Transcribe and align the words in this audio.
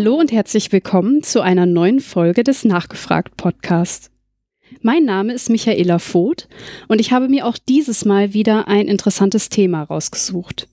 Hallo 0.00 0.14
und 0.14 0.32
herzlich 0.32 0.72
willkommen 0.72 1.22
zu 1.22 1.42
einer 1.42 1.66
neuen 1.66 2.00
Folge 2.00 2.42
des 2.42 2.64
Nachgefragt 2.64 3.36
Podcast. 3.36 4.10
Mein 4.80 5.04
Name 5.04 5.34
ist 5.34 5.50
Michaela 5.50 5.98
Voth 5.98 6.48
und 6.88 7.02
ich 7.02 7.12
habe 7.12 7.28
mir 7.28 7.44
auch 7.44 7.58
dieses 7.58 8.06
Mal 8.06 8.32
wieder 8.32 8.66
ein 8.66 8.88
interessantes 8.88 9.50
Thema 9.50 9.82
rausgesucht. 9.82 10.68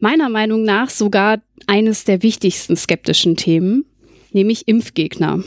Meiner 0.00 0.28
Meinung 0.28 0.64
nach 0.64 0.90
sogar 0.90 1.40
eines 1.66 2.04
der 2.04 2.22
wichtigsten 2.22 2.76
skeptischen 2.76 3.36
Themen, 3.36 3.86
nämlich 4.32 4.68
Impfgegner. 4.68 5.42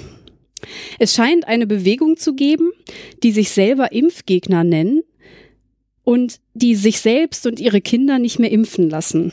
Es 0.98 1.13
scheint 1.13 1.48
eine 1.48 1.67
Bewegung 1.67 2.17
zu 2.17 2.34
geben, 2.34 2.71
die 3.21 3.31
sich 3.31 3.51
selber 3.51 3.91
Impfgegner 3.91 4.63
nennen 4.63 5.03
und 6.03 6.40
die 6.55 6.73
sich 6.73 7.01
selbst 7.01 7.45
und 7.45 7.59
ihre 7.59 7.81
Kinder 7.81 8.17
nicht 8.17 8.40
mehr 8.40 8.51
impfen 8.51 8.90
lassen. 8.90 9.31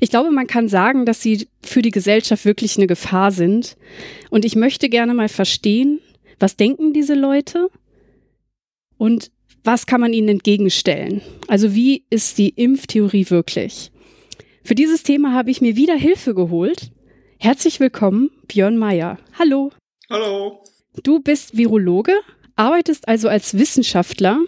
Ich 0.00 0.10
glaube, 0.10 0.30
man 0.30 0.46
kann 0.46 0.68
sagen, 0.68 1.06
dass 1.06 1.22
sie 1.22 1.48
für 1.62 1.82
die 1.82 1.90
Gesellschaft 1.90 2.44
wirklich 2.44 2.76
eine 2.76 2.86
Gefahr 2.86 3.32
sind. 3.32 3.76
Und 4.30 4.44
ich 4.44 4.56
möchte 4.56 4.88
gerne 4.88 5.14
mal 5.14 5.28
verstehen, 5.28 6.00
was 6.38 6.56
denken 6.56 6.92
diese 6.92 7.14
Leute 7.14 7.68
und 8.98 9.30
was 9.64 9.86
kann 9.86 10.00
man 10.00 10.12
ihnen 10.12 10.28
entgegenstellen? 10.28 11.22
Also 11.48 11.74
wie 11.74 12.04
ist 12.10 12.38
die 12.38 12.50
Impftheorie 12.50 13.30
wirklich? 13.30 13.90
Für 14.62 14.74
dieses 14.74 15.02
Thema 15.02 15.32
habe 15.32 15.50
ich 15.50 15.60
mir 15.60 15.76
wieder 15.76 15.96
Hilfe 15.96 16.34
geholt. 16.34 16.92
Herzlich 17.38 17.80
willkommen, 17.80 18.30
Björn 18.48 18.76
Meyer. 18.76 19.18
Hallo. 19.38 19.72
Hallo. 20.08 20.62
Du 21.02 21.20
bist 21.20 21.56
Virologe, 21.56 22.14
arbeitest 22.54 23.08
also 23.08 23.28
als 23.28 23.58
Wissenschaftler. 23.58 24.38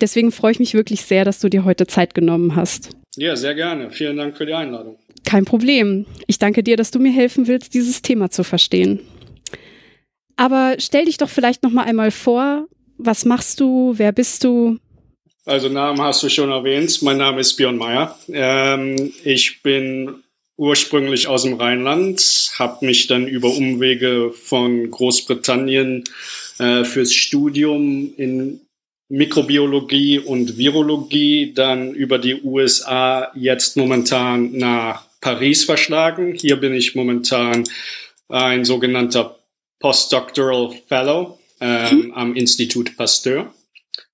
Deswegen 0.00 0.30
freue 0.30 0.52
ich 0.52 0.58
mich 0.58 0.74
wirklich 0.74 1.02
sehr, 1.02 1.24
dass 1.24 1.40
du 1.40 1.48
dir 1.48 1.64
heute 1.64 1.86
Zeit 1.86 2.14
genommen 2.14 2.54
hast. 2.54 2.90
Ja, 3.16 3.34
sehr 3.36 3.54
gerne. 3.54 3.90
Vielen 3.90 4.16
Dank 4.16 4.36
für 4.36 4.46
die 4.46 4.52
Einladung. 4.54 4.98
Kein 5.24 5.44
Problem. 5.44 6.06
Ich 6.26 6.38
danke 6.38 6.62
dir, 6.62 6.76
dass 6.76 6.90
du 6.90 6.98
mir 6.98 7.12
helfen 7.12 7.46
willst, 7.46 7.74
dieses 7.74 8.02
Thema 8.02 8.30
zu 8.30 8.44
verstehen. 8.44 9.00
Aber 10.36 10.76
stell 10.78 11.06
dich 11.06 11.16
doch 11.16 11.30
vielleicht 11.30 11.62
noch 11.62 11.70
mal 11.72 11.84
einmal 11.84 12.10
vor. 12.10 12.68
Was 12.98 13.24
machst 13.24 13.60
du? 13.60 13.94
Wer 13.96 14.12
bist 14.12 14.44
du? 14.44 14.78
Also 15.46 15.68
Namen 15.68 16.00
hast 16.00 16.22
du 16.22 16.28
schon 16.28 16.50
erwähnt. 16.50 17.02
Mein 17.02 17.18
Name 17.18 17.40
ist 17.40 17.54
Björn 17.54 17.76
Meyer. 17.76 18.18
Ähm, 18.32 19.12
ich 19.24 19.62
bin 19.62 20.22
ursprünglich 20.56 21.28
aus 21.28 21.42
dem 21.42 21.54
Rheinland, 21.54 22.50
habe 22.58 22.84
mich 22.84 23.06
dann 23.06 23.26
über 23.26 23.48
Umwege 23.48 24.32
von 24.32 24.90
Großbritannien 24.90 26.04
äh, 26.58 26.84
fürs 26.84 27.12
Studium 27.12 28.12
in 28.16 28.60
Mikrobiologie 29.08 30.18
und 30.18 30.58
Virologie 30.58 31.52
dann 31.54 31.94
über 31.94 32.18
die 32.18 32.42
USA 32.42 33.30
jetzt 33.34 33.76
momentan 33.76 34.56
nach 34.56 35.06
Paris 35.20 35.64
verschlagen. 35.64 36.34
Hier 36.34 36.56
bin 36.56 36.74
ich 36.74 36.94
momentan 36.94 37.64
ein 38.28 38.64
sogenannter 38.64 39.38
Postdoctoral 39.78 40.74
Fellow 40.88 41.38
ähm, 41.60 42.12
am 42.14 42.34
Institut 42.34 42.96
Pasteur. 42.96 43.52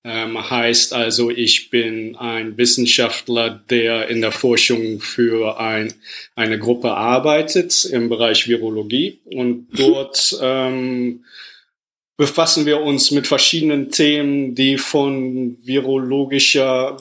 Ähm, 0.05 0.49
heißt 0.49 0.93
also, 0.93 1.29
ich 1.29 1.69
bin 1.69 2.15
ein 2.17 2.57
Wissenschaftler, 2.57 3.63
der 3.69 4.09
in 4.09 4.21
der 4.21 4.33
Forschung 4.33 4.99
für 4.99 5.59
ein, 5.59 5.93
eine 6.35 6.59
Gruppe 6.59 6.91
arbeitet 6.91 7.85
im 7.85 8.09
Bereich 8.09 8.47
Virologie 8.47 9.19
und 9.25 9.67
dort 9.71 10.37
ähm, 10.41 11.23
befassen 12.17 12.65
wir 12.65 12.81
uns 12.81 13.11
mit 13.11 13.27
verschiedenen 13.27 13.89
Themen, 13.89 14.55
die 14.55 14.77
von 14.77 15.57
virologischer 15.63 16.97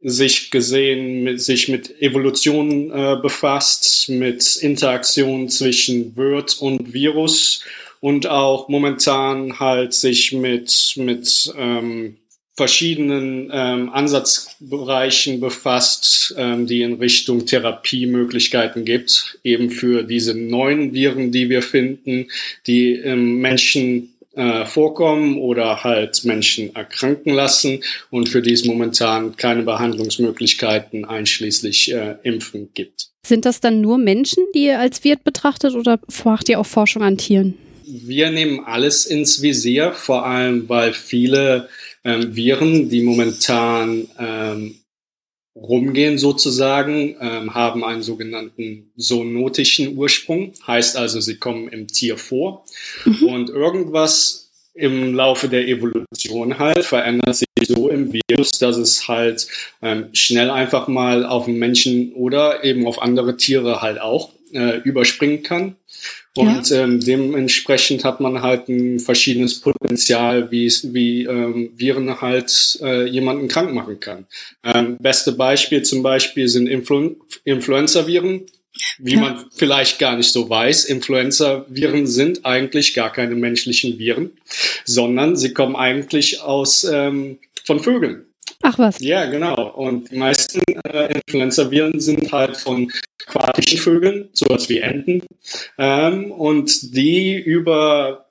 Sicht 0.00 0.50
gesehen 0.50 1.24
mit, 1.24 1.40
sich 1.40 1.68
mit 1.68 2.00
Evolution 2.00 2.90
äh, 2.90 3.16
befasst, 3.20 4.08
mit 4.08 4.56
Interaktion 4.56 5.48
zwischen 5.48 6.16
Wirt 6.16 6.58
und 6.60 6.92
Virus 6.92 7.64
und 8.00 8.28
auch 8.28 8.68
momentan 8.68 9.58
halt 9.58 9.92
sich 9.92 10.32
mit, 10.32 10.94
mit 10.96 11.52
ähm, 11.56 12.16
verschiedenen 12.56 13.50
ähm, 13.52 13.90
Ansatzbereichen 13.90 15.40
befasst, 15.40 16.34
ähm, 16.36 16.66
die 16.66 16.82
in 16.82 16.94
Richtung 16.94 17.46
Therapiemöglichkeiten 17.46 18.84
gibt, 18.84 19.38
eben 19.42 19.70
für 19.70 20.04
diese 20.04 20.34
neuen 20.34 20.92
Viren, 20.92 21.32
die 21.32 21.50
wir 21.50 21.62
finden, 21.62 22.28
die 22.66 22.94
im 22.94 23.38
Menschen 23.38 24.14
äh, 24.38 24.64
vorkommen 24.66 25.36
oder 25.38 25.82
halt 25.82 26.24
Menschen 26.24 26.74
erkranken 26.74 27.34
lassen 27.34 27.80
und 28.10 28.28
für 28.28 28.40
die 28.40 28.52
es 28.52 28.64
momentan 28.64 29.36
keine 29.36 29.62
Behandlungsmöglichkeiten 29.62 31.04
einschließlich 31.04 31.92
äh, 31.92 32.16
Impfen 32.22 32.70
gibt. 32.72 33.08
Sind 33.26 33.44
das 33.44 33.60
dann 33.60 33.80
nur 33.80 33.98
Menschen, 33.98 34.44
die 34.54 34.66
ihr 34.66 34.78
als 34.78 35.02
Wirt 35.02 35.24
betrachtet 35.24 35.74
oder 35.74 35.98
macht 36.24 36.48
ihr 36.48 36.60
auch 36.60 36.66
Forschung 36.66 37.02
an 37.02 37.18
Tieren? 37.18 37.54
Wir 37.84 38.30
nehmen 38.30 38.64
alles 38.64 39.06
ins 39.06 39.42
Visier, 39.42 39.92
vor 39.92 40.24
allem 40.24 40.68
weil 40.68 40.92
viele 40.92 41.68
ähm, 42.04 42.36
Viren, 42.36 42.88
die 42.90 43.02
momentan 43.02 44.06
ähm, 44.18 44.76
rumgehen 45.62 46.18
sozusagen, 46.18 47.16
ähm, 47.20 47.54
haben 47.54 47.84
einen 47.84 48.02
sogenannten 48.02 48.90
zoonotischen 48.96 49.96
Ursprung, 49.96 50.52
heißt 50.66 50.96
also, 50.96 51.20
sie 51.20 51.36
kommen 51.36 51.68
im 51.68 51.88
Tier 51.88 52.16
vor 52.16 52.64
mhm. 53.04 53.28
und 53.28 53.50
irgendwas 53.50 54.48
im 54.74 55.14
Laufe 55.14 55.48
der 55.48 55.66
Evolution 55.66 56.58
halt 56.58 56.84
verändert 56.84 57.34
sich 57.34 57.48
so 57.66 57.88
im 57.88 58.12
Virus, 58.12 58.52
dass 58.52 58.76
es 58.76 59.08
halt 59.08 59.48
ähm, 59.82 60.06
schnell 60.12 60.50
einfach 60.50 60.86
mal 60.86 61.26
auf 61.26 61.46
den 61.46 61.58
Menschen 61.58 62.12
oder 62.12 62.62
eben 62.62 62.86
auf 62.86 63.02
andere 63.02 63.36
Tiere 63.36 63.82
halt 63.82 64.00
auch 64.00 64.30
äh, 64.52 64.78
überspringen 64.78 65.42
kann. 65.42 65.76
Und 66.38 66.70
ja. 66.70 66.84
ähm, 66.84 67.00
dementsprechend 67.00 68.04
hat 68.04 68.20
man 68.20 68.42
halt 68.42 68.68
ein 68.68 69.00
verschiedenes 69.00 69.58
Potenzial, 69.58 70.52
wie, 70.52 70.68
wie 70.84 71.24
ähm, 71.24 71.72
Viren 71.74 72.20
halt 72.20 72.78
äh, 72.80 73.06
jemanden 73.08 73.48
krank 73.48 73.74
machen 73.74 73.98
kann. 73.98 74.26
Ähm, 74.62 74.98
beste 75.00 75.32
Beispiel 75.32 75.82
zum 75.82 76.04
Beispiel 76.04 76.46
sind 76.46 76.68
Influ 76.68 77.16
Influenza-Viren. 77.42 78.42
Wie 79.00 79.14
ja. 79.14 79.20
man 79.20 79.46
vielleicht 79.56 79.98
gar 79.98 80.16
nicht 80.16 80.30
so 80.30 80.48
weiß, 80.48 80.84
Influenza-Viren 80.84 82.06
sind 82.06 82.46
eigentlich 82.46 82.94
gar 82.94 83.12
keine 83.12 83.34
menschlichen 83.34 83.98
Viren, 83.98 84.30
sondern 84.84 85.34
sie 85.34 85.52
kommen 85.52 85.74
eigentlich 85.74 86.40
aus 86.40 86.84
ähm, 86.84 87.38
von 87.64 87.80
Vögeln. 87.80 88.27
Ach 88.62 88.78
was. 88.78 89.00
Ja, 89.00 89.26
genau. 89.26 89.72
Und 89.74 90.10
die 90.10 90.16
meisten 90.16 90.60
äh, 90.84 91.14
Influenza-Viren 91.14 92.00
sind 92.00 92.32
halt 92.32 92.56
von 92.56 92.90
aquatischen 93.26 93.78
Vögeln, 93.78 94.28
sowas 94.32 94.68
wie 94.68 94.78
Enten. 94.78 95.22
Ähm, 95.78 96.30
und 96.32 96.94
die 96.94 97.36
über 97.36 98.28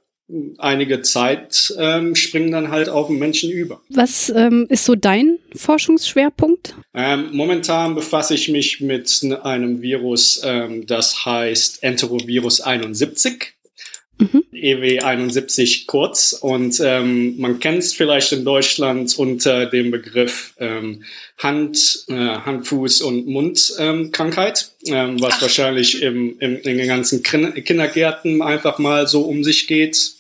einige 0.57 1.01
Zeit 1.01 1.73
ähm, 1.77 2.15
springen 2.15 2.51
dann 2.51 2.69
halt 2.69 2.89
auf 2.89 3.07
den 3.07 3.17
Menschen 3.17 3.49
über. 3.49 3.81
Was 3.89 4.29
ähm, 4.29 4.65
ist 4.69 4.83
so 4.83 4.95
dein 4.95 5.39
Forschungsschwerpunkt? 5.55 6.75
Ähm, 6.93 7.29
momentan 7.31 7.95
befasse 7.95 8.33
ich 8.33 8.49
mich 8.49 8.81
mit 8.81 9.25
einem 9.43 9.81
Virus, 9.81 10.41
ähm, 10.43 10.85
das 10.85 11.25
heißt 11.25 11.83
Enterovirus 11.83 12.61
71. 12.61 13.56
Mhm. 14.17 14.43
EW71 14.51 15.85
kurz. 15.85 16.33
Und 16.33 16.81
ähm, 16.83 17.39
man 17.39 17.59
kennt 17.59 17.79
es 17.79 17.93
vielleicht 17.93 18.31
in 18.31 18.45
Deutschland 18.45 19.17
unter 19.17 19.65
dem 19.67 19.91
Begriff 19.91 20.53
ähm, 20.59 21.03
Hand, 21.37 22.05
äh, 22.07 22.13
Hand, 22.13 22.67
Fuß 22.67 23.01
und 23.01 23.27
Mundkrankheit, 23.27 24.71
ähm, 24.87 25.21
was 25.21 25.35
Ach. 25.37 25.41
wahrscheinlich 25.43 26.01
im, 26.01 26.37
im, 26.39 26.57
in 26.57 26.77
den 26.77 26.87
ganzen 26.87 27.21
Kindergärten 27.23 28.41
einfach 28.41 28.79
mal 28.79 29.07
so 29.07 29.21
um 29.21 29.43
sich 29.43 29.67
geht. 29.67 30.15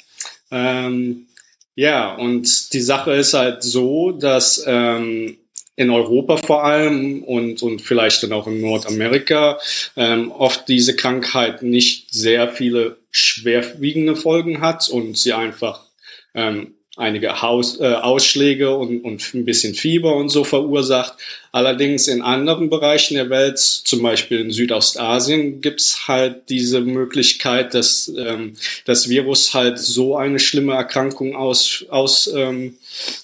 Ähm, 0.51 1.27
ja, 1.75 2.13
und 2.15 2.73
die 2.73 2.81
Sache 2.81 3.13
ist 3.13 3.33
halt 3.33 3.63
so, 3.63 4.11
dass 4.11 4.63
ähm, 4.65 5.37
in 5.75 5.91
Europa 5.91 6.37
vor 6.37 6.63
allem 6.63 7.23
und, 7.23 7.61
und 7.61 7.83
vielleicht 7.83 8.23
dann 8.23 8.33
auch 8.33 8.47
in 8.47 8.61
Nordamerika 8.61 9.59
ähm, 9.95 10.31
oft 10.31 10.67
diese 10.67 10.95
Krankheit 10.95 11.61
nicht 11.61 12.11
sehr 12.11 12.49
viele 12.49 12.97
schwerwiegende 13.17 14.15
Folgen 14.15 14.61
hat 14.61 14.89
und 14.89 15.17
sie 15.17 15.33
einfach 15.33 15.81
ähm, 16.33 16.75
einige 16.95 17.41
Haus, 17.41 17.79
äh, 17.79 17.93
Ausschläge 17.93 18.75
und, 18.75 19.01
und 19.01 19.33
ein 19.33 19.45
bisschen 19.45 19.73
Fieber 19.73 20.15
und 20.15 20.29
so 20.29 20.43
verursacht. 20.43 21.13
Allerdings 21.57 22.07
in 22.07 22.21
anderen 22.21 22.69
Bereichen 22.69 23.15
der 23.15 23.31
Welt, 23.31 23.57
zum 23.57 24.03
Beispiel 24.03 24.41
in 24.41 24.51
Südostasien, 24.51 25.59
gibt's 25.59 26.07
halt 26.07 26.49
diese 26.49 26.81
Möglichkeit, 26.81 27.73
dass 27.73 28.13
ähm, 28.15 28.53
das 28.85 29.09
Virus 29.09 29.55
halt 29.55 29.79
so 29.79 30.17
eine 30.17 30.37
schlimme 30.37 30.75
Erkrankung 30.75 31.35
auslöst, 31.35 31.91
aus, 31.91 32.31
ähm, 32.31 32.75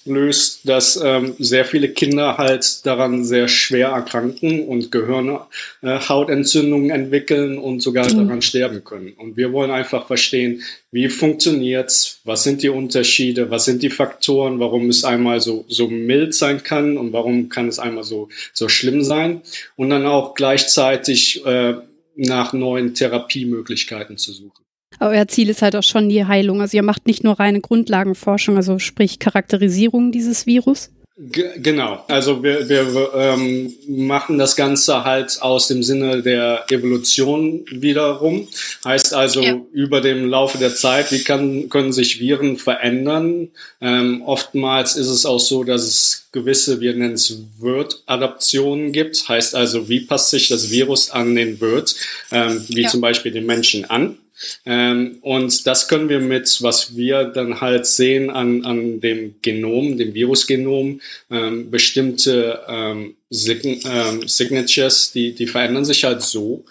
löst, 0.04 0.62
dass 0.64 1.00
ähm, 1.02 1.34
sehr 1.38 1.64
viele 1.64 1.90
Kinder 1.90 2.36
halt 2.36 2.84
daran 2.84 3.24
sehr 3.24 3.46
schwer 3.46 3.90
erkranken 3.90 4.66
und 4.66 4.90
Gehirnhautentzündungen 4.90 6.90
äh, 6.90 6.94
entwickeln 6.94 7.56
und 7.56 7.82
sogar 7.82 8.12
mhm. 8.12 8.18
daran 8.18 8.42
sterben 8.42 8.82
können. 8.82 9.12
Und 9.16 9.36
wir 9.36 9.52
wollen 9.52 9.70
einfach 9.70 10.08
verstehen, 10.08 10.62
wie 10.90 11.08
funktioniert's, 11.08 12.18
was 12.24 12.42
sind 12.44 12.62
die 12.62 12.68
Unterschiede, 12.68 13.50
was 13.50 13.64
sind 13.64 13.82
die 13.82 13.90
Faktoren, 13.90 14.60
warum 14.60 14.88
es 14.88 15.04
einmal 15.04 15.40
so, 15.40 15.64
so 15.68 15.88
mild 15.88 16.34
sein 16.34 16.62
kann 16.62 16.96
und 16.96 17.12
warum 17.12 17.48
kann 17.48 17.66
es 17.68 17.80
einmal 17.80 18.04
so 18.04 18.23
so, 18.52 18.68
schlimm 18.68 19.02
sein. 19.02 19.42
Und 19.76 19.90
dann 19.90 20.06
auch 20.06 20.34
gleichzeitig 20.34 21.44
äh, 21.46 21.74
nach 22.16 22.52
neuen 22.52 22.94
Therapiemöglichkeiten 22.94 24.16
zu 24.16 24.32
suchen. 24.32 24.64
Aber 24.98 25.10
euer 25.10 25.28
Ziel 25.28 25.48
ist 25.48 25.62
halt 25.62 25.74
auch 25.76 25.82
schon 25.82 26.08
die 26.08 26.24
Heilung. 26.24 26.60
Also 26.60 26.76
ihr 26.76 26.82
macht 26.82 27.06
nicht 27.06 27.24
nur 27.24 27.38
reine 27.40 27.60
Grundlagenforschung, 27.60 28.56
also 28.56 28.78
sprich 28.78 29.18
Charakterisierung 29.18 30.12
dieses 30.12 30.46
Virus. 30.46 30.90
G 31.16 31.44
genau, 31.58 32.04
also 32.08 32.42
wir, 32.42 32.68
wir 32.68 33.12
ähm, 33.14 33.72
machen 33.86 34.36
das 34.36 34.56
Ganze 34.56 35.04
halt 35.04 35.40
aus 35.42 35.68
dem 35.68 35.84
Sinne 35.84 36.22
der 36.22 36.64
Evolution 36.70 37.64
wiederum. 37.70 38.48
Heißt 38.84 39.14
also 39.14 39.40
ja. 39.40 39.60
über 39.72 40.00
dem 40.00 40.28
Laufe 40.28 40.58
der 40.58 40.74
Zeit, 40.74 41.12
wie 41.12 41.22
kann, 41.22 41.68
können 41.68 41.92
sich 41.92 42.18
Viren 42.18 42.56
verändern? 42.56 43.50
Ähm, 43.80 44.22
oftmals 44.22 44.96
ist 44.96 45.06
es 45.06 45.24
auch 45.24 45.38
so, 45.38 45.62
dass 45.62 45.82
es 45.82 46.28
gewisse, 46.32 46.80
wir 46.80 46.94
nennen 46.94 47.14
es 47.14 47.38
Wirt-Adaptionen 47.60 48.90
gibt. 48.90 49.28
Heißt 49.28 49.54
also, 49.54 49.88
wie 49.88 50.00
passt 50.00 50.30
sich 50.30 50.48
das 50.48 50.70
Virus 50.70 51.12
an 51.12 51.36
den 51.36 51.60
Wirt, 51.60 51.94
ähm, 52.32 52.64
wie 52.66 52.82
ja. 52.82 52.88
zum 52.88 53.00
Beispiel 53.00 53.30
den 53.30 53.46
Menschen 53.46 53.84
an? 53.84 54.18
Ähm, 54.66 55.18
und 55.22 55.66
das 55.66 55.88
können 55.88 56.08
wir 56.08 56.20
mit, 56.20 56.58
was 56.62 56.96
wir 56.96 57.24
dann 57.24 57.60
halt 57.60 57.86
sehen 57.86 58.30
an, 58.30 58.64
an 58.64 59.00
dem 59.00 59.36
Genom, 59.42 59.96
dem 59.96 60.14
Virusgenom, 60.14 61.00
ähm, 61.30 61.70
bestimmte 61.70 62.60
ähm, 62.68 63.16
Sign 63.30 63.80
ähm, 63.84 64.28
Signatures, 64.28 65.12
die, 65.12 65.34
die 65.34 65.46
verändern 65.46 65.84
sich 65.84 66.04
halt 66.04 66.22
so, 66.22 66.64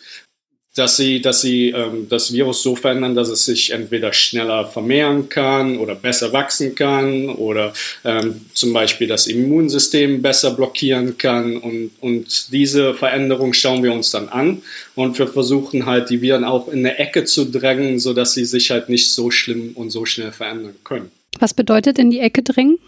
dass 0.76 0.98
sie, 0.98 1.22
dass 1.22 1.42
sie 1.42 1.70
ähm, 1.70 2.08
das 2.10 2.34
Virus 2.34 2.64
so 2.64 2.76
verändern, 2.76 3.14
dass 3.16 3.30
es 3.30 3.46
sich 3.46 3.72
entweder 3.72 4.12
schneller 4.12 4.66
vermehren 4.66 5.30
kann 5.30 5.78
oder 5.78 5.94
besser 5.94 6.34
wachsen 6.34 6.74
kann 6.74 7.30
oder 7.30 7.74
ähm, 8.04 8.42
zum 8.54 8.74
Beispiel 8.74 9.08
das 9.08 9.28
Immunsystem 9.28 10.22
besser 10.22 10.52
blockieren 10.52 11.18
kann. 11.18 11.58
Und, 11.58 11.92
und 12.02 12.52
diese 12.52 12.96
Veränderung 12.96 13.54
schauen 13.54 13.84
wir 13.84 13.94
uns 13.94 14.10
dann 14.12 14.30
an 14.30 14.64
und 14.96 15.18
wir 15.20 15.28
versuchen 15.28 15.86
halt 15.86 16.10
die 16.10 16.22
Viren 16.22 16.44
auch 16.44 16.68
in 16.68 16.80
eine 16.80 16.98
Ecke 16.98 17.24
zu 17.26 17.46
drängen, 17.46 18.00
sodass 18.00 18.34
sie 18.34 18.46
sich 18.46 18.72
halt 18.72 18.90
nicht 18.90 19.12
so 19.12 19.30
schlimm 19.30 19.72
und 19.76 19.92
so 19.92 20.06
schnell 20.06 20.32
verändern 20.32 20.76
können. 20.84 21.12
Was 21.40 21.54
bedeutet 21.54 22.00
in 22.00 22.10
die 22.10 22.20
Ecke 22.20 22.42
drängen? 22.42 22.80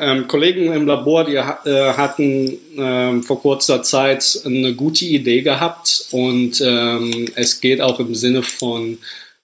Ähm, 0.00 0.26
Kollegen 0.28 0.72
im 0.72 0.86
Labor, 0.86 1.24
die 1.24 1.34
äh, 1.34 1.42
hatten 1.92 2.56
ähm, 2.78 3.22
vor 3.22 3.42
kurzer 3.42 3.82
Zeit 3.82 4.40
eine 4.46 4.74
gute 4.74 5.04
Idee 5.04 5.42
gehabt 5.42 6.06
und 6.10 6.62
ähm, 6.64 7.28
es 7.34 7.60
geht 7.60 7.82
auch 7.82 8.00
im 8.00 8.14
Sinne 8.14 8.42
von, 8.42 8.96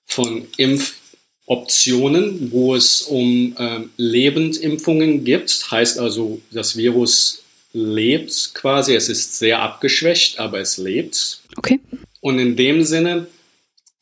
von 0.07 0.47
Impfoptionen, 0.57 2.51
wo 2.51 2.75
es 2.75 3.03
um 3.03 3.55
ähm, 3.59 3.91
Lebendimpfungen 3.99 5.25
gibt. 5.25 5.71
Heißt 5.71 5.99
also, 5.99 6.41
das 6.51 6.75
Virus 6.75 7.43
lebt 7.75 8.55
quasi, 8.55 8.95
es 8.95 9.11
ist 9.11 9.39
sehr 9.39 9.61
abgeschwächt, 9.61 10.39
aber 10.39 10.61
es 10.61 10.79
lebt. 10.79 11.43
Okay. 11.59 11.81
Und 12.23 12.39
in 12.39 12.57
dem 12.57 12.83
Sinne 12.83 13.27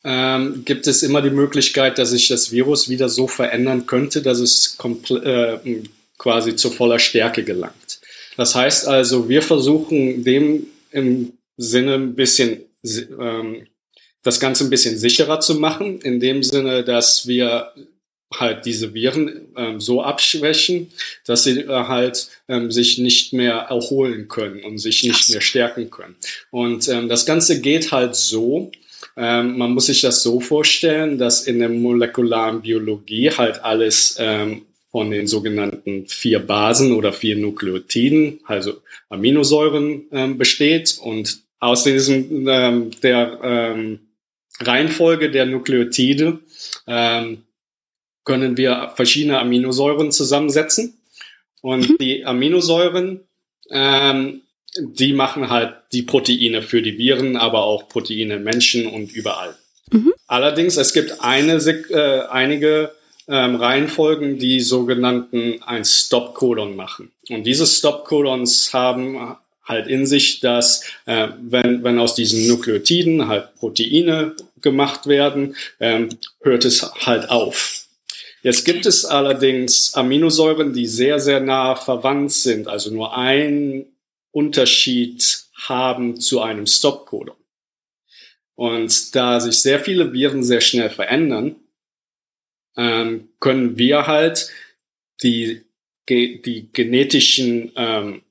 ähm, 0.05 0.63
gibt 0.63 0.87
es 0.87 1.03
immer 1.03 1.21
die 1.21 1.31
Möglichkeit, 1.31 1.97
dass 1.97 2.11
sich 2.11 2.29
das 2.29 2.53
Virus 2.53 2.87
wieder 2.87 3.09
so 3.09 3.27
verändern 3.27 3.87
könnte, 3.87 4.21
dass 4.21 4.39
es 4.39 4.77
komplett 4.77 5.25
äh, 5.25 5.83
quasi 6.17 6.55
zu 6.55 6.69
voller 6.69 6.99
Stärke 6.99 7.43
gelangt. 7.43 7.99
Das 8.37 8.55
heißt 8.55 8.87
also, 8.87 9.29
wir 9.29 9.41
versuchen 9.41 10.23
dem 10.23 10.67
im 10.91 11.33
Sinne 11.57 11.95
ein 11.95 12.15
bisschen 12.15 12.61
ähm, 12.83 13.67
das 14.23 14.39
Ganze 14.39 14.63
ein 14.63 14.69
bisschen 14.69 14.97
sicherer 14.97 15.39
zu 15.39 15.55
machen, 15.55 16.01
in 16.01 16.19
dem 16.19 16.43
Sinne, 16.43 16.83
dass 16.83 17.27
wir 17.27 17.71
halt 18.33 18.65
diese 18.65 18.93
Viren 18.93 19.47
ähm, 19.55 19.79
so 19.79 20.01
abschwächen, 20.01 20.91
dass 21.25 21.43
sie 21.43 21.59
äh, 21.61 21.67
halt 21.67 22.27
ähm, 22.47 22.71
sich 22.71 22.97
nicht 22.97 23.33
mehr 23.33 23.67
erholen 23.69 24.27
können 24.27 24.63
und 24.63 24.79
sich 24.79 25.03
nicht 25.03 25.29
mehr 25.29 25.41
stärken 25.41 25.89
können. 25.89 26.15
Und 26.51 26.87
ähm, 26.87 27.07
das 27.07 27.25
Ganze 27.25 27.61
geht 27.61 27.91
halt 27.91 28.15
so, 28.15 28.71
ähm, 29.15 29.57
man 29.57 29.71
muss 29.71 29.85
sich 29.85 30.01
das 30.01 30.23
so 30.23 30.39
vorstellen, 30.39 31.17
dass 31.17 31.43
in 31.43 31.59
der 31.59 31.69
molekularen 31.69 32.61
Biologie 32.61 33.29
halt 33.29 33.63
alles 33.63 34.17
ähm, 34.19 34.65
von 34.95 35.11
den 35.11 35.27
sogenannten 35.27 36.07
vier 36.07 36.39
Basen 36.39 36.93
oder 36.93 37.11
vier 37.11 37.35
Nukleotiden, 37.35 38.39
also 38.45 38.81
Aminosäuren, 39.09 40.05
ähm, 40.13 40.37
besteht. 40.37 40.97
Und 41.01 41.39
aus 41.59 41.83
diesem 41.83 42.47
ähm, 42.47 42.91
der 43.03 43.41
ähm, 43.43 43.99
Reihenfolge 44.61 45.31
der 45.31 45.47
Nukleotide 45.47 46.39
ähm, 46.87 47.43
können 48.23 48.55
wir 48.55 48.93
verschiedene 48.95 49.37
Aminosäuren 49.39 50.13
zusammensetzen. 50.13 50.97
Und 51.59 51.89
mhm. 51.89 51.97
die 51.99 52.25
Aminosäuren, 52.25 53.19
ähm, 53.71 54.43
die 54.79 55.11
machen 55.11 55.49
halt 55.49 55.73
die 55.91 56.03
Proteine 56.03 56.61
für 56.61 56.81
die 56.81 56.97
Viren, 56.97 57.35
aber 57.35 57.65
auch 57.65 57.89
Proteine 57.89 58.39
Menschen 58.39 58.87
und 58.87 59.11
überall. 59.11 59.57
Mhm. 59.91 60.13
Allerdings, 60.25 60.77
es 60.77 60.93
gibt 60.93 61.19
eine, 61.19 61.55
äh, 61.57 62.27
einige 62.29 62.93
ähm, 63.27 63.55
Reihenfolgen, 63.55 64.37
die 64.37 64.59
sogenannten 64.59 65.61
ein 65.63 65.85
Stop-Codon 65.85 66.75
machen. 66.75 67.11
Und 67.29 67.43
diese 67.43 67.65
Stop-Codons 67.65 68.73
haben 68.73 69.37
halt 69.63 69.87
in 69.87 70.05
sich, 70.05 70.39
dass 70.39 70.83
äh, 71.05 71.29
wenn, 71.41 71.83
wenn 71.83 71.99
aus 71.99 72.15
diesen 72.15 72.47
Nukleotiden 72.47 73.27
halt 73.27 73.55
Proteine 73.55 74.35
gemacht 74.61 75.07
werden, 75.07 75.55
ähm, 75.79 76.09
hört 76.41 76.65
es 76.65 76.93
halt 77.05 77.29
auf. 77.29 77.85
Jetzt 78.43 78.63
gibt 78.63 78.85
es 78.85 79.05
allerdings 79.05 79.95
Aminosäuren, 79.95 80.71
die 80.71 80.85
sehr, 80.85 81.19
sehr 81.19 81.39
nah 81.39 81.75
verwandt 81.75 82.31
sind, 82.31 82.67
also 82.67 82.91
nur 82.91 83.17
einen 83.17 83.87
Unterschied 84.31 85.45
haben 85.55 86.19
zu 86.19 86.41
einem 86.41 86.67
Stop-Codon. 86.67 87.35
Und 88.53 89.15
da 89.15 89.39
sich 89.39 89.61
sehr 89.61 89.79
viele 89.79 90.13
Viren 90.13 90.43
sehr 90.43 90.61
schnell 90.61 90.89
verändern, 90.89 91.55
ähm, 92.77 93.29
können 93.39 93.77
wir 93.77 94.07
halt 94.07 94.49
die, 95.23 95.61
die 96.09 96.69
genetischen 96.73 97.71
ähm, 97.75 98.21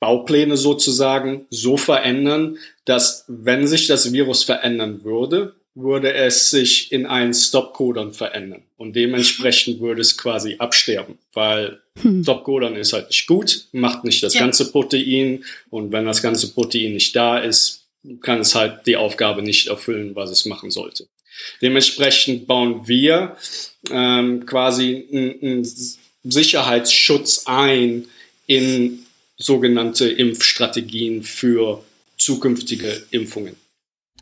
Baupläne 0.00 0.56
sozusagen 0.56 1.46
so 1.50 1.76
verändern, 1.76 2.58
dass 2.84 3.24
wenn 3.28 3.66
sich 3.66 3.86
das 3.86 4.12
Virus 4.12 4.44
verändern 4.44 5.04
würde, 5.04 5.54
würde 5.74 6.12
es 6.14 6.50
sich 6.50 6.90
in 6.90 7.06
einen 7.06 7.34
Stop-Codon 7.34 8.12
verändern. 8.12 8.62
Und 8.76 8.96
dementsprechend 8.96 9.80
würde 9.80 10.00
es 10.00 10.16
quasi 10.16 10.56
absterben, 10.58 11.18
weil 11.32 11.80
hm. 12.00 12.22
Stop-Codon 12.22 12.76
ist 12.76 12.92
halt 12.92 13.08
nicht 13.08 13.26
gut, 13.26 13.66
macht 13.72 14.04
nicht 14.04 14.22
das 14.22 14.34
ja. 14.34 14.40
ganze 14.40 14.70
Protein. 14.70 15.44
Und 15.70 15.92
wenn 15.92 16.06
das 16.06 16.22
ganze 16.22 16.52
Protein 16.52 16.94
nicht 16.94 17.14
da 17.14 17.38
ist, 17.38 17.86
kann 18.20 18.40
es 18.40 18.54
halt 18.54 18.86
die 18.86 18.96
Aufgabe 18.96 19.42
nicht 19.42 19.68
erfüllen, 19.68 20.14
was 20.14 20.30
es 20.30 20.46
machen 20.46 20.70
sollte. 20.70 21.08
Dementsprechend 21.62 22.46
bauen 22.46 22.86
wir 22.86 23.36
ähm, 23.90 24.46
quasi 24.46 25.06
einen 25.42 25.66
Sicherheitsschutz 26.24 27.44
ein 27.46 28.06
in 28.46 29.00
sogenannte 29.36 30.08
Impfstrategien 30.08 31.22
für 31.22 31.82
zukünftige 32.16 33.02
Impfungen. 33.10 33.56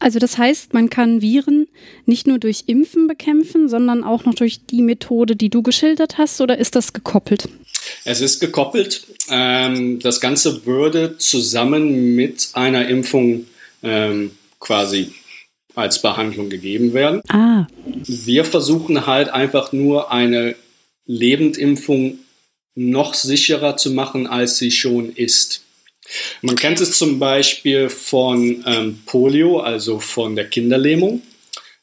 Also 0.01 0.19
das 0.19 0.37
heißt, 0.37 0.75
man 0.75 0.91
kann 0.91 1.23
Viren 1.23 1.69
nicht 2.05 2.27
nur 2.27 2.39
durch 2.39 2.65
Impfen 2.67 3.07
bekämpfen, 3.07 3.69
sondern 3.69 4.03
auch 4.03 4.25
noch 4.25 4.35
durch 4.35 4.67
die 4.67 4.83
Methode, 4.83 5.37
die 5.37 5.51
du 5.51 5.63
geschildert 5.63 6.19
hast, 6.19 6.41
oder 6.41 6.59
ist 6.59 6.75
das 6.75 6.93
gekoppelt? 6.93 7.49
Es 8.05 8.21
ist 8.21 8.41
gekoppelt. 8.41 9.07
Ähm, 9.31 10.01
das 10.01 10.21
Ganze 10.21 10.67
würde 10.67 11.17
zusammen 11.19 12.15
mit 12.17 12.51
einer 12.55 12.89
Impfung 12.89 13.47
ähm, 13.83 14.33
quasi 14.59 15.15
als 15.75 16.01
Behandlung 16.03 16.51
gegeben 16.51 16.95
werden. 16.95 17.23
Ah. 17.29 17.67
Wir 17.85 18.45
versuchen 18.45 19.07
halt 19.07 19.29
einfach 19.29 19.73
nur 19.73 20.13
eine 20.13 20.55
Lebendimpfung 21.07 22.19
noch 22.75 23.15
sicherer 23.15 23.77
zu 23.77 23.91
machen, 23.91 24.27
als 24.27 24.59
sie 24.59 24.71
schon 24.71 25.15
ist. 25.15 25.63
Man 26.43 26.57
kennt 26.57 26.81
es 26.81 26.99
zum 26.99 27.19
Beispiel 27.19 27.89
von 27.89 28.63
ähm, 28.67 29.03
Polio, 29.07 29.61
also 29.61 30.01
von 30.01 30.37
der 30.37 30.49
Kinderlähmung. 30.49 31.23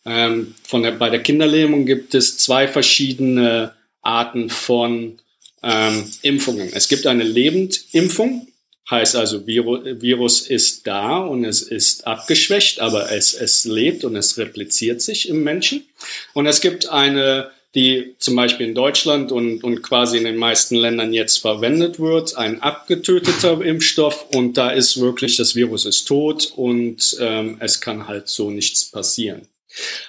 Ähm, 0.06 0.56
von 0.64 0.84
der, 0.84 0.92
bei 0.92 1.10
der 1.10 1.22
Kinderlähmung 1.22 1.86
gibt 1.86 2.16
es 2.16 2.38
zwei 2.38 2.68
verschiedene 2.68 3.74
Arten 4.02 4.50
von 4.50 5.20
ähm, 5.64 6.12
Impfungen. 6.22 6.70
Es 6.74 6.88
gibt 6.88 7.08
eine 7.08 7.24
Lebendimpfung, 7.24 8.48
Heißt 8.90 9.16
also, 9.16 9.46
Virus 9.48 10.42
ist 10.42 10.88
da 10.88 11.20
und 11.20 11.46
es 11.46 11.62
ist 11.62 12.08
abgeschwächt, 12.08 12.80
aber 12.80 13.12
es, 13.12 13.34
es 13.34 13.64
lebt 13.64 14.04
und 14.04 14.16
es 14.16 14.38
repliziert 14.38 15.02
sich 15.02 15.30
im 15.30 15.44
Menschen. 15.44 15.86
Und 16.34 16.46
es 16.48 16.62
gibt 16.62 16.90
eine, 16.90 17.52
die 17.74 18.16
zum 18.18 18.36
Beispiel 18.36 18.68
in 18.68 18.76
Deutschland 18.76 19.32
und, 19.32 19.64
und 19.64 19.82
quasi 19.82 20.18
in 20.18 20.26
den 20.26 20.36
meisten 20.36 20.76
Ländern 20.76 21.14
jetzt 21.14 21.38
verwendet 21.38 22.00
wird, 22.00 22.36
ein 22.36 22.62
abgetöteter 22.62 23.62
Impfstoff 23.62 24.26
und 24.34 24.58
da 24.58 24.72
ist 24.72 25.00
wirklich, 25.00 25.38
das 25.38 25.56
Virus 25.56 25.86
ist 25.86 26.06
tot 26.06 26.52
und 26.56 27.16
ähm, 27.20 27.58
es 27.62 27.80
kann 27.80 28.08
halt 28.08 28.28
so 28.28 28.50
nichts 28.50 28.92
passieren. 28.92 29.48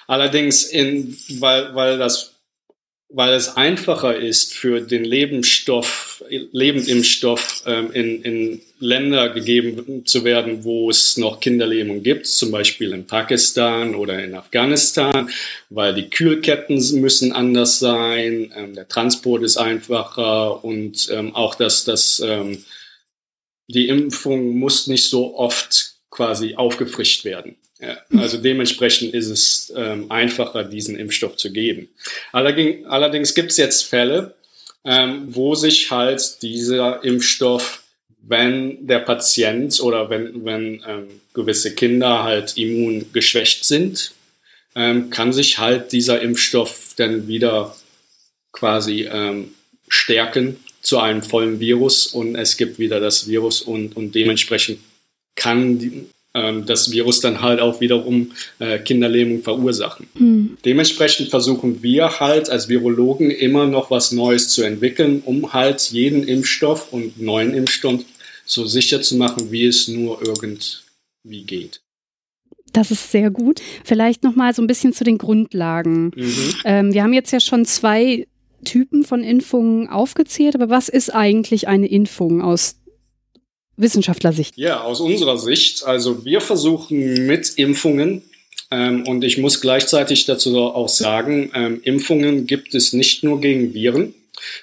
Allerdings, 0.07 0.63
in, 0.63 1.17
weil, 1.29 1.73
weil 1.73 1.97
das 1.97 2.33
weil 3.13 3.33
es 3.33 3.55
einfacher 3.55 4.17
ist 4.17 4.55
für 4.55 4.81
den 4.81 5.05
Lebensstoff, 5.05 6.12
Lebendimpfstoff 6.51 7.63
ähm, 7.65 7.91
in, 7.91 8.21
in 8.23 8.61
Länder 8.79 9.29
gegeben 9.29 10.05
zu 10.05 10.23
werden, 10.23 10.63
wo 10.63 10.89
es 10.89 11.17
noch 11.17 11.39
Kinderlähmung 11.39 12.03
gibt, 12.03 12.27
zum 12.27 12.51
Beispiel 12.51 12.93
in 12.93 13.05
Pakistan 13.05 13.95
oder 13.95 14.23
in 14.23 14.35
Afghanistan, 14.35 15.29
weil 15.69 15.93
die 15.93 16.09
Kühlketten 16.09 16.77
müssen 16.99 17.31
anders 17.31 17.79
sein, 17.79 18.53
ähm, 18.55 18.75
der 18.75 18.87
Transport 18.87 19.43
ist 19.43 19.57
einfacher 19.57 20.63
und 20.63 21.09
ähm, 21.11 21.35
auch 21.35 21.55
dass 21.55 21.83
das, 21.83 22.21
ähm, 22.25 22.63
die 23.67 23.87
Impfung 23.87 24.57
muss 24.57 24.87
nicht 24.87 25.09
so 25.09 25.37
oft 25.37 25.95
quasi 26.09 26.55
aufgefrischt 26.55 27.25
werden. 27.25 27.55
Also 28.15 28.37
dementsprechend 28.37 29.13
ist 29.13 29.29
es 29.29 29.73
ähm, 29.75 30.09
einfacher, 30.09 30.63
diesen 30.63 30.97
Impfstoff 30.97 31.35
zu 31.35 31.51
geben. 31.51 31.89
Allerdings, 32.31 32.85
allerdings 32.85 33.33
gibt 33.33 33.51
es 33.51 33.57
jetzt 33.57 33.83
Fälle, 33.83 34.35
ähm, 34.85 35.27
wo 35.29 35.55
sich 35.55 35.91
halt 35.91 36.41
dieser 36.41 37.03
Impfstoff, 37.03 37.83
wenn 38.21 38.87
der 38.87 38.99
Patient 38.99 39.79
oder 39.81 40.09
wenn, 40.09 40.45
wenn 40.45 40.83
ähm, 40.87 41.07
gewisse 41.33 41.73
Kinder 41.75 42.23
halt 42.23 42.57
immungeschwächt 42.57 43.65
sind, 43.65 44.13
ähm, 44.75 45.09
kann 45.09 45.33
sich 45.33 45.57
halt 45.57 45.91
dieser 45.91 46.21
Impfstoff 46.21 46.93
dann 46.95 47.27
wieder 47.27 47.75
quasi 48.51 49.03
ähm, 49.11 49.53
stärken 49.87 50.57
zu 50.81 50.99
einem 50.99 51.21
vollen 51.21 51.59
Virus 51.59 52.07
und 52.07 52.35
es 52.35 52.57
gibt 52.57 52.79
wieder 52.79 52.99
das 52.99 53.27
Virus 53.27 53.61
und, 53.61 53.95
und 53.95 54.13
dementsprechend 54.15 54.79
kann 55.35 55.79
die, 55.79 56.05
ähm, 56.33 56.65
das 56.65 56.91
Virus 56.91 57.19
dann 57.19 57.41
halt 57.41 57.59
auch 57.59 57.79
wiederum 57.81 58.31
äh, 58.59 58.79
Kinderlähmung 58.79 59.43
verursachen. 59.43 60.07
Mhm. 60.15 60.57
Dementsprechend 60.65 61.29
versuchen 61.29 61.83
wir 61.83 62.19
halt 62.19 62.49
als 62.49 62.69
Virologen 62.69 63.29
immer 63.29 63.67
noch 63.67 63.91
was 63.91 64.11
Neues 64.11 64.49
zu 64.49 64.63
entwickeln, 64.63 65.21
um 65.25 65.53
halt 65.53 65.81
jeden 65.91 66.27
Impfstoff 66.27 66.91
und 66.91 67.21
neuen 67.21 67.53
Impfstoff 67.53 68.03
so 68.45 68.65
sicher 68.65 69.01
zu 69.01 69.15
machen, 69.17 69.51
wie 69.51 69.65
es 69.65 69.87
nur 69.87 70.21
irgendwie 70.21 71.43
geht. 71.43 71.81
Das 72.73 72.89
ist 72.89 73.11
sehr 73.11 73.29
gut. 73.29 73.61
Vielleicht 73.83 74.23
noch 74.23 74.35
mal 74.35 74.53
so 74.53 74.61
ein 74.63 74.67
bisschen 74.67 74.93
zu 74.93 75.03
den 75.03 75.19
Grundlagen. 75.19 76.11
Mhm. 76.15 76.53
Ähm, 76.65 76.93
wir 76.93 77.03
haben 77.03 77.13
jetzt 77.13 77.31
ja 77.31 77.39
schon 77.39 77.65
zwei 77.65 78.27
Typen 78.65 79.03
von 79.03 79.23
Impfungen 79.23 79.87
aufgezählt, 79.89 80.55
aber 80.55 80.69
was 80.69 80.89
ist 80.89 81.13
eigentlich 81.13 81.67
eine 81.67 81.87
Impfung 81.87 82.41
aus 82.41 82.77
Wissenschaftlersicht? 83.77 84.57
Ja, 84.57 84.81
aus 84.81 85.01
unserer 85.01 85.37
Sicht. 85.37 85.83
Also 85.83 86.25
wir 86.25 86.41
versuchen 86.41 87.25
mit 87.25 87.53
Impfungen, 87.57 88.23
ähm, 88.73 89.05
und 89.07 89.23
ich 89.23 89.37
muss 89.37 89.61
gleichzeitig 89.61 90.25
dazu 90.25 90.57
auch 90.57 90.89
sagen, 90.89 91.51
ähm, 91.53 91.81
Impfungen 91.83 92.47
gibt 92.47 92.73
es 92.73 92.91
nicht 92.93 93.23
nur 93.23 93.39
gegen 93.39 93.73
Viren, 93.73 94.15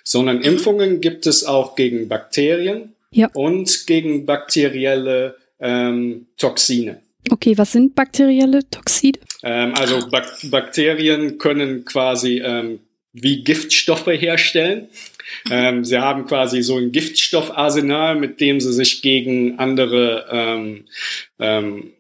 sondern 0.03 0.39
mhm. 0.39 0.43
Impfungen 0.43 1.01
gibt 1.01 1.27
es 1.27 1.45
auch 1.45 1.77
gegen 1.77 2.09
Bakterien 2.09 2.95
ja. 3.13 3.29
und 3.35 3.87
gegen 3.87 4.27
bakterielle 4.27 5.37
ähm, 5.61 6.27
Toxine. 6.39 7.01
Okay, 7.31 7.57
was 7.57 7.73
sind 7.73 7.95
bakterielle 7.95 8.69
Toxine? 8.69 9.19
Ähm, 9.43 9.75
also 9.75 10.09
Bak 10.09 10.39
Bakterien 10.51 11.39
können 11.39 11.85
quasi 11.85 12.39
ähm, 12.39 12.81
wie 13.13 13.45
Giftstoffe 13.45 14.07
herstellen. 14.07 14.89
Ähm, 15.51 15.85
sie 15.85 15.99
haben 15.99 16.27
quasi 16.27 16.63
so 16.63 16.77
ein 16.77 16.93
Giftstoffarsenal, 16.93 18.17
mit 18.17 18.41
dem 18.41 18.61
sie 18.61 18.73
sich 18.73 19.03
gegen 19.03 19.59
andere 19.59 20.27
ähm, 20.31 20.85
ähm, 21.39 21.93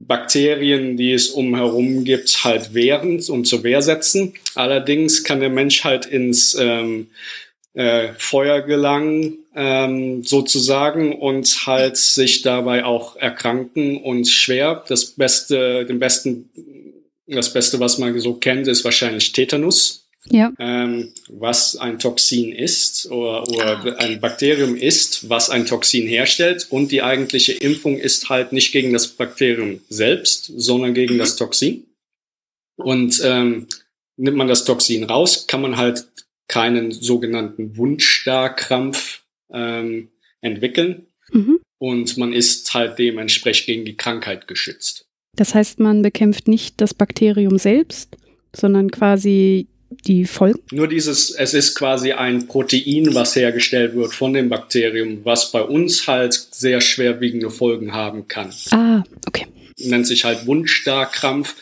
Bakterien, 0.00 0.96
die 0.96 1.12
es 1.12 1.28
umherum 1.28 2.04
gibt, 2.04 2.42
halt 2.42 2.72
wehren 2.74 3.22
und 3.28 3.46
zur 3.46 3.62
Wehr 3.62 3.82
setzen. 3.82 4.34
Allerdings 4.54 5.24
kann 5.24 5.40
der 5.40 5.50
Mensch 5.50 5.84
halt 5.84 6.06
ins 6.06 6.56
ähm, 6.58 7.08
äh, 7.74 8.08
Feuer 8.16 8.62
gelangen, 8.62 9.38
ähm, 9.54 10.24
sozusagen, 10.24 11.12
und 11.12 11.66
halt 11.66 11.96
sich 11.96 12.42
dabei 12.42 12.84
auch 12.84 13.16
erkranken 13.16 13.98
und 13.98 14.26
schwer. 14.26 14.84
Das 14.88 15.06
Beste, 15.06 15.84
den 15.84 15.98
besten, 15.98 16.50
das 17.26 17.52
Beste, 17.52 17.78
was 17.78 17.98
man 17.98 18.18
so 18.20 18.34
kennt, 18.34 18.68
ist 18.68 18.84
wahrscheinlich 18.84 19.32
Tetanus 19.32 19.99
ja. 20.26 20.52
ähm, 20.58 21.12
was 21.28 21.76
ein 21.76 21.98
Toxin 21.98 22.52
ist 22.52 23.10
oder, 23.10 23.48
oder 23.48 23.98
ah, 23.98 24.04
ein 24.04 24.20
Bakterium 24.20 24.76
ist, 24.76 25.28
was 25.28 25.50
ein 25.50 25.66
Toxin 25.66 26.06
herstellt. 26.06 26.66
Und 26.70 26.92
die 26.92 27.02
eigentliche 27.02 27.52
Impfung 27.52 27.98
ist 27.98 28.28
halt 28.28 28.52
nicht 28.52 28.72
gegen 28.72 28.92
das 28.92 29.08
Bakterium 29.08 29.80
selbst, 29.88 30.52
sondern 30.56 30.94
gegen 30.94 31.14
mhm. 31.14 31.18
das 31.18 31.36
Toxin. 31.36 31.86
Und 32.76 33.20
ähm, 33.24 33.66
nimmt 34.16 34.36
man 34.36 34.48
das 34.48 34.64
Toxin 34.64 35.04
raus, 35.04 35.46
kann 35.46 35.62
man 35.62 35.76
halt 35.76 36.06
keinen 36.48 36.90
sogenannten 36.90 37.76
Wundstarkrampf 37.76 39.22
ähm, 39.52 40.08
entwickeln. 40.40 41.06
Mhm. 41.32 41.60
Und 41.78 42.18
man 42.18 42.32
ist 42.32 42.74
halt 42.74 42.98
dementsprechend 42.98 43.66
gegen 43.66 43.84
die 43.84 43.96
Krankheit 43.96 44.46
geschützt. 44.46 45.06
Das 45.36 45.54
heißt, 45.54 45.78
man 45.78 46.02
bekämpft 46.02 46.48
nicht 46.48 46.80
das 46.80 46.92
Bakterium 46.92 47.56
selbst, 47.56 48.16
sondern 48.54 48.90
quasi 48.90 49.68
die 49.90 50.24
Folgen? 50.24 50.60
Nur 50.70 50.88
dieses, 50.88 51.30
es 51.30 51.54
ist 51.54 51.74
quasi 51.74 52.12
ein 52.12 52.46
Protein, 52.46 53.14
was 53.14 53.36
hergestellt 53.36 53.94
wird 53.94 54.14
von 54.14 54.32
dem 54.32 54.48
Bakterium, 54.48 55.20
was 55.24 55.50
bei 55.50 55.62
uns 55.62 56.06
halt 56.06 56.32
sehr 56.50 56.80
schwerwiegende 56.80 57.50
Folgen 57.50 57.92
haben 57.92 58.28
kann. 58.28 58.52
Ah, 58.70 59.02
okay. 59.26 59.46
Nennt 59.78 60.06
sich 60.06 60.24
halt 60.24 60.46
Wundstarkrampf, 60.46 61.54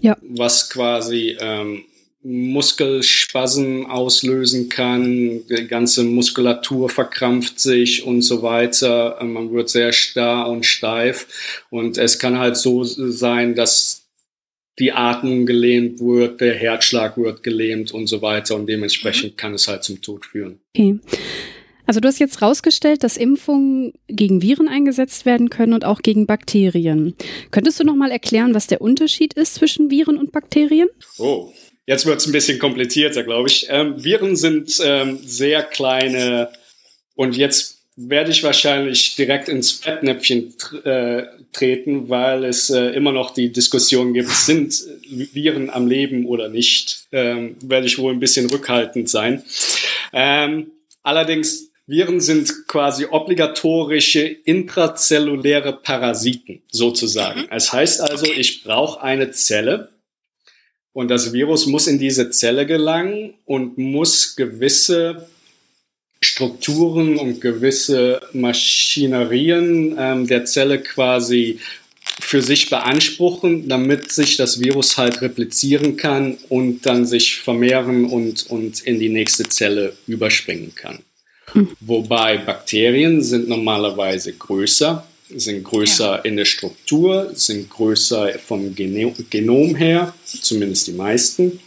ja. 0.00 0.16
was 0.22 0.70
quasi 0.70 1.36
ähm, 1.40 1.84
Muskelspasmen 2.24 3.84
auslösen 3.84 4.70
kann, 4.70 5.42
die 5.46 5.68
ganze 5.68 6.04
Muskulatur 6.04 6.88
verkrampft 6.88 7.60
sich 7.60 8.06
und 8.06 8.22
so 8.22 8.42
weiter. 8.42 9.18
Man 9.22 9.52
wird 9.52 9.68
sehr 9.68 9.92
starr 9.92 10.48
und 10.48 10.64
steif 10.64 11.66
und 11.68 11.98
es 11.98 12.18
kann 12.18 12.38
halt 12.38 12.56
so 12.56 12.82
sein, 12.82 13.54
dass 13.54 13.93
die 14.78 14.92
Atmung 14.92 15.46
gelähmt 15.46 16.00
wird, 16.00 16.40
der 16.40 16.54
Herzschlag 16.54 17.16
wird 17.16 17.42
gelähmt 17.42 17.92
und 17.92 18.06
so 18.08 18.22
weiter 18.22 18.56
und 18.56 18.66
dementsprechend 18.66 19.32
mhm. 19.32 19.36
kann 19.36 19.54
es 19.54 19.68
halt 19.68 19.84
zum 19.84 20.02
Tod 20.02 20.26
führen. 20.26 20.58
Okay. 20.74 20.98
Also 21.86 22.00
du 22.00 22.08
hast 22.08 22.18
jetzt 22.18 22.40
rausgestellt, 22.40 23.04
dass 23.04 23.16
Impfungen 23.16 23.92
gegen 24.08 24.40
Viren 24.40 24.68
eingesetzt 24.68 25.26
werden 25.26 25.50
können 25.50 25.74
und 25.74 25.84
auch 25.84 26.00
gegen 26.00 26.26
Bakterien. 26.26 27.14
Könntest 27.50 27.78
du 27.78 27.84
noch 27.84 27.94
mal 27.94 28.10
erklären, 28.10 28.54
was 28.54 28.66
der 28.66 28.80
Unterschied 28.80 29.34
ist 29.34 29.56
zwischen 29.56 29.90
Viren 29.90 30.16
und 30.16 30.32
Bakterien? 30.32 30.88
Oh, 31.18 31.52
jetzt 31.86 32.06
wird 32.06 32.20
es 32.20 32.26
ein 32.26 32.32
bisschen 32.32 32.58
komplizierter, 32.58 33.22
glaube 33.22 33.50
ich. 33.50 33.66
Ähm, 33.68 34.02
Viren 34.02 34.34
sind 34.34 34.80
ähm, 34.82 35.18
sehr 35.22 35.62
kleine 35.62 36.48
und 37.14 37.36
jetzt 37.36 37.73
werde 37.96 38.32
ich 38.32 38.42
wahrscheinlich 38.42 39.14
direkt 39.14 39.48
ins 39.48 39.72
Fettnäpfchen 39.72 40.54
äh, 40.84 41.24
treten, 41.52 42.08
weil 42.08 42.44
es 42.44 42.70
äh, 42.70 42.88
immer 42.88 43.12
noch 43.12 43.32
die 43.32 43.52
Diskussion 43.52 44.14
gibt, 44.14 44.30
sind 44.30 44.74
Viren 45.08 45.70
am 45.70 45.86
Leben 45.86 46.26
oder 46.26 46.48
nicht. 46.48 47.06
Ähm, 47.12 47.56
werde 47.62 47.86
ich 47.86 47.98
wohl 47.98 48.12
ein 48.12 48.20
bisschen 48.20 48.50
rückhaltend 48.50 49.08
sein. 49.08 49.44
Ähm, 50.12 50.72
allerdings, 51.02 51.70
Viren 51.86 52.20
sind 52.20 52.66
quasi 52.66 53.06
obligatorische 53.10 54.22
intrazelluläre 54.22 55.74
Parasiten 55.74 56.62
sozusagen. 56.70 57.42
Mhm. 57.42 57.48
Es 57.50 57.72
heißt 57.72 58.00
also, 58.00 58.26
ich 58.26 58.64
brauche 58.64 59.02
eine 59.02 59.30
Zelle 59.30 59.90
und 60.92 61.08
das 61.08 61.32
Virus 61.32 61.66
muss 61.66 61.86
in 61.86 61.98
diese 61.98 62.30
Zelle 62.30 62.66
gelangen 62.66 63.34
und 63.44 63.78
muss 63.78 64.34
gewisse 64.34 65.28
Strukturen 66.24 67.16
und 67.16 67.40
gewisse 67.40 68.20
Maschinerien 68.32 69.96
ähm, 69.98 70.26
der 70.26 70.44
Zelle 70.46 70.80
quasi 70.80 71.58
für 72.20 72.42
sich 72.42 72.70
beanspruchen, 72.70 73.68
damit 73.68 74.12
sich 74.12 74.36
das 74.36 74.60
Virus 74.60 74.96
halt 74.96 75.20
replizieren 75.20 75.96
kann 75.96 76.38
und 76.48 76.86
dann 76.86 77.06
sich 77.06 77.36
vermehren 77.36 78.04
und, 78.04 78.46
und 78.50 78.80
in 78.82 78.98
die 78.98 79.08
nächste 79.08 79.44
Zelle 79.44 79.94
überspringen 80.06 80.74
kann. 80.74 81.00
Mhm. 81.52 81.68
Wobei 81.80 82.38
Bakterien 82.38 83.22
sind 83.22 83.48
normalerweise 83.48 84.32
größer, 84.32 85.06
sind 85.34 85.64
größer 85.64 86.16
ja. 86.16 86.22
in 86.22 86.36
der 86.36 86.44
Struktur, 86.44 87.30
sind 87.34 87.68
größer 87.70 88.38
vom 88.38 88.74
Genom 88.74 89.74
her, 89.74 90.14
zumindest 90.24 90.86
die 90.86 90.92
meisten. 90.92 91.60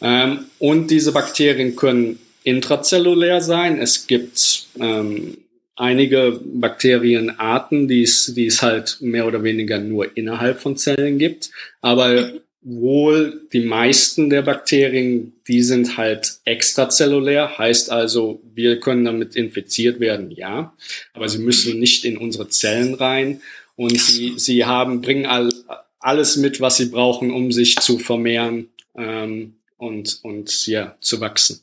Ähm, 0.00 0.46
und 0.58 0.90
diese 0.90 1.12
Bakterien 1.12 1.76
können 1.76 2.18
intrazellulär 2.44 3.40
sein. 3.40 3.80
Es 3.80 4.06
gibt 4.06 4.68
ähm, 4.78 5.38
einige 5.74 6.40
Bakterienarten, 6.44 7.88
die 7.88 8.02
es, 8.02 8.32
die 8.34 8.46
es 8.46 8.62
halt 8.62 8.98
mehr 9.00 9.26
oder 9.26 9.42
weniger 9.42 9.78
nur 9.80 10.16
innerhalb 10.16 10.60
von 10.60 10.76
Zellen 10.76 11.18
gibt. 11.18 11.50
Aber 11.80 12.32
wohl 12.60 13.46
die 13.52 13.60
meisten 13.60 14.30
der 14.30 14.42
Bakterien, 14.42 15.32
die 15.48 15.62
sind 15.62 15.96
halt 15.96 16.38
extrazellulär, 16.44 17.58
heißt 17.58 17.90
also, 17.90 18.40
wir 18.54 18.80
können 18.80 19.04
damit 19.04 19.36
infiziert 19.36 20.00
werden, 20.00 20.30
ja, 20.30 20.74
aber 21.12 21.28
sie 21.28 21.40
müssen 21.40 21.78
nicht 21.78 22.06
in 22.06 22.16
unsere 22.16 22.48
Zellen 22.48 22.94
rein 22.94 23.42
und 23.76 24.00
sie, 24.00 24.34
sie 24.38 24.64
haben, 24.64 25.02
bringen 25.02 25.26
all, 25.26 25.50
alles 25.98 26.36
mit, 26.36 26.60
was 26.60 26.78
sie 26.78 26.86
brauchen, 26.86 27.30
um 27.30 27.52
sich 27.52 27.76
zu 27.76 27.98
vermehren. 27.98 28.68
Ähm, 28.96 29.56
und, 29.76 30.20
und 30.22 30.66
ja, 30.66 30.96
zu 31.00 31.20
wachsen. 31.20 31.60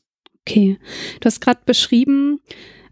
Okay. 0.48 0.78
Du 1.20 1.26
hast 1.26 1.42
gerade 1.42 1.62
beschrieben 1.66 2.40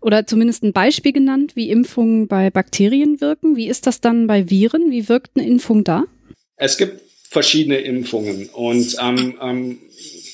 oder 0.02 0.26
zumindest 0.26 0.64
ein 0.64 0.74
Beispiel 0.74 1.14
genannt, 1.14 1.56
wie 1.56 1.70
Impfungen 1.70 2.28
bei 2.28 2.50
Bakterien 2.50 3.22
wirken. 3.22 3.56
Wie 3.56 3.68
ist 3.68 3.88
das 3.88 4.02
dann 4.02 4.28
bei 4.28 4.50
Viren? 4.50 4.92
Wie 4.92 5.10
wirkt 5.10 5.32
eine 5.36 5.48
Impfung 5.48 5.84
da? 5.84 6.04
Es 6.56 6.78
gibt 6.78 7.02
verschiedene 7.30 7.78
Impfungen 7.78 8.50
und 8.50 8.96
ähm, 9.02 9.38
ähm, 9.42 9.80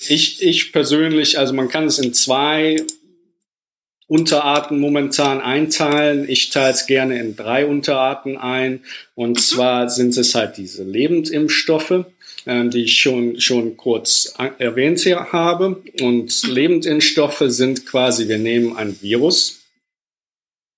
ich, 0.08 0.42
ich 0.42 0.72
persönlich, 0.72 1.40
also 1.40 1.54
man 1.54 1.68
kann 1.68 1.86
es 1.86 2.00
in 2.00 2.14
zwei 2.14 2.78
Unterarten 4.08 4.80
momentan 4.80 5.42
einteilen. 5.42 6.30
Ich 6.30 6.52
teile 6.52 6.74
es 6.74 6.86
gerne 6.86 7.20
in 7.20 7.36
drei 7.36 7.66
Unterarten 7.66 8.38
ein. 8.38 8.82
Und 9.16 9.42
zwar 9.42 9.90
sind 9.90 10.16
es 10.16 10.36
halt 10.36 10.58
diese 10.58 10.84
Lebendimpfstoffe, 10.84 11.92
äh, 11.92 12.04
die 12.46 12.84
ich 12.84 13.00
schon, 13.00 13.40
schon 13.42 13.76
kurz 13.78 14.34
erwähnt 14.60 15.04
habe. 15.06 15.82
Und 16.02 16.48
Lebendimpfstoffe 16.48 17.44
sind 17.48 17.86
quasi, 17.86 18.28
wir 18.28 18.38
nehmen 18.38 18.78
ein 18.78 19.02
Virus, 19.02 19.62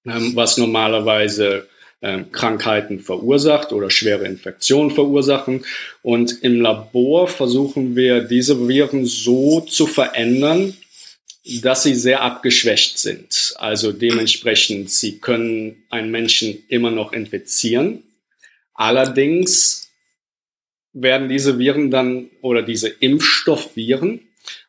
ähm, 0.05 0.35
was 0.35 0.57
normalerweise 0.57 1.67
äh, 1.99 2.23
Krankheiten 2.31 2.99
verursacht 2.99 3.73
oder 3.73 3.89
schwere 3.89 4.25
Infektionen 4.25 4.91
verursachen. 4.91 5.65
Und 6.03 6.43
im 6.43 6.61
Labor 6.61 7.27
versuchen 7.27 7.95
wir, 7.95 8.21
diese 8.21 8.67
Viren 8.67 9.05
so 9.05 9.61
zu 9.61 9.87
verändern, 9.87 10.75
dass 11.61 11.83
sie 11.83 11.95
sehr 11.95 12.21
abgeschwächt 12.21 12.97
sind. 12.97 13.53
Also 13.57 13.91
dementsprechend, 13.91 14.89
sie 14.89 15.19
können 15.19 15.83
einen 15.89 16.11
Menschen 16.11 16.63
immer 16.67 16.91
noch 16.91 17.13
infizieren. 17.13 18.03
Allerdings 18.73 19.86
werden 21.01 21.29
diese 21.29 21.59
Viren 21.59 21.91
dann 21.91 22.29
oder 22.41 22.61
diese 22.61 22.89
Impfstoffviren 22.89 24.21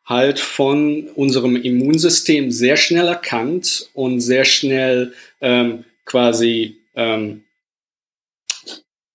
halt 0.05 0.39
von 0.39 1.07
unserem 1.15 1.55
Immunsystem 1.55 2.51
sehr 2.51 2.77
schnell 2.77 3.07
erkannt 3.07 3.89
und 3.93 4.21
sehr 4.21 4.45
schnell 4.45 5.13
ähm, 5.41 5.85
quasi 6.05 6.77
ähm, 6.95 7.43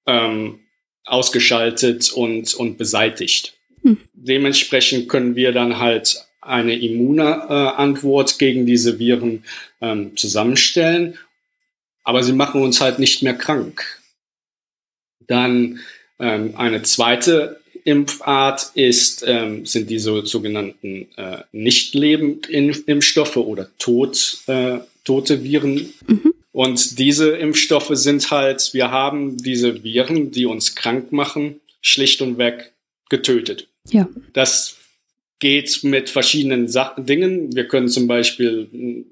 ähm, 0.07 0.61
ausgeschaltet 1.05 2.13
und, 2.13 2.55
und 2.55 2.79
beseitigt. 2.79 3.55
Hm. 3.83 3.99
Dementsprechend 4.13 5.09
können 5.09 5.37
wir 5.37 5.53
dann 5.53 5.79
halt 5.79 6.25
eine 6.41 6.79
Immunantwort 6.79 8.39
gegen 8.39 8.67
diese 8.67 8.99
Viren 8.99 9.45
ähm, 9.81 10.17
zusammenstellen, 10.17 11.19
aber 12.03 12.23
sie 12.23 12.33
machen 12.33 12.63
uns 12.63 12.81
halt 12.81 12.99
nicht 12.99 13.23
mehr 13.23 13.35
krank. 13.35 14.01
Dann 15.27 15.81
ähm, 16.19 16.55
eine 16.57 16.83
zweite 16.83 17.61
Impfart 17.85 18.71
ist, 18.75 19.25
ähm, 19.27 19.67
sind 19.67 19.91
diese 19.91 20.25
sogenannten 20.25 21.09
äh, 21.17 21.39
nicht 21.53 21.95
lebend 21.95 22.49
Impfstoffe 22.49 23.37
oder 23.37 23.69
tot, 23.79 24.39
äh, 24.47 24.79
tote 25.05 25.45
Viren. 25.45 25.93
Mhm. 26.07 26.35
Und 26.53 26.99
diese 26.99 27.31
Impfstoffe 27.31 27.91
sind 27.93 28.31
halt, 28.31 28.71
wir 28.73 28.91
haben 28.91 29.37
diese 29.37 29.83
Viren, 29.85 30.31
die 30.31 30.47
uns 30.47 30.75
krank 30.75 31.13
machen, 31.13 31.61
schlicht 31.83 32.23
und 32.23 32.39
weg 32.39 32.73
getötet. 33.11 33.69
Ja. 33.91 34.09
Das 34.33 34.77
geht 35.41 35.85
mit 35.85 36.09
verschiedenen 36.09 36.69
Sachen, 36.69 37.05
Dingen. 37.05 37.55
Wir 37.55 37.69
können 37.69 37.89
zum 37.89 38.07
Beispiel 38.07 39.05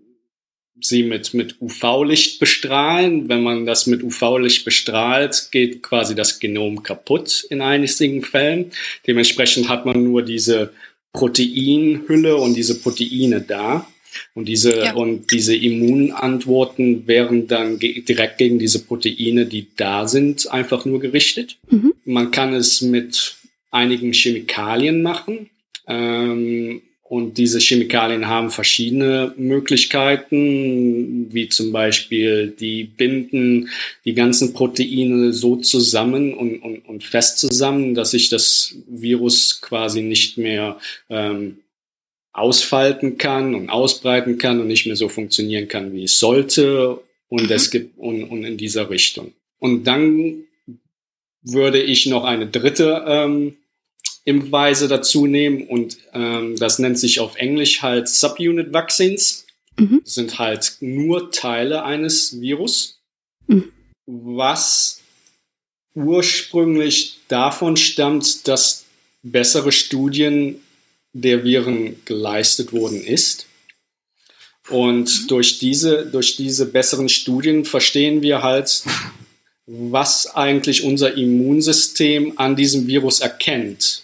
sie 0.85 1.03
mit, 1.03 1.35
mit 1.35 1.61
UV-Licht 1.61 2.39
bestrahlen. 2.39 3.29
Wenn 3.29 3.43
man 3.43 3.67
das 3.67 3.87
mit 3.87 4.03
UV-Licht 4.03 4.65
bestrahlt, 4.65 5.49
geht 5.51 5.83
quasi 5.83 6.15
das 6.15 6.39
Genom 6.39 6.83
kaputt 6.83 7.45
in 7.51 7.61
einigen 7.61 8.23
Fällen. 8.23 8.73
Dementsprechend 9.07 9.69
hat 9.69 9.87
man 9.87 10.03
nur 10.03 10.23
diese 10.23 10.73
Proteinhülle 11.13 12.37
und 12.37 12.55
diese 12.55 12.81
Proteine 12.81 13.41
da. 13.41 13.87
Und 14.35 14.47
diese, 14.47 14.77
ja. 14.77 14.95
und 14.95 15.31
diese 15.33 15.57
Immunantworten 15.57 17.07
wären 17.07 17.47
dann 17.47 17.79
ge 17.79 18.03
direkt 18.03 18.39
gegen 18.39 18.59
diese 18.59 18.85
Proteine, 18.85 19.47
die 19.47 19.69
da 19.77 20.07
sind, 20.07 20.51
einfach 20.51 20.85
nur 20.85 21.01
gerichtet. 21.01 21.57
Mhm. 21.71 21.95
Man 22.05 22.31
kann 22.31 22.53
es 22.53 22.83
mit 22.83 23.37
einigen 23.71 24.13
Chemikalien 24.13 25.03
machen. 25.03 25.49
Ähm, 25.87 26.83
und 27.13 27.37
diese 27.37 27.59
Chemikalien 27.59 28.27
haben 28.27 28.49
verschiedene 28.49 29.35
Möglichkeiten, 29.37 31.27
wie 31.31 31.51
zum 31.51 31.71
Beispiel 31.71 32.55
die 32.59 32.85
binden 32.85 33.69
die 34.07 34.15
ganzen 34.15 34.55
Proteine 34.55 35.35
so 35.35 35.57
zusammen 35.57 36.33
und, 36.33 36.61
und, 36.61 36.79
und 36.89 37.05
fest 37.05 37.39
zusammen, 37.39 37.95
dass 37.95 38.13
sich 38.13 38.31
das 38.31 38.77
Virus 38.89 39.61
quasi 39.61 40.01
nicht 40.01 40.39
mehr 40.39 40.79
ähm, 41.11 41.59
ausfalten 42.33 43.19
kann 43.19 43.55
und 43.55 43.69
ausbreiten 43.69 44.39
kann 44.39 44.59
und 44.59 44.69
nicht 44.69 44.87
mehr 44.87 44.97
so 44.97 45.11
funktionieren 45.11 45.69
kann, 45.69 45.93
wie 45.93 46.05
es 46.05 46.19
sollte. 46.19 46.99
Und 47.29 47.51
es 47.51 47.67
mhm. 47.67 47.73
gibt 47.73 47.99
und, 47.99 48.25
und 48.25 48.43
in 48.45 48.57
dieser 48.57 48.89
Richtung. 48.89 49.35
Und 49.59 49.85
dann 49.85 50.45
würde 51.43 51.83
ich 51.83 52.07
noch 52.07 52.25
eine 52.25 52.47
dritte 52.47 53.05
ähm, 53.07 53.57
Impfweise 54.25 54.89
dazu 54.89 55.27
nehmen 55.27 55.67
und 55.67 55.99
ähm, 56.13 56.57
das 56.57 56.79
nennt 56.79 56.99
sich 56.99 57.19
auf 57.21 57.37
Englisch 57.37 57.83
halt 57.83 58.09
Subunit 58.09 58.73
Vaccines. 58.73 59.47
Mhm. 59.77 60.01
Das 60.05 60.15
sind 60.15 60.39
halt 60.39 60.77
nur 60.81 61.31
Teile 61.33 61.85
eines 61.85 62.41
Virus, 62.41 63.01
mhm. 63.47 63.73
was 64.07 65.01
ursprünglich 65.95 67.19
davon 67.29 67.77
stammt, 67.77 68.47
dass 68.47 68.85
bessere 69.23 69.73
Studien 69.73 70.61
der 71.13 71.45
Viren 71.45 71.97
geleistet 72.05 72.73
worden 72.73 73.03
ist. 73.03 73.47
Und 74.69 75.23
mhm. 75.23 75.27
durch 75.29 75.59
diese, 75.59 76.07
durch 76.07 76.37
diese 76.37 76.67
besseren 76.67 77.09
Studien 77.09 77.65
verstehen 77.65 78.23
wir 78.23 78.43
halt, 78.43 78.85
was 79.67 80.27
eigentlich 80.35 80.85
unser 80.85 81.17
Immunsystem 81.17 82.35
an 82.37 82.57
diesem 82.57 82.87
Virus 82.87 83.21
erkennt. 83.21 84.03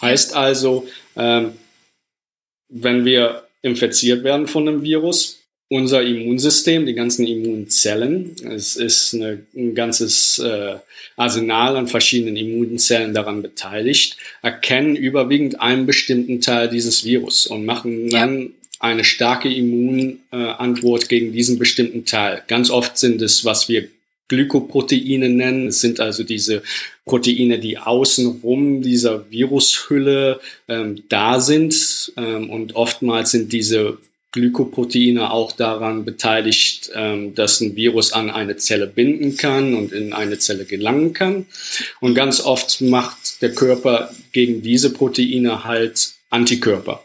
Heißt 0.00 0.34
also, 0.34 0.86
ähm, 1.16 1.52
wenn 2.68 3.04
wir 3.04 3.44
infiziert 3.62 4.24
werden 4.24 4.46
von 4.46 4.68
einem 4.68 4.82
Virus, 4.82 5.38
unser 5.70 6.02
Immunsystem, 6.02 6.86
die 6.86 6.94
ganzen 6.94 7.26
Immunzellen, 7.26 8.34
es 8.50 8.76
ist 8.76 9.14
eine, 9.14 9.40
ein 9.54 9.74
ganzes 9.74 10.38
äh, 10.38 10.76
Arsenal 11.16 11.76
an 11.76 11.88
verschiedenen 11.88 12.36
Immunzellen 12.36 13.12
daran 13.12 13.42
beteiligt, 13.42 14.16
erkennen 14.40 14.96
überwiegend 14.96 15.60
einen 15.60 15.84
bestimmten 15.84 16.40
Teil 16.40 16.70
dieses 16.70 17.04
Virus 17.04 17.46
und 17.46 17.66
machen 17.66 18.08
dann 18.08 18.40
ja. 18.40 18.48
eine 18.80 19.04
starke 19.04 19.52
Immunantwort 19.52 21.04
äh, 21.04 21.06
gegen 21.06 21.32
diesen 21.32 21.58
bestimmten 21.58 22.06
Teil. 22.06 22.42
Ganz 22.46 22.70
oft 22.70 22.96
sind 22.96 23.20
es, 23.20 23.44
was 23.44 23.68
wir 23.68 23.88
Glykoproteine 24.28 25.28
nennen. 25.28 25.68
Es 25.68 25.80
sind 25.80 26.00
also 26.00 26.22
diese 26.22 26.62
Proteine, 27.04 27.58
die 27.58 27.78
außenrum 27.78 28.82
dieser 28.82 29.30
Virushülle 29.30 30.40
ähm, 30.68 31.02
da 31.08 31.40
sind. 31.40 32.12
Ähm, 32.16 32.50
und 32.50 32.76
oftmals 32.76 33.30
sind 33.32 33.52
diese 33.52 33.98
Glykoproteine 34.32 35.30
auch 35.30 35.52
daran 35.52 36.04
beteiligt, 36.04 36.90
ähm, 36.94 37.34
dass 37.34 37.60
ein 37.60 37.76
Virus 37.76 38.12
an 38.12 38.30
eine 38.30 38.56
Zelle 38.56 38.86
binden 38.86 39.36
kann 39.36 39.74
und 39.74 39.92
in 39.92 40.12
eine 40.12 40.38
Zelle 40.38 40.66
gelangen 40.66 41.14
kann. 41.14 41.46
Und 42.00 42.14
ganz 42.14 42.40
oft 42.40 42.82
macht 42.82 43.40
der 43.40 43.54
Körper 43.54 44.14
gegen 44.32 44.60
diese 44.60 44.92
Proteine 44.92 45.64
halt 45.64 46.12
Antikörper. 46.28 47.02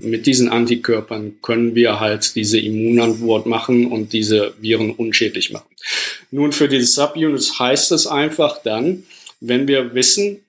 Mit 0.00 0.26
diesen 0.26 0.48
Antikörpern 0.48 1.36
können 1.42 1.74
wir 1.74 2.00
halt 2.00 2.34
diese 2.34 2.58
Immunantwort 2.58 3.46
machen 3.46 3.86
und 3.86 4.12
diese 4.12 4.54
Viren 4.60 4.92
unschädlich 4.92 5.50
machen. 5.50 5.68
Nun, 6.30 6.52
für 6.52 6.68
die 6.68 6.80
Subunits 6.80 7.58
heißt 7.58 7.92
es 7.92 8.06
einfach 8.06 8.62
dann, 8.62 9.04
wenn 9.40 9.68
wir 9.68 9.94
wissen, 9.94 10.40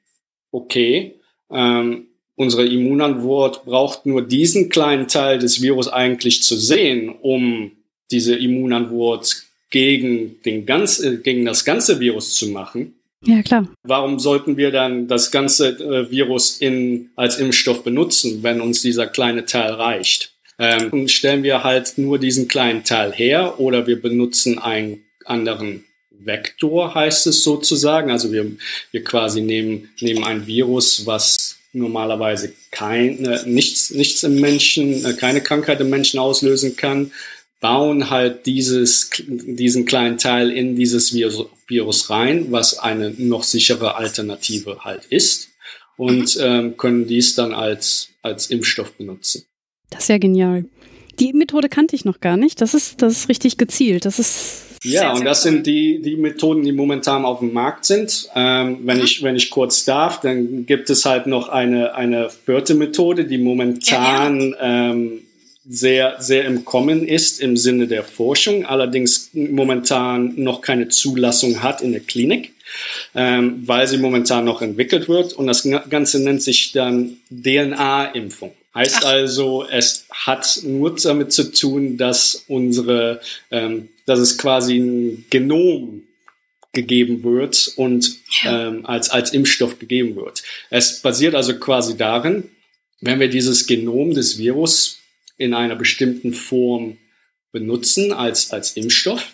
okay, 0.52 1.16
ähm, 1.52 2.08
unsere 2.36 2.66
Immunantwort 2.66 3.66
braucht 3.66 4.06
nur 4.06 4.22
diesen 4.22 4.70
kleinen 4.70 5.08
Teil 5.08 5.40
des 5.40 5.62
Virus 5.62 5.88
eigentlich 5.88 6.42
zu 6.42 6.58
sehen, 6.58 7.10
um 7.22 7.72
diese 8.12 8.36
Immunantwort 8.36 9.44
gegen, 9.70 10.42
den 10.44 10.66
ganz, 10.66 11.00
äh, 11.00 11.18
gegen 11.18 11.46
das 11.46 11.66
ganze 11.66 12.00
Virus 12.00 12.36
zu 12.36 12.48
machen, 12.48 12.96
ja, 13.26 13.42
klar. 13.42 13.68
Warum 13.84 14.20
sollten 14.20 14.58
wir 14.58 14.72
dann 14.72 15.08
das 15.08 15.32
ganze 15.32 15.70
äh, 15.70 16.10
Virus 16.10 16.58
in, 16.58 17.10
als 17.16 17.38
Impfstoff 17.38 17.84
benutzen, 17.84 18.44
wenn 18.44 18.62
uns 18.62 18.82
dieser 18.82 19.08
kleine 19.08 19.46
Teil 19.46 19.74
reicht? 19.74 20.34
Ähm, 20.58 21.08
stellen 21.08 21.44
wir 21.44 21.64
halt 21.64 21.98
nur 21.98 22.20
diesen 22.20 22.48
kleinen 22.48 22.84
Teil 22.84 23.14
her 23.14 23.60
oder 23.60 23.88
wir 23.88 24.02
benutzen 24.02 24.60
einen 24.60 25.06
anderen 25.26 25.86
Vektor, 26.12 26.96
heißt 26.96 27.28
es 27.28 27.44
sozusagen. 27.44 28.12
Also 28.12 28.32
wir, 28.32 28.52
wir 28.92 29.04
quasi 29.04 29.42
nehmen, 29.42 29.90
nehmen 30.02 30.24
ein 30.24 30.48
Virus, 30.48 31.06
was 31.06 31.58
normalerweise 31.72 32.54
kein, 32.72 33.26
äh, 33.26 33.46
nichts, 33.46 33.92
nichts 33.92 34.24
im 34.24 34.40
Menschen, 34.40 35.06
äh, 35.06 35.14
keine 35.14 35.42
Krankheit 35.42 35.80
im 35.82 35.90
Menschen 35.90 36.20
auslösen 36.20 36.76
kann, 36.76 37.12
bauen 37.60 38.10
halt 38.10 38.46
dieses, 38.46 39.10
diesen 39.18 39.86
kleinen 39.86 40.18
Teil 40.18 40.52
in 40.52 40.76
dieses 40.76 41.14
Virus, 41.14 41.48
Virus 41.68 42.10
rein, 42.10 42.48
was 42.52 42.80
eine 42.80 43.12
noch 43.18 43.44
sichere 43.44 43.96
Alternative 43.96 44.84
halt 44.84 45.06
ist 45.06 45.50
und 45.98 46.38
mhm. 46.38 46.44
ähm, 46.44 46.78
können 46.78 47.08
dies 47.08 47.36
dann 47.36 47.54
als 47.54 48.10
als 48.22 48.48
Impfstoff 48.48 48.94
benutzen. 48.94 49.46
Das 49.90 50.04
ist 50.04 50.10
ja 50.10 50.18
genial. 50.18 50.66
Die 51.20 51.34
Methode 51.34 51.70
kannte 51.70 51.96
ich 51.96 52.06
noch 52.06 52.20
gar 52.22 52.38
nicht. 52.38 52.62
Das 52.62 52.74
ist, 52.74 53.02
das 53.02 53.14
ist 53.14 53.30
richtig 53.30 53.58
gezielt. 53.58 54.06
Das 54.06 54.20
ist 54.20 54.64
ja, 54.84 55.02
sehr, 55.02 55.14
und 55.14 55.26
das 55.26 55.44
sind 55.44 55.68
die, 55.68 56.02
die 56.02 56.16
Methoden, 56.16 56.64
die 56.64 56.72
momentan 56.72 57.26
auf 57.26 57.40
dem 57.40 57.52
Markt 57.52 57.84
sind. 57.84 58.30
Ähm, 58.36 58.80
wenn, 58.84 58.98
mhm. 58.98 59.04
ich, 59.04 59.24
wenn 59.24 59.36
ich 59.36 59.50
kurz 59.50 59.84
darf, 59.84 60.22
dann 60.22 60.66
gibt 60.66 60.90
es 60.90 61.06
halt 61.06 61.28
noch 61.28 61.50
eine, 61.50 61.96
eine 61.96 62.30
vierte 62.30 62.76
Methode, 62.76 63.26
die 63.26 63.38
momentan 63.38 64.52
ja, 64.52 64.92
ähm, 64.92 65.24
sehr, 65.68 66.16
sehr 66.20 66.46
im 66.46 66.66
Kommen 66.66 67.08
ist 67.08 67.42
im 67.42 67.58
Sinne 67.58 67.88
der 67.88 68.04
Forschung, 68.04 68.66
allerdings 68.66 69.30
momentan 69.34 70.34
noch 70.38 70.62
keine 70.62 70.88
Zulassung 70.88 71.62
hat 71.62 71.82
in 71.82 71.92
der 71.92 72.02
Klinik, 72.02 72.54
ähm, 73.14 73.64
weil 73.66 73.88
sie 73.88 73.98
momentan 73.98 74.46
noch 74.46 74.62
entwickelt 74.62 75.10
wird. 75.10 75.34
Und 75.34 75.48
das 75.48 75.68
Ganze 75.90 76.24
nennt 76.24 76.42
sich 76.42 76.72
dann 76.72 77.18
DNA-Impfung. 77.30 78.54
Heißt 78.74 79.04
also, 79.04 79.66
es 79.70 80.06
hat 80.12 80.62
nur 80.64 80.96
damit 80.96 81.34
zu 81.34 81.52
tun, 81.52 81.98
dass 81.98 82.46
unsere, 82.48 83.20
ähm, 83.52 83.90
dass 84.06 84.20
es 84.20 84.38
quasi 84.38 84.78
ein 84.78 85.26
Genom 85.30 86.04
gegeben 86.72 87.24
wird 87.24 87.74
und 87.76 88.16
ähm, 88.46 88.86
als, 88.86 89.10
als 89.10 89.34
Impfstoff 89.34 89.80
gegeben 89.80 90.16
wird. 90.16 90.44
Es 90.70 91.02
basiert 91.02 91.34
also 91.34 91.58
quasi 91.58 91.98
darin, 91.98 92.44
wenn 93.02 93.20
wir 93.20 93.28
dieses 93.28 93.66
Genom 93.66 94.14
des 94.14 94.38
Virus 94.38 95.00
in 95.40 95.56
einer 95.56 95.76
bestimmten 95.76 96.34
Form 96.34 96.98
benutzen 97.52 98.14
als, 98.14 98.52
als 98.52 98.74
Impfstoff, 98.74 99.34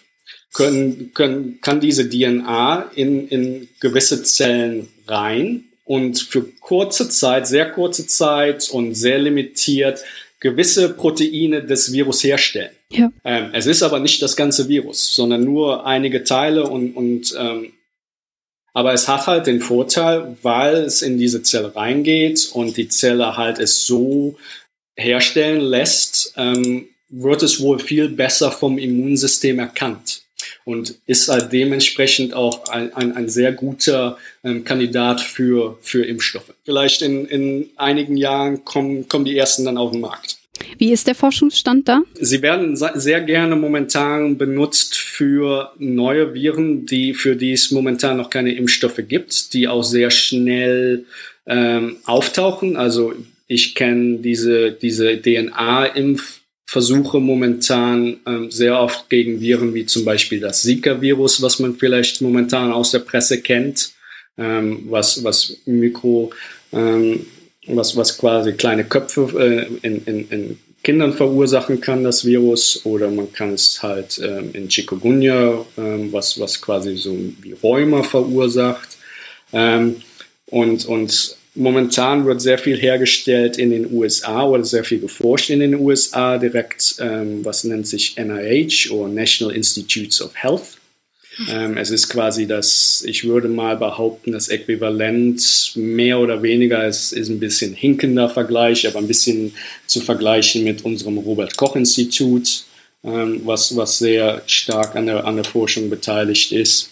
können, 0.54 1.12
können, 1.14 1.60
kann 1.60 1.82
diese 1.82 2.10
DNA 2.10 2.92
in, 2.96 3.28
in 3.28 3.68
gewisse 3.82 4.24
Zellen 4.24 4.88
rein 5.08 5.66
und 5.84 6.18
für 6.18 6.44
kurze 6.62 7.10
Zeit, 7.10 7.48
sehr 7.48 7.70
kurze 7.72 8.08
Zeit 8.08 8.70
und 8.70 8.96
sehr 8.96 9.20
limitiert 9.20 10.00
gewisse 10.40 10.90
Proteine 10.94 11.64
des 11.64 11.92
Virus 11.92 12.24
herstellen. 12.24 12.72
Ja. 12.92 13.12
Ähm, 13.24 13.50
es 13.54 13.66
ist 13.66 13.84
aber 13.84 14.00
nicht 14.00 14.22
das 14.22 14.36
ganze 14.36 14.70
Virus, 14.70 15.16
sondern 15.16 15.44
nur 15.44 15.86
einige 15.86 16.24
Teile 16.24 16.68
und, 16.70 16.96
und 16.96 17.36
ähm, 17.38 17.74
aber 18.74 18.94
es 18.94 19.08
hat 19.08 19.26
halt 19.28 19.48
den 19.48 19.62
Vorteil, 19.62 20.38
weil 20.42 20.76
es 20.76 21.02
in 21.02 21.18
diese 21.18 21.42
Zelle 21.42 21.76
reingeht 21.76 22.50
und 22.52 22.76
die 22.76 22.90
Zelle 22.90 23.38
halt 23.38 23.58
es 23.58 23.88
so 23.88 24.38
herstellen 24.96 25.62
lässt, 25.62 26.34
ähm, 26.38 26.88
wird 27.10 27.44
es 27.44 27.62
wohl 27.62 27.80
viel 27.80 28.10
besser 28.10 28.52
vom 28.52 28.78
Immunsystem 28.78 29.60
erkannt 29.60 30.22
und 30.64 30.96
ist 31.06 31.30
halt 31.30 31.54
dementsprechend 31.54 32.34
auch 32.34 32.68
ein, 32.68 32.94
ein, 32.94 33.16
ein 33.16 33.30
sehr 33.30 33.52
guter 33.52 34.18
ähm, 34.44 34.64
Kandidat 34.64 35.22
für, 35.22 35.78
für 35.82 36.06
Impfstoffe. 36.06 36.54
Vielleicht 36.66 37.02
in, 37.02 37.26
in 37.26 37.70
einigen 37.78 38.18
Jahren 38.18 38.66
kommen, 38.66 39.08
kommen 39.08 39.26
die 39.26 39.38
ersten 39.38 39.66
dann 39.66 39.78
auf 39.78 39.92
den 39.92 40.02
Markt. 40.02 40.38
Wie 40.78 40.92
ist 40.92 41.08
der 41.08 41.16
Forschungsstand 41.16 41.88
da? 41.88 42.02
Sie 42.20 42.42
werden 42.42 42.76
sehr 42.76 43.22
gerne 43.22 43.56
momentan 43.56 44.38
benutzt 44.38 44.96
für 44.96 45.72
neue 45.78 46.34
Viren, 46.34 46.86
die, 46.86 47.14
für 47.14 47.36
die 47.36 47.54
es 47.54 47.72
momentan 47.72 48.18
noch 48.18 48.30
keine 48.30 48.54
Impfstoffe 48.56 49.02
gibt, 49.08 49.54
die 49.54 49.68
auch 49.68 49.84
sehr 49.84 50.12
schnell 50.12 51.06
ähm, 51.46 51.98
auftauchen. 52.06 52.78
Also 52.78 53.14
ich 53.48 53.76
kenne 53.76 54.18
diese, 54.20 54.72
diese 54.72 55.22
DNA-Impf 55.22 56.42
Versuche 56.68 57.20
momentan 57.20 58.20
ähm, 58.26 58.50
sehr 58.50 58.80
oft 58.80 59.10
gegen 59.10 59.40
Viren 59.40 59.74
wie 59.76 59.86
zum 59.86 60.04
Beispiel 60.04 60.40
das 60.40 60.64
Zika-Virus, 60.64 61.42
was 61.42 61.60
man 61.60 61.76
vielleicht 61.76 62.22
momentan 62.22 62.72
aus 62.72 62.92
der 62.92 63.00
Presse 63.00 63.42
kennt, 63.42 63.92
ähm, 64.38 64.86
was, 64.90 65.24
was 65.24 65.58
Mikro, 65.66 66.32
ähm, 66.74 67.28
was, 67.68 67.96
was 67.96 68.18
quasi 68.18 68.54
kleine 68.54 68.84
Köpfe 68.84 69.30
äh, 69.40 69.88
in, 69.88 70.04
in, 70.06 70.30
in 70.30 70.60
Kindern 70.84 71.14
verursachen 71.14 71.82
kann, 71.82 72.04
das 72.04 72.26
Virus, 72.26 72.82
oder 72.84 73.10
man 73.10 73.32
kann 73.32 73.54
es 73.54 73.82
halt 73.82 74.20
ähm, 74.24 74.50
in 74.54 74.68
Chikungunya, 74.68 75.66
ähm, 75.78 76.12
was, 76.12 76.40
was 76.40 76.60
quasi 76.60 76.96
so 76.98 77.16
wie 77.42 77.54
Rheuma 77.54 78.04
verursacht. 78.04 78.98
Ähm, 79.54 79.98
und, 80.48 80.86
und 80.86 81.38
Momentan 81.56 82.26
wird 82.26 82.42
sehr 82.42 82.58
viel 82.58 82.78
hergestellt 82.78 83.58
in 83.58 83.70
den 83.70 83.92
USA 83.92 84.44
oder 84.44 84.66
sehr 84.66 84.84
viel 84.84 85.00
geforscht 85.00 85.50
in 85.50 85.62
den 85.62 85.76
USA 85.76 86.38
direkt, 86.38 86.96
ähm, 87.00 87.46
was 87.46 87.64
nennt 87.64 87.88
sich 87.88 88.18
NIH 88.18 88.92
oder 88.92 89.08
National 89.08 89.56
Institutes 89.56 90.22
of 90.22 90.36
Health. 90.36 90.78
Ähm, 91.50 91.78
es 91.78 91.92
ist 91.92 92.10
quasi 92.10 92.46
das, 92.46 93.04
ich 93.06 93.26
würde 93.26 93.48
mal 93.48 93.78
behaupten, 93.78 94.32
das 94.32 94.50
Äquivalent 94.50 95.72
mehr 95.76 96.20
oder 96.20 96.42
weniger, 96.44 96.86
es 96.86 97.12
ist 97.12 97.30
ein 97.30 97.40
bisschen 97.40 97.74
hinkender 97.74 98.30
Vergleich, 98.30 98.88
aber 98.88 99.00
ein 99.00 99.08
bisschen 99.08 99.54
zu 99.86 100.02
vergleichen 100.02 100.64
mit 100.64 100.84
unserem 100.84 101.18
Robert 101.18 101.56
Koch 101.58 101.76
Institut, 101.76 102.66
ähm, 103.04 103.42
was, 103.46 103.76
was 103.76 103.98
sehr 103.98 104.44
stark 104.46 104.96
an 104.96 105.06
der, 105.06 105.26
an 105.26 105.36
der 105.36 105.46
Forschung 105.46 105.90
beteiligt 105.90 106.52
ist. 106.52 106.90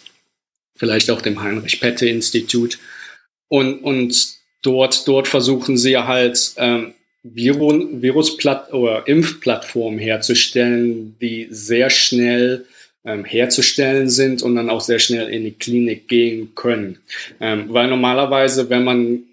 Vielleicht 0.75 1.09
auch 1.09 1.21
dem 1.21 1.41
Heinrich 1.41 1.79
Pette 1.79 2.07
Institut. 2.07 2.79
Und, 3.47 3.79
und 3.83 4.42
dort, 4.63 5.07
dort 5.07 5.27
versuchen 5.27 5.77
sie 5.77 5.97
halt 5.97 6.53
ähm, 6.57 6.93
Virus, 7.21 7.85
Virusplatt 7.91 8.73
oder 8.73 9.07
Impfplattformen 9.07 9.99
herzustellen, 9.99 11.15
die 11.21 11.47
sehr 11.51 11.89
schnell 11.89 12.65
ähm, 13.05 13.23
herzustellen 13.23 14.09
sind 14.09 14.41
und 14.41 14.55
dann 14.55 14.69
auch 14.69 14.81
sehr 14.81 14.99
schnell 14.99 15.29
in 15.29 15.43
die 15.43 15.51
Klinik 15.51 16.07
gehen 16.07 16.55
können. 16.55 16.99
Ähm, 17.39 17.65
weil 17.67 17.87
normalerweise, 17.87 18.69
wenn 18.69 18.83
man 18.83 19.23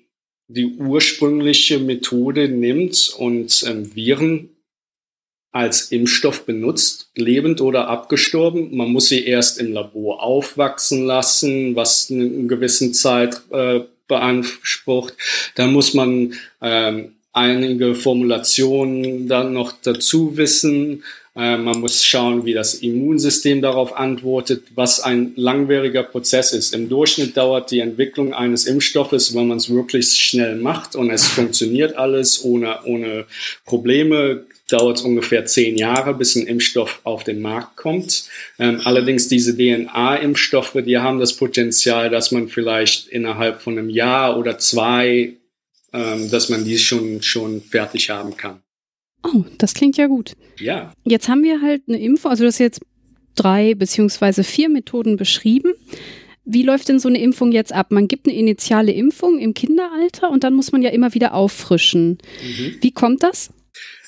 die 0.49 0.67
ursprüngliche 0.67 1.79
Methode 1.79 2.49
nimmt 2.49 3.15
und 3.17 3.65
ähm, 3.69 3.95
Viren 3.95 4.51
als 5.53 5.91
Impfstoff 5.91 6.47
benutzt, 6.47 7.11
lebend 7.17 7.61
oder 7.61 7.89
abgestorben. 7.89 8.77
Man 8.77 8.93
muss 8.93 9.09
sie 9.09 9.25
erst 9.25 9.59
im 9.59 9.73
Labor 9.73 10.23
aufwachsen 10.23 11.07
lassen, 11.07 11.75
was 11.75 12.11
eine 12.11 12.47
gewisse 12.47 12.93
Zeit 12.93 13.41
äh, 13.51 13.81
beansprucht. 14.11 15.15
Dann 15.55 15.73
muss 15.73 15.95
man 15.95 16.35
ähm, 16.61 17.13
einige 17.33 17.95
Formulationen 17.95 19.29
dann 19.29 19.55
noch 19.55 19.73
dazu 19.83 20.37
wissen. 20.37 21.05
Äh, 21.37 21.57
man 21.57 21.81
muss 21.81 22.05
schauen, 22.05 22.45
wie 22.45 22.53
das 22.53 22.75
Immunsystem 22.75 23.63
darauf 23.63 23.97
antwortet, 23.97 24.65
was 24.75 25.01
ein 25.01 25.33
langwieriger 25.37 26.03
Prozess 26.03 26.53
ist. 26.53 26.75
Im 26.75 26.89
Durchschnitt 26.89 27.37
dauert 27.37 27.71
die 27.71 27.79
Entwicklung 27.79 28.35
eines 28.35 28.67
Impfstoffes, 28.67 29.35
wenn 29.35 29.49
man 29.49 29.59
es 29.59 29.71
wirklich 29.71 30.11
schnell 30.11 30.57
macht 30.57 30.97
und 30.97 31.09
es 31.11 31.27
funktioniert 31.29 31.97
alles 31.97 32.45
ohne, 32.45 32.81
ohne 32.85 33.27
Probleme, 33.65 34.45
dauert 34.73 34.99
es 34.99 35.03
ungefähr 35.05 35.45
zehn 35.45 35.77
Jahre, 35.77 36.15
bis 36.15 36.37
ein 36.37 36.47
Impfstoff 36.47 37.01
auf 37.05 37.25
den 37.25 37.41
Markt 37.41 37.77
kommt. 37.77 38.25
Ähm, 38.59 38.81
allerdings 38.85 39.29
diese 39.29 39.57
DNA-Impfstoffe, 39.57 40.77
die 40.85 40.99
haben 40.99 41.19
das 41.19 41.37
Potenzial, 41.37 42.11
dass 42.11 42.33
man 42.33 42.49
vielleicht 42.49 43.09
innerhalb 43.09 43.61
von 43.61 43.79
einem 43.79 43.91
Jahr 43.91 44.39
oder 44.39 44.59
zwei, 44.59 45.35
ähm, 45.93 46.31
dass 46.31 46.49
man 46.49 46.65
die 46.65 46.79
schon, 46.79 47.23
schon 47.23 47.61
fertig 47.61 48.11
haben 48.11 48.37
kann. 48.37 48.61
Oh, 49.23 49.45
das 49.59 49.75
klingt 49.75 49.97
ja 49.97 50.07
gut. 50.07 50.33
Ja. 50.59 50.93
Jetzt 51.05 51.29
haben 51.29 51.43
wir 51.43 51.61
halt 51.61 51.83
eine 51.89 51.99
Info, 51.99 52.29
also 52.29 52.45
das 52.45 52.59
jetzt 52.59 52.81
drei 53.35 53.75
beziehungsweise 53.75 54.45
vier 54.45 54.69
Methoden 54.69 55.17
beschrieben. 55.17 55.73
Wie 56.45 56.63
läuft 56.63 56.89
denn 56.89 56.99
so 56.99 57.09
eine 57.09 57.21
Impfung 57.21 57.53
jetzt 57.53 57.73
ab? 57.73 57.91
Man 57.91 58.09
gibt 58.09 58.27
eine 58.27 58.37
initiale 58.37 58.93
Impfung 58.93 59.39
im 59.39 59.55
Kinderalter 59.55 60.31
und 60.31 60.43
dann 60.43 60.55
muss 60.55 60.73
man 60.73 60.83
ja 60.83 60.91
immer 60.91 61.15
wieder 61.15 61.35
auffrischen. 61.35 62.19
Mhm. 62.43 62.77
Wie 62.81 62.93
kommt 62.93 63.23
das? 63.23 63.51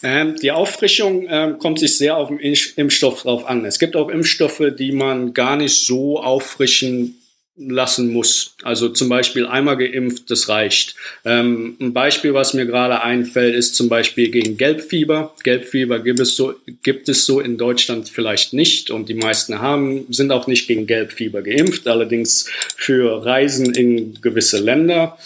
Ähm, 0.02 0.36
die 0.36 0.50
Auffrischung 0.50 1.26
ähm, 1.28 1.58
kommt 1.58 1.78
sich 1.78 1.96
sehr 1.96 2.16
auf 2.16 2.28
den 2.28 2.38
Impfstoff 2.38 3.22
drauf 3.22 3.46
an. 3.46 3.64
Es 3.64 3.78
gibt 3.78 3.96
auch 3.96 4.08
Impfstoffe, 4.08 4.62
die 4.78 4.92
man 4.92 5.32
gar 5.32 5.56
nicht 5.56 5.74
so 5.74 6.20
auffrischen 6.20 7.22
lassen 7.56 8.12
muss. 8.12 8.56
Also 8.62 8.88
zum 8.88 9.08
Beispiel 9.08 9.46
einmal 9.46 9.76
geimpft, 9.76 10.30
das 10.30 10.48
reicht. 10.48 10.96
Ähm, 11.24 11.76
ein 11.80 11.92
Beispiel, 11.92 12.32
was 12.32 12.54
mir 12.54 12.64
gerade 12.64 13.02
einfällt, 13.02 13.54
ist 13.54 13.74
zum 13.74 13.88
Beispiel 13.88 14.30
gegen 14.30 14.56
Gelbfieber. 14.56 15.34
Gelbfieber 15.44 15.98
gibt 15.98 16.20
es 16.20 16.34
so, 16.34 16.54
gibt 16.82 17.08
es 17.08 17.26
so 17.26 17.40
in 17.40 17.58
Deutschland 17.58 18.08
vielleicht 18.08 18.54
nicht 18.54 18.90
und 18.90 19.08
die 19.08 19.14
meisten 19.14 19.60
haben, 19.60 20.06
sind 20.10 20.32
auch 20.32 20.46
nicht 20.46 20.66
gegen 20.66 20.86
Gelbfieber 20.86 21.42
geimpft. 21.42 21.86
Allerdings 21.86 22.48
für 22.76 23.24
Reisen 23.24 23.74
in 23.74 24.20
gewisse 24.22 24.58
Länder 24.58 25.18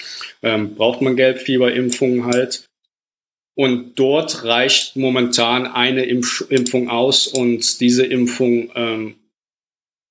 ähm, 0.43 0.75
braucht 0.75 1.03
man 1.03 1.17
Gelbfieberimpfungen 1.17 2.27
halt. 2.27 2.66
Und 3.57 3.99
dort 3.99 4.45
reicht 4.45 4.97
momentan 4.97 5.67
eine 5.67 6.05
Impf 6.05 6.45
Impfung 6.51 6.91
aus 6.91 7.27
und 7.27 7.81
diese 7.81 8.05
Impfung 8.05 8.71
ähm, 8.75 9.15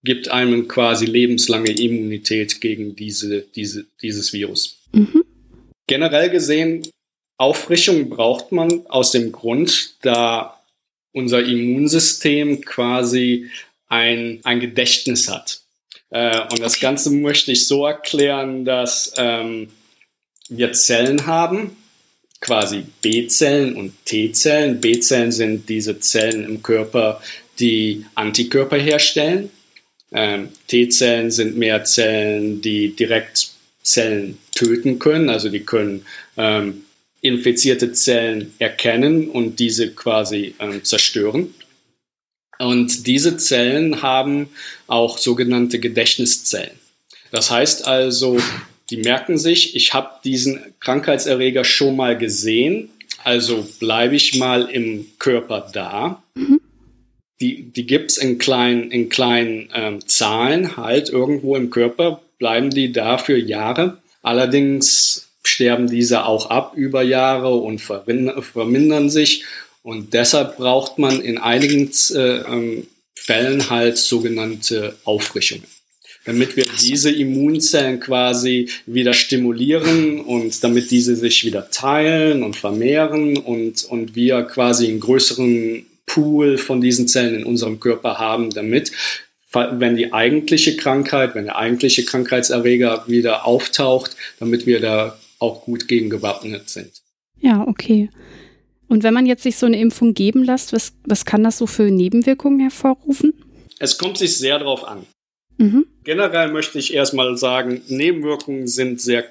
gibt 0.03 0.29
einem 0.29 0.67
quasi 0.67 1.05
lebenslange 1.05 1.71
Immunität 1.71 2.59
gegen 2.59 2.95
diese, 2.95 3.41
diese, 3.41 3.85
dieses 4.01 4.33
Virus. 4.33 4.79
Mhm. 4.93 5.23
Generell 5.85 6.31
gesehen, 6.31 6.87
Auffrischung 7.37 8.09
braucht 8.09 8.51
man 8.51 8.87
aus 8.87 9.11
dem 9.11 9.31
Grund, 9.31 9.95
da 10.01 10.59
unser 11.11 11.43
Immunsystem 11.43 12.61
quasi 12.61 13.51
ein, 13.87 14.39
ein 14.43 14.59
Gedächtnis 14.59 15.29
hat. 15.29 15.61
Äh, 16.09 16.41
und 16.51 16.61
das 16.61 16.79
Ganze 16.79 17.11
möchte 17.11 17.51
ich 17.51 17.67
so 17.67 17.85
erklären, 17.85 18.65
dass 18.65 19.13
ähm, 19.17 19.69
wir 20.49 20.73
Zellen 20.73 21.27
haben, 21.27 21.77
quasi 22.41 22.83
B-Zellen 23.01 23.75
und 23.75 23.93
T-Zellen. 24.05 24.79
B-Zellen 24.79 25.31
sind 25.31 25.69
diese 25.69 25.99
Zellen 25.99 26.43
im 26.45 26.61
Körper, 26.61 27.21
die 27.59 28.05
Antikörper 28.15 28.77
herstellen. 28.77 29.49
Ähm, 30.11 30.49
T-Zellen 30.67 31.31
sind 31.31 31.57
mehr 31.57 31.83
Zellen, 31.83 32.61
die 32.61 32.95
direkt 32.95 33.51
Zellen 33.81 34.37
töten 34.53 34.97
können, 34.99 35.29
also 35.29 35.49
die 35.49 35.59
können 35.61 36.05
ähm, 36.37 36.85
infizierte 37.21 37.91
Zellen 37.93 38.53
erkennen 38.59 39.29
und 39.29 39.59
diese 39.59 39.91
quasi 39.91 40.55
ähm, 40.59 40.83
zerstören. 40.83 41.53
Und 42.59 43.07
diese 43.07 43.37
Zellen 43.37 44.01
haben 44.01 44.49
auch 44.87 45.17
sogenannte 45.17 45.79
Gedächtniszellen. 45.79 46.79
Das 47.31 47.51
heißt 47.51 47.85
also, 47.87 48.39
die 48.89 48.97
merken 48.97 49.37
sich, 49.37 49.75
ich 49.75 49.93
habe 49.93 50.09
diesen 50.23 50.59
Krankheitserreger 50.79 51.63
schon 51.63 51.95
mal 51.95 52.17
gesehen, 52.17 52.89
also 53.23 53.67
bleibe 53.79 54.15
ich 54.15 54.35
mal 54.37 54.69
im 54.69 55.07
Körper 55.17 55.67
da. 55.73 56.23
Mhm. 56.35 56.61
Die, 57.41 57.63
die 57.63 57.85
gibt 57.85 58.11
es 58.11 58.17
in 58.17 58.37
kleinen, 58.37 58.91
in 58.91 59.09
kleinen 59.09 59.69
ähm, 59.73 60.07
Zahlen 60.07 60.77
halt 60.77 61.09
irgendwo 61.09 61.55
im 61.55 61.69
Körper, 61.69 62.21
bleiben 62.37 62.69
die 62.69 62.91
da 62.91 63.17
für 63.17 63.37
Jahre. 63.37 63.97
Allerdings 64.21 65.27
sterben 65.43 65.87
diese 65.87 66.25
auch 66.25 66.49
ab 66.49 66.73
über 66.75 67.01
Jahre 67.01 67.55
und 67.55 67.79
vermindern 67.79 69.09
sich. 69.09 69.43
Und 69.83 70.13
deshalb 70.13 70.57
braucht 70.57 70.97
man 70.97 71.19
in 71.19 71.37
einigen 71.37 71.91
äh, 72.13 72.19
ähm, 72.19 72.87
Fällen 73.15 73.69
halt 73.69 73.97
sogenannte 73.97 74.95
Auffrischungen 75.03 75.74
damit 76.25 76.57
wir 76.57 76.65
diese 76.81 77.11
Immunzellen 77.11 77.99
quasi 77.99 78.69
wieder 78.85 79.13
stimulieren 79.13 80.19
und 80.19 80.63
damit 80.63 80.91
diese 80.91 81.15
sich 81.15 81.45
wieder 81.45 81.69
teilen 81.69 82.43
und 82.43 82.55
vermehren 82.55 83.37
und, 83.37 83.85
und 83.85 84.15
wir 84.15 84.43
quasi 84.43 84.87
einen 84.87 84.99
größeren 84.99 85.85
Pool 86.05 86.57
von 86.57 86.81
diesen 86.81 87.07
Zellen 87.07 87.35
in 87.35 87.45
unserem 87.45 87.79
Körper 87.79 88.19
haben, 88.19 88.49
damit 88.49 88.91
wenn 89.53 89.95
die 89.95 90.11
eigentliche 90.11 90.75
Krankheit, 90.75 91.33
wenn 91.33 91.45
der 91.45 91.57
eigentliche 91.57 92.03
Krankheitserreger 92.03 93.05
wieder 93.07 93.45
auftaucht, 93.45 94.17
damit 94.39 94.65
wir 94.65 94.81
da 94.81 95.17
auch 95.39 95.63
gut 95.63 95.87
gegen 95.87 96.09
gewappnet 96.09 96.69
sind. 96.69 96.91
Ja, 97.39 97.65
okay. 97.65 98.09
Und 98.87 99.03
wenn 99.03 99.13
man 99.13 99.25
jetzt 99.25 99.43
sich 99.43 99.57
so 99.57 99.65
eine 99.65 99.79
Impfung 99.79 100.13
geben 100.13 100.43
lässt, 100.43 100.73
was, 100.73 100.93
was 101.05 101.25
kann 101.25 101.43
das 101.43 101.57
so 101.57 101.67
für 101.67 101.89
Nebenwirkungen 101.89 102.59
hervorrufen? 102.59 103.33
Es 103.79 103.97
kommt 103.97 104.17
sich 104.17 104.37
sehr 104.37 104.59
darauf 104.59 104.83
an. 104.85 105.05
Mhm. 105.57 105.85
Generell 106.03 106.51
möchte 106.51 106.79
ich 106.79 106.93
erstmal 106.93 107.37
sagen, 107.37 107.81
Nebenwirkungen 107.87 108.67
sind 108.67 109.01
sehr, 109.01 109.25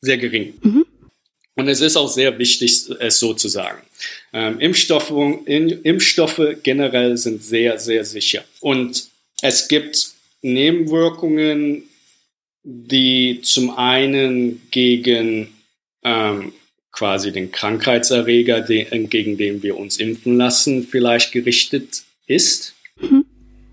sehr 0.00 0.18
gering. 0.18 0.54
Mhm. 0.62 0.86
Und 1.56 1.68
es 1.68 1.80
ist 1.80 1.96
auch 1.96 2.08
sehr 2.08 2.38
wichtig, 2.38 2.86
es 3.00 3.18
so 3.18 3.34
zu 3.34 3.48
sagen. 3.48 3.82
Ähm, 4.32 4.60
Impfstoffe, 4.60 5.10
in, 5.46 5.68
Impfstoffe 5.68 6.56
generell 6.62 7.16
sind 7.16 7.42
sehr, 7.42 7.78
sehr 7.78 8.04
sicher. 8.04 8.44
Und 8.60 9.08
es 9.42 9.68
gibt 9.68 10.12
Nebenwirkungen, 10.42 11.84
die 12.62 13.40
zum 13.42 13.70
einen 13.76 14.62
gegen 14.70 15.48
ähm, 16.02 16.52
quasi 16.92 17.32
den 17.32 17.50
Krankheitserreger, 17.50 18.60
den, 18.60 19.08
gegen 19.08 19.36
den 19.36 19.62
wir 19.62 19.76
uns 19.76 19.98
impfen 19.98 20.36
lassen, 20.36 20.86
vielleicht 20.86 21.32
gerichtet 21.32 22.04
ist. 22.26 22.74
Mhm. 23.00 23.24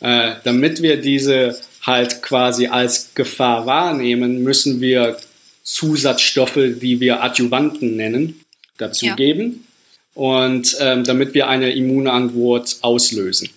Äh, 0.00 0.34
damit 0.44 0.82
wir 0.82 0.98
diese 0.98 1.58
halt 1.82 2.22
quasi 2.22 2.66
als 2.66 3.14
Gefahr 3.14 3.64
wahrnehmen, 3.64 4.42
müssen 4.42 4.80
wir 4.80 5.16
Zusatzstoffe, 5.62 6.58
die 6.80 7.00
wir 7.00 7.22
Adjuvanten 7.22 7.96
nennen, 7.96 8.40
dazugeben. 8.76 9.44
Ja 9.62 9.67
und 10.18 10.76
ähm, 10.80 11.04
damit 11.04 11.32
wir 11.32 11.46
eine 11.46 11.70
Immunantwort 11.70 12.78
auslösen. 12.80 13.50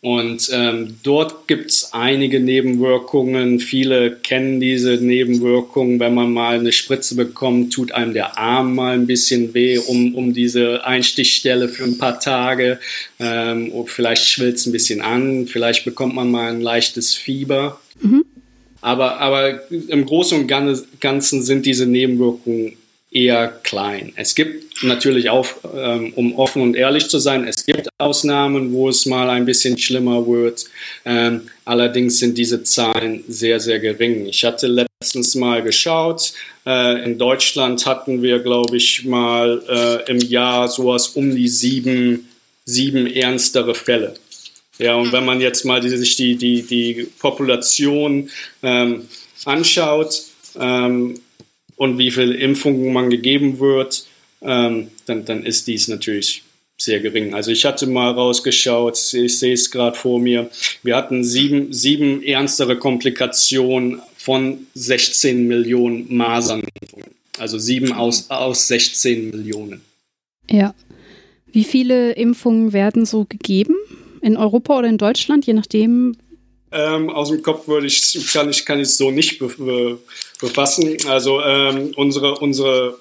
Und 0.00 0.48
ähm, 0.50 0.96
dort 1.02 1.46
gibt 1.46 1.70
es 1.70 1.90
einige 1.92 2.40
Nebenwirkungen. 2.40 3.60
Viele 3.60 4.12
kennen 4.12 4.58
diese 4.58 4.92
Nebenwirkungen. 4.94 6.00
Wenn 6.00 6.14
man 6.14 6.32
mal 6.32 6.58
eine 6.58 6.72
Spritze 6.72 7.16
bekommt, 7.16 7.74
tut 7.74 7.92
einem 7.92 8.14
der 8.14 8.38
Arm 8.38 8.74
mal 8.74 8.94
ein 8.94 9.06
bisschen 9.06 9.52
weh 9.52 9.76
um, 9.76 10.14
um 10.14 10.32
diese 10.32 10.86
Einstichstelle 10.86 11.68
für 11.68 11.84
ein 11.84 11.98
paar 11.98 12.18
Tage. 12.18 12.78
Ähm, 13.18 13.70
vielleicht 13.84 14.24
schwillt 14.24 14.64
ein 14.64 14.72
bisschen 14.72 15.02
an, 15.02 15.46
vielleicht 15.46 15.84
bekommt 15.84 16.14
man 16.14 16.30
mal 16.30 16.50
ein 16.50 16.62
leichtes 16.62 17.14
Fieber. 17.14 17.78
Mhm. 18.00 18.24
Aber, 18.80 19.18
aber 19.18 19.70
im 19.70 20.06
Großen 20.06 20.40
und 20.40 20.46
Ganzen 20.46 21.42
sind 21.42 21.66
diese 21.66 21.84
Nebenwirkungen 21.84 22.78
eher 23.10 23.48
klein. 23.62 24.12
Es 24.16 24.34
gibt 24.34 24.82
natürlich 24.82 25.30
auch, 25.30 25.46
ähm, 25.74 26.12
um 26.16 26.34
offen 26.38 26.62
und 26.62 26.76
ehrlich 26.76 27.08
zu 27.08 27.18
sein, 27.18 27.46
es 27.46 27.64
gibt 27.64 27.88
Ausnahmen, 27.98 28.72
wo 28.72 28.88
es 28.88 29.06
mal 29.06 29.30
ein 29.30 29.46
bisschen 29.46 29.78
schlimmer 29.78 30.26
wird. 30.26 30.66
Ähm, 31.04 31.48
allerdings 31.64 32.18
sind 32.18 32.36
diese 32.36 32.62
Zahlen 32.62 33.24
sehr, 33.28 33.60
sehr 33.60 33.78
gering. 33.78 34.26
Ich 34.26 34.44
hatte 34.44 34.66
letztens 34.66 35.34
mal 35.34 35.62
geschaut. 35.62 36.32
Äh, 36.66 37.04
in 37.04 37.16
Deutschland 37.16 37.86
hatten 37.86 38.22
wir, 38.22 38.40
glaube 38.40 38.76
ich, 38.76 39.04
mal 39.04 39.62
äh, 39.68 40.10
im 40.10 40.18
Jahr 40.18 40.68
sowas 40.68 41.08
um 41.08 41.34
die 41.34 41.48
sieben, 41.48 42.28
sieben 42.64 43.06
ernstere 43.06 43.74
Fälle. 43.74 44.14
Ja, 44.78 44.94
und 44.96 45.12
wenn 45.12 45.24
man 45.24 45.40
jetzt 45.40 45.64
mal 45.64 45.82
sich 45.82 46.16
die, 46.16 46.36
die, 46.36 46.62
die 46.62 47.08
Population 47.18 48.28
ähm, 48.62 49.08
anschaut, 49.44 50.22
ähm, 50.58 51.18
und 51.76 51.98
wie 51.98 52.10
viele 52.10 52.34
Impfungen 52.34 52.92
man 52.92 53.10
gegeben 53.10 53.58
wird, 53.60 54.06
ähm, 54.42 54.88
dann, 55.06 55.24
dann 55.24 55.44
ist 55.44 55.66
dies 55.66 55.88
natürlich 55.88 56.42
sehr 56.78 57.00
gering. 57.00 57.34
Also 57.34 57.50
ich 57.50 57.64
hatte 57.64 57.86
mal 57.86 58.10
rausgeschaut, 58.10 58.98
ich 59.14 59.38
sehe 59.38 59.54
es 59.54 59.70
gerade 59.70 59.96
vor 59.96 60.20
mir, 60.20 60.50
wir 60.82 60.96
hatten 60.96 61.24
sieben, 61.24 61.72
sieben 61.72 62.22
ernstere 62.22 62.76
Komplikationen 62.76 64.02
von 64.16 64.66
16 64.74 65.46
Millionen 65.46 66.14
Masernimpfungen. 66.14 67.10
Also 67.38 67.58
sieben 67.58 67.92
aus, 67.92 68.30
aus 68.30 68.68
16 68.68 69.30
Millionen. 69.30 69.82
Ja. 70.50 70.74
Wie 71.50 71.64
viele 71.64 72.12
Impfungen 72.12 72.72
werden 72.72 73.06
so 73.06 73.24
gegeben? 73.24 73.74
In 74.20 74.36
Europa 74.36 74.78
oder 74.78 74.88
in 74.88 74.98
Deutschland, 74.98 75.46
je 75.46 75.52
nachdem? 75.52 76.16
Ähm, 76.76 77.08
aus 77.08 77.30
dem 77.30 77.42
Kopf 77.42 77.68
würde 77.68 77.86
ich, 77.86 78.30
kann 78.32 78.50
ich, 78.50 78.66
kann 78.66 78.80
ich 78.80 78.90
so 78.90 79.10
nicht 79.10 79.38
be 79.38 79.48
be 79.48 79.98
befassen. 80.40 80.96
Also 81.08 81.42
ähm, 81.42 81.92
unsere, 81.96 82.34
unsere, 82.34 82.98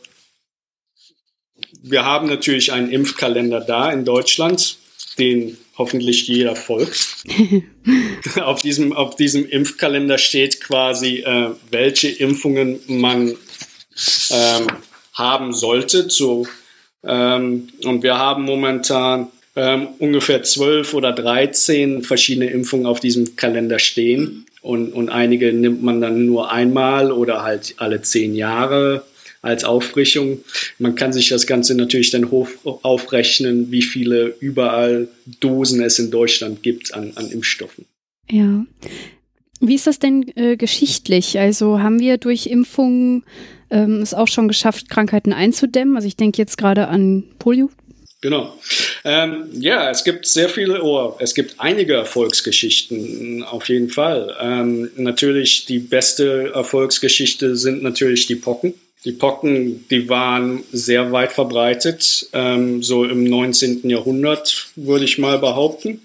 wir 1.82 2.06
haben 2.06 2.28
natürlich 2.28 2.72
einen 2.72 2.90
Impfkalender 2.90 3.60
da 3.60 3.92
in 3.92 4.06
Deutschland, 4.06 4.78
den 5.20 5.58
hoffentlich 5.78 6.28
jeder 6.28 6.56
folgt. 6.56 7.26
auf, 8.42 8.62
diesem, 8.62 8.94
auf 8.94 9.18
diesem 9.18 9.46
Impfkalender 9.46 10.18
steht 10.18 10.62
quasi, 10.62 11.18
äh, 11.18 11.50
welche 11.70 12.08
Impfungen 12.08 12.80
man 12.88 13.36
ähm, 14.30 14.68
haben 15.14 15.54
sollte. 15.54 16.08
Zu, 16.08 16.48
ähm, 17.04 17.68
und 17.84 18.04
wir 18.04 18.18
haben 18.18 18.44
momentan 18.44 19.28
ähm, 19.56 19.88
ungefähr 20.00 20.44
zwölf 20.44 20.94
oder 20.94 21.12
dreizehn 21.13 22.04
verschiedene 22.04 22.50
Impfungen 22.50 22.86
auf 22.86 23.00
diesem 23.00 23.36
Kalender 23.36 23.80
stehen. 23.80 24.46
Und, 24.62 24.94
und 24.94 25.10
einige 25.10 25.54
nimmt 25.54 25.84
man 25.84 26.02
dann 26.02 26.26
nur 26.26 26.52
einmal 26.52 27.12
oder 27.12 27.44
halt 27.44 27.76
alle 27.78 28.02
zehn 28.02 28.36
Jahre 28.36 29.04
als 29.44 29.63
Auffrischung. 29.63 30.39
Man 30.80 30.96
kann 30.96 31.13
sich 31.13 31.30
das 31.30 31.46
Ganze 31.46 31.76
natürlich 31.76 32.10
dann 32.10 32.32
hoch 32.32 32.50
aufrechnen, 32.82 33.72
wie 33.72 33.84
viele 33.84 34.36
überall 34.39 35.08
Dosen 35.39 35.84
es 35.84 36.00
in 36.00 36.10
Deutschland 36.10 36.63
gibt 36.63 36.96
an, 36.96 37.12
an 37.13 37.30
Impfstoffen. 37.30 37.86
Ja. 38.30 38.65
Wie 39.62 39.76
ist 39.76 39.86
das 39.86 40.00
denn 40.00 40.32
äh, 40.36 40.58
geschichtlich? 40.58 41.38
Also 41.38 41.80
haben 41.80 42.00
wir 42.00 42.18
durch 42.18 42.48
Impfungen 42.48 43.24
ähm, 43.70 44.02
es 44.02 44.15
auch 44.15 44.28
schon 44.28 44.48
geschafft, 44.48 44.89
Krankheiten 44.89 45.32
einzudämmen? 45.32 45.96
Also 45.96 46.08
ich 46.08 46.18
denke 46.18 46.39
jetzt 46.39 46.58
gerade 46.58 46.88
an 46.88 47.24
Polio. 47.38 47.70
Genau. 48.21 48.58
Ähm, 49.04 49.49
ja, 49.54 49.91
es 49.91 50.04
gibt 50.04 50.25
sehr 50.25 50.49
viele, 50.49 50.82
oh, 50.82 51.15
es 51.19 51.36
gibt 51.36 51.56
einige 51.60 51.93
Erfolgsgeschichten, 51.93 53.43
auf 53.43 53.69
jeden 53.69 53.89
Fall. 53.89 54.36
Ähm, 54.41 54.89
natürlich 54.95 55.65
die 55.65 55.80
beste 55.80 56.51
Erfolgsgeschichte 56.54 57.56
sind 57.56 57.84
natürlich 57.84 58.25
die 58.25 58.36
Pocken. 58.36 58.73
Die 59.04 59.12
Pocken, 59.12 59.88
die 59.89 60.10
waren 60.10 60.63
sehr 60.71 61.12
weit 61.12 61.34
verbreitet, 61.34 62.28
ähm, 62.34 62.82
so 62.82 63.06
im 63.06 63.23
19. 63.25 63.88
Jahrhundert, 63.88 64.69
würde 64.75 65.06
ich 65.06 65.19
mal 65.19 65.38
behaupten. 65.38 66.01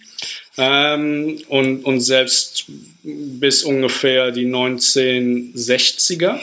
Ähm, 0.58 1.38
und, 1.48 1.84
und 1.86 2.00
selbst 2.00 2.66
bis 3.02 3.62
ungefähr 3.62 4.30
die 4.30 4.46
1960er. 4.46 6.38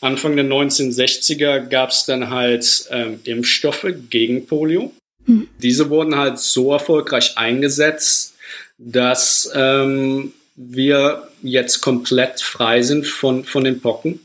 Anfang 0.00 0.36
der 0.36 0.46
1960er 0.46 1.60
gab 1.60 1.90
es 1.90 2.06
dann 2.06 2.30
halt 2.30 2.86
ähm, 2.90 3.20
Impfstoffe 3.24 3.86
gegen 4.08 4.46
Polio. 4.46 4.92
Mhm. 5.26 5.48
Diese 5.62 5.90
wurden 5.90 6.16
halt 6.16 6.38
so 6.38 6.72
erfolgreich 6.72 7.36
eingesetzt, 7.36 8.34
dass 8.78 9.50
ähm, 9.54 10.32
wir 10.56 11.28
jetzt 11.42 11.80
komplett 11.80 12.40
frei 12.40 12.82
sind 12.82 13.06
von, 13.06 13.44
von 13.44 13.64
den 13.64 13.80
Pocken 13.80 14.20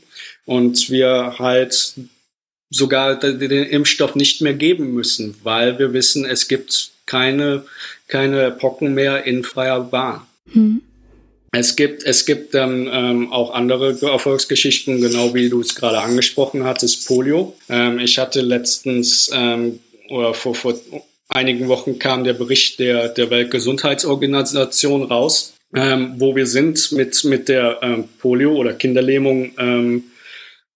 und 0.46 0.90
wir 0.90 1.38
halt 1.38 1.94
sogar 2.70 3.16
den 3.16 3.64
Impfstoff 3.64 4.14
nicht 4.14 4.40
mehr 4.42 4.54
geben 4.54 4.92
müssen, 4.94 5.36
weil 5.42 5.78
wir 5.78 5.92
wissen, 5.92 6.24
es 6.24 6.48
gibt 6.48 6.90
keine, 7.06 7.64
keine 8.08 8.50
Pocken 8.50 8.94
mehr 8.94 9.24
in 9.24 9.44
freier 9.44 9.80
Bahn. 9.80 10.22
Hm. 10.52 10.82
Es 11.58 11.74
gibt, 11.74 12.04
es 12.04 12.26
gibt 12.26 12.52
dann 12.52 12.86
ähm, 12.92 13.32
auch 13.32 13.54
andere 13.54 13.96
Erfolgsgeschichten, 14.02 15.00
genau 15.00 15.34
wie 15.34 15.48
du 15.48 15.60
es 15.62 15.74
gerade 15.74 16.00
angesprochen 16.00 16.64
hattest, 16.64 17.06
Polio. 17.06 17.56
Ähm, 17.70 17.98
ich 17.98 18.18
hatte 18.18 18.42
letztens 18.42 19.30
ähm, 19.32 19.80
oder 20.10 20.34
vor, 20.34 20.54
vor 20.54 20.74
einigen 21.28 21.68
Wochen 21.68 21.98
kam 21.98 22.24
der 22.24 22.34
Bericht 22.34 22.78
der, 22.78 23.08
der 23.08 23.30
Weltgesundheitsorganisation 23.30 25.04
raus, 25.04 25.54
ähm, 25.74 26.14
wo 26.18 26.36
wir 26.36 26.46
sind 26.46 26.92
mit, 26.92 27.24
mit 27.24 27.48
der 27.48 27.78
ähm, 27.80 28.08
Polio- 28.20 28.56
oder 28.56 28.74
Kinderlähmung 28.74 29.52
ähm, 29.58 30.04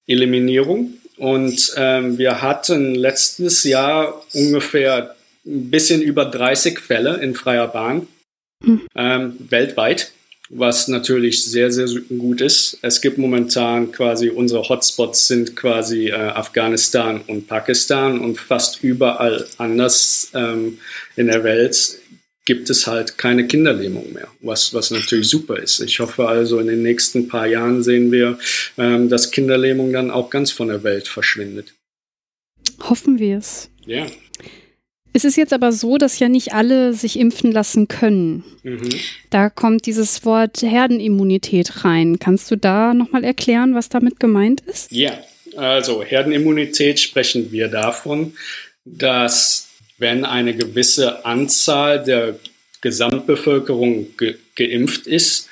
Eliminierung. 0.07 0.95
Und 1.19 1.75
ähm, 1.77 2.16
wir 2.16 2.40
hatten 2.40 2.95
letztes 2.95 3.64
Jahr 3.64 4.25
ungefähr 4.33 5.14
ein 5.45 5.71
bisschen 5.71 6.01
über 6.01 6.25
30 6.25 6.79
Fälle 6.81 7.19
in 7.21 7.35
freier 7.35 7.69
Bahn 7.69 8.07
mhm. 8.64 8.87
ähm, 8.95 9.37
weltweit, 9.51 10.12
was 10.51 10.89
natürlich 10.89 11.45
sehr, 11.45 11.71
sehr 11.71 11.87
gut 12.19 12.41
ist. 12.41 12.79
Es 12.83 13.01
gibt 13.01 13.19
momentan 13.19 13.93
quasi, 13.93 14.31
unsere 14.31 14.69
Hotspots 14.69 15.29
sind 15.29 15.55
quasi 15.55 16.09
äh, 16.09 16.15
Afghanistan 16.15 17.21
und 17.27 17.47
Pakistan 17.47 18.19
und 18.19 18.39
fast 18.39 18.83
überall 18.83 19.47
anders 19.59 20.31
ähm, 20.35 20.79
in 21.17 21.29
der 21.29 21.45
Welt 21.45 21.99
gibt 22.47 22.69
es 22.69 22.89
halt 22.89 23.17
keine 23.17 23.47
Kinderlähmung 23.47 24.13
mehr, 24.13 24.27
was, 24.41 24.75
was 24.75 24.91
natürlich 24.91 25.29
super 25.29 25.57
ist. 25.57 25.79
Ich 25.81 26.01
hoffe 26.01 26.27
also, 26.27 26.59
in 26.59 26.67
den 26.67 26.83
nächsten 26.83 27.29
paar 27.29 27.47
Jahren 27.47 27.85
sehen 27.85 28.11
wir, 28.11 28.39
ähm, 28.77 29.09
dass 29.09 29.31
Kinderlähmung 29.31 29.93
dann 29.93 30.11
auch 30.11 30.31
ganz 30.31 30.51
von 30.51 30.67
der 30.67 30.83
Welt 30.83 31.07
verschwindet. 31.07 31.75
Hoffen 32.83 33.21
wir 33.21 33.39
es. 33.39 33.71
Ja. 33.87 34.07
Es 35.12 35.25
ist 35.25 35.37
jetzt 35.37 35.53
aber 35.53 35.73
so, 35.73 35.99
dass 35.99 36.18
ja 36.18 36.29
nicht 36.29 36.53
alle 36.53 36.92
sich 36.92 37.18
impfen 37.18 37.51
lassen 37.51 37.88
können. 37.88 38.44
Mhm. 38.62 38.90
Da 39.31 39.51
kommt 39.51 39.87
dieses 39.87 40.25
Wort 40.25 40.62
Herdenimmunität 40.62 41.85
rein. 41.85 42.18
Kannst 42.18 42.51
du 42.51 42.57
da 42.57 42.94
nochmal 42.94 43.25
erklären, 43.25 43.75
was 43.75 43.88
damit 43.88 44.20
gemeint 44.20 44.61
ist? 44.62 44.92
Ja, 44.92 45.18
also 45.57 46.03
Herdenimmunität 46.03 47.01
sprechen 47.01 47.51
wir 47.51 47.68
davon, 47.68 48.35
dass 48.85 49.68
wenn 49.99 50.25
eine 50.25 50.55
gewisse 50.55 51.25
Anzahl 51.25 52.03
der 52.03 52.38
Gesamtbevölkerung 52.81 54.16
ge 54.16 54.37
geimpft 54.55 55.07
ist, 55.07 55.49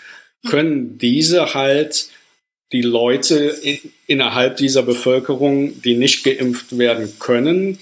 können 0.48 0.98
diese 0.98 1.54
halt 1.54 2.08
die 2.72 2.82
Leute 2.82 3.36
in, 3.62 3.78
innerhalb 4.06 4.56
dieser 4.56 4.82
Bevölkerung, 4.82 5.80
die 5.82 5.96
nicht 5.96 6.24
geimpft 6.24 6.76
werden 6.76 7.12
können, 7.18 7.78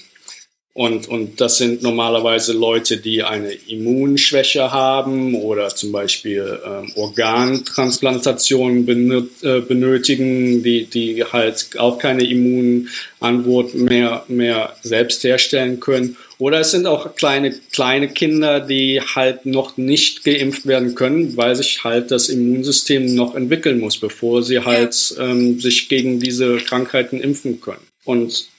und, 0.77 1.09
und 1.09 1.41
das 1.41 1.57
sind 1.57 1.83
normalerweise 1.83 2.53
Leute, 2.53 2.99
die 2.99 3.23
eine 3.23 3.51
Immunschwäche 3.51 4.73
haben 4.73 5.35
oder 5.35 5.71
zum 5.71 5.91
Beispiel 5.91 6.61
ähm, 6.67 6.93
Organtransplantationen 6.95 8.87
äh, 9.43 9.61
benötigen, 9.61 10.63
die, 10.63 10.85
die 10.85 11.25
halt 11.25 11.71
auch 11.79 11.99
keine 11.99 12.25
Immunantwort 12.25 13.75
mehr, 13.75 14.27
mehr 14.29 14.77
selbst 14.83 15.25
herstellen 15.25 15.81
können. 15.81 16.19
Oder 16.37 16.61
es 16.61 16.73
sind 16.73 16.87
auch 16.87 17.17
kleine, 17.17 17.55
kleine 17.73 18.09
Kinder, 18.09 18.61
die 18.61 19.01
halt 19.01 19.47
noch 19.47 19.79
nicht 19.79 20.25
geimpft 20.25 20.67
werden 20.67 20.95
können, 20.95 21.39
weil 21.39 21.57
sich 21.57 21.85
halt 21.85 22.11
das 22.11 22.29
Immunsystem 22.29 23.15
noch 23.15 23.35
entwickeln 23.35 23.81
muss, 23.81 23.97
bevor 23.97 24.43
sie 24.43 24.61
halt 24.61 25.17
ähm, 25.19 25.59
sich 25.59 25.89
gegen 25.89 26.21
diese 26.21 26.59
Krankheiten 26.59 27.19
impfen 27.19 27.63
können. 27.63 27.87
Und 28.05 28.51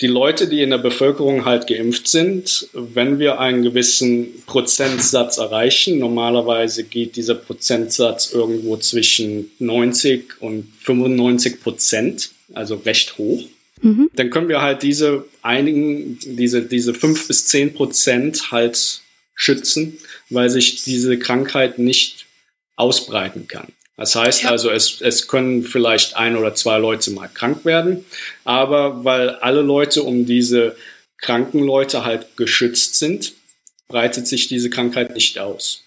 die 0.00 0.06
Leute, 0.06 0.46
die 0.46 0.62
in 0.62 0.70
der 0.70 0.78
Bevölkerung 0.78 1.44
halt 1.44 1.66
geimpft 1.66 2.06
sind, 2.06 2.68
wenn 2.72 3.18
wir 3.18 3.40
einen 3.40 3.62
gewissen 3.62 4.44
Prozentsatz 4.46 5.38
erreichen, 5.38 5.98
normalerweise 5.98 6.84
geht 6.84 7.16
dieser 7.16 7.34
Prozentsatz 7.34 8.32
irgendwo 8.32 8.76
zwischen 8.76 9.50
90 9.58 10.40
und 10.40 10.68
95 10.82 11.60
Prozent, 11.60 12.30
also 12.54 12.76
recht 12.76 13.18
hoch, 13.18 13.44
mhm. 13.82 14.08
dann 14.14 14.30
können 14.30 14.48
wir 14.48 14.62
halt 14.62 14.84
diese 14.84 15.24
einigen, 15.42 16.18
diese, 16.24 16.62
diese 16.62 16.94
fünf 16.94 17.26
bis 17.26 17.46
zehn 17.46 17.74
Prozent 17.74 18.52
halt 18.52 19.00
schützen, 19.34 19.98
weil 20.30 20.48
sich 20.48 20.84
diese 20.84 21.18
Krankheit 21.18 21.80
nicht 21.80 22.26
ausbreiten 22.76 23.48
kann. 23.48 23.72
Das 23.98 24.14
heißt 24.14 24.44
ja. 24.44 24.50
also, 24.50 24.70
es, 24.70 25.00
es 25.00 25.26
können 25.26 25.64
vielleicht 25.64 26.16
ein 26.16 26.36
oder 26.36 26.54
zwei 26.54 26.78
Leute 26.78 27.10
mal 27.10 27.28
krank 27.28 27.64
werden, 27.64 28.04
aber 28.44 29.04
weil 29.04 29.30
alle 29.30 29.60
Leute 29.60 30.04
um 30.04 30.24
diese 30.24 30.76
kranken 31.18 31.60
Leute 31.60 32.04
halt 32.04 32.36
geschützt 32.36 32.94
sind, 32.94 33.34
breitet 33.88 34.28
sich 34.28 34.46
diese 34.46 34.70
Krankheit 34.70 35.14
nicht 35.14 35.38
aus. 35.40 35.82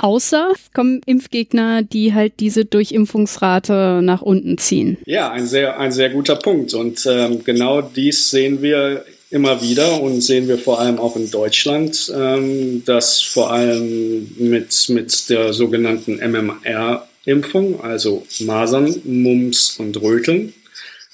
Außer 0.00 0.52
es 0.54 0.72
kommen 0.72 1.00
Impfgegner, 1.06 1.82
die 1.82 2.14
halt 2.14 2.34
diese 2.38 2.64
Durchimpfungsrate 2.64 4.00
nach 4.02 4.22
unten 4.22 4.56
ziehen. 4.56 4.96
Ja, 5.06 5.32
ein 5.32 5.48
sehr, 5.48 5.80
ein 5.80 5.90
sehr 5.90 6.10
guter 6.10 6.36
Punkt. 6.36 6.72
Und 6.74 7.04
ähm, 7.10 7.42
genau 7.42 7.82
dies 7.82 8.30
sehen 8.30 8.62
wir 8.62 9.04
immer 9.30 9.60
wieder 9.60 10.00
und 10.00 10.20
sehen 10.20 10.46
wir 10.46 10.56
vor 10.56 10.78
allem 10.78 11.00
auch 11.00 11.16
in 11.16 11.28
Deutschland, 11.32 12.12
ähm, 12.16 12.84
dass 12.84 13.20
vor 13.20 13.50
allem 13.50 14.30
mit, 14.38 14.88
mit 14.88 15.28
der 15.28 15.52
sogenannten 15.52 16.18
MMR 16.18 17.07
Impfung, 17.28 17.80
also 17.82 18.26
Masern, 18.40 19.02
Mumps 19.04 19.78
und 19.78 20.00
Röteln, 20.00 20.54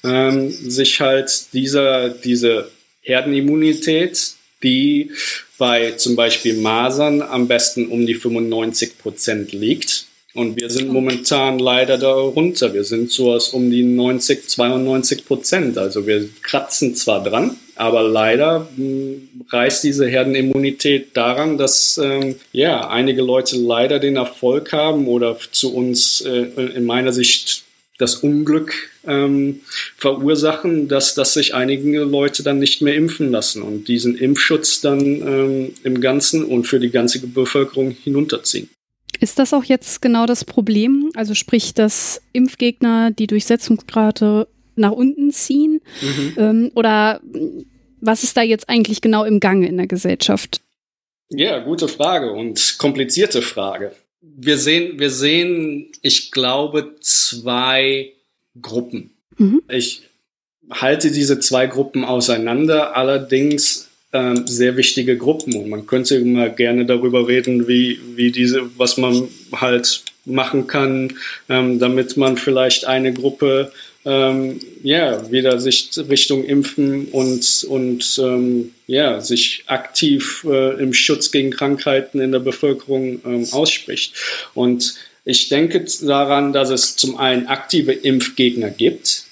ähm, 0.03 0.49
sich 0.49 1.01
halt 1.01 1.53
dieser, 1.53 2.09
diese 2.09 2.71
Herdenimmunität, 3.01 4.33
die 4.63 5.11
bei 5.57 5.91
zum 5.91 6.15
Beispiel 6.15 6.55
Masern 6.55 7.21
am 7.21 7.47
besten 7.47 7.87
um 7.87 8.05
die 8.05 8.15
95 8.15 8.97
Prozent 8.97 9.51
liegt, 9.51 10.04
Und 10.35 10.59
wir 10.59 10.69
sind 10.69 10.89
momentan 10.89 11.59
leider 11.59 11.97
darunter. 11.97 12.73
Wir 12.73 12.83
sind 12.83 13.09
so 13.09 13.31
aus 13.31 13.49
um 13.49 13.71
die 13.71 13.83
90, 13.83 14.49
92 14.49 15.25
Prozent. 15.25 15.77
Also 15.77 16.05
wir 16.05 16.27
kratzen 16.43 16.93
zwar 16.93 17.23
dran, 17.23 17.55
aber 17.75 18.03
leider 18.03 18.67
hm, 18.75 19.29
reißt 19.49 19.85
diese 19.85 20.07
Herdenimmunität 20.07 21.15
daran, 21.15 21.57
dass 21.57 21.97
ähm, 22.03 22.35
ja 22.51 22.89
einige 22.89 23.21
Leute 23.21 23.55
leider 23.55 23.99
den 23.99 24.17
Erfolg 24.17 24.73
haben 24.73 25.07
oder 25.07 25.37
zu 25.53 25.73
uns 25.73 26.19
äh, 26.19 26.47
in 26.75 26.83
meiner 26.83 27.13
Sicht 27.13 27.63
das 27.97 28.15
Unglück 28.15 28.73
ähm, 29.07 29.61
verursachen, 29.95 30.89
dass, 30.89 31.15
dass 31.15 31.33
sich 31.33 31.53
einige 31.53 31.99
Leute 31.99 32.43
dann 32.43 32.59
nicht 32.59 32.81
mehr 32.81 32.95
impfen 32.95 33.31
lassen 33.31 33.61
und 33.61 33.87
diesen 33.87 34.17
Impfschutz 34.17 34.81
dann 34.81 34.99
ähm, 34.99 35.73
im 35.85 36.01
Ganzen 36.01 36.43
und 36.43 36.65
für 36.65 36.81
die 36.81 36.89
ganze 36.89 37.25
Bevölkerung 37.25 37.91
hinunterziehen. 37.91 38.69
Ist 39.19 39.39
das 39.39 39.53
auch 39.53 39.63
jetzt 39.63 40.01
genau 40.01 40.25
das 40.25 40.45
Problem? 40.45 41.11
Also 41.15 41.33
sprich, 41.33 41.73
dass 41.73 42.21
Impfgegner 42.33 43.11
die 43.11 43.27
Durchsetzungsgrade 43.27 44.47
nach 44.75 44.91
unten 44.91 45.31
ziehen? 45.31 45.81
Mhm. 46.01 46.33
Ähm, 46.37 46.71
oder 46.75 47.21
was 48.01 48.23
ist 48.23 48.37
da 48.37 48.41
jetzt 48.41 48.69
eigentlich 48.69 49.01
genau 49.01 49.23
im 49.23 49.39
Gange 49.39 49.67
in 49.67 49.77
der 49.77 49.87
Gesellschaft? 49.87 50.61
Ja, 51.29 51.59
gute 51.59 51.87
Frage 51.87 52.31
und 52.31 52.77
komplizierte 52.77 53.41
Frage. 53.41 53.93
Wir 54.21 54.57
sehen, 54.57 54.99
wir 54.99 55.09
sehen, 55.09 55.91
ich 56.01 56.31
glaube, 56.31 56.95
zwei 57.01 58.13
Gruppen. 58.61 59.11
Mhm. 59.37 59.61
Ich 59.69 60.03
halte 60.69 61.11
diese 61.11 61.39
zwei 61.39 61.67
Gruppen 61.67 62.03
auseinander. 62.03 62.95
Allerdings 62.95 63.84
ähm, 64.15 64.47
sehr 64.47 64.77
wichtige 64.77 65.17
Gruppen. 65.17 65.55
Und 65.55 65.69
man 65.69 65.85
könnte 65.85 66.15
immer 66.15 66.49
gerne 66.49 66.85
darüber 66.85 67.27
reden, 67.27 67.67
wie, 67.67 67.99
wie 68.15 68.31
diese, 68.31 68.61
was 68.77 68.97
man 68.97 69.27
halt 69.51 70.03
machen 70.25 70.67
kann, 70.67 71.13
ähm, 71.49 71.79
damit 71.79 72.17
man 72.17 72.37
vielleicht 72.37 72.85
eine 72.85 73.13
Gruppe 73.13 73.71
ähm, 74.05 74.59
ja, 74.83 75.31
wieder 75.31 75.59
sich 75.59 75.89
Richtung 76.09 76.45
Impfen 76.45 77.07
und, 77.07 77.65
und 77.67 78.21
ähm, 78.23 78.71
ja, 78.87 79.19
sich 79.19 79.63
aktiv 79.65 80.45
äh, 80.47 80.79
im 80.81 80.93
Schutz 80.93 81.31
gegen 81.31 81.51
Krankheiten 81.51 82.19
in 82.21 82.31
der 82.31 82.39
Bevölkerung 82.39 83.19
ähm, 83.25 83.47
ausspricht. 83.51 84.13
Und 84.53 84.95
ich 85.25 85.49
denke 85.49 85.85
daran, 86.03 86.53
dass 86.53 86.69
es 86.69 86.95
zum 86.95 87.17
einen 87.17 87.47
aktive 87.47 87.93
Impfgegner 87.93 88.69
gibt. 88.69 89.25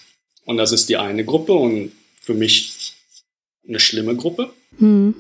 Und 0.45 0.57
das 0.57 0.71
ist 0.71 0.89
die 0.89 0.97
eine 0.97 1.23
Gruppe 1.23 1.53
und 1.53 1.91
für 2.19 2.33
mich 2.33 2.93
eine 3.67 3.79
schlimme 3.79 4.15
Gruppe. 4.15 4.51
Hm. 4.79 5.15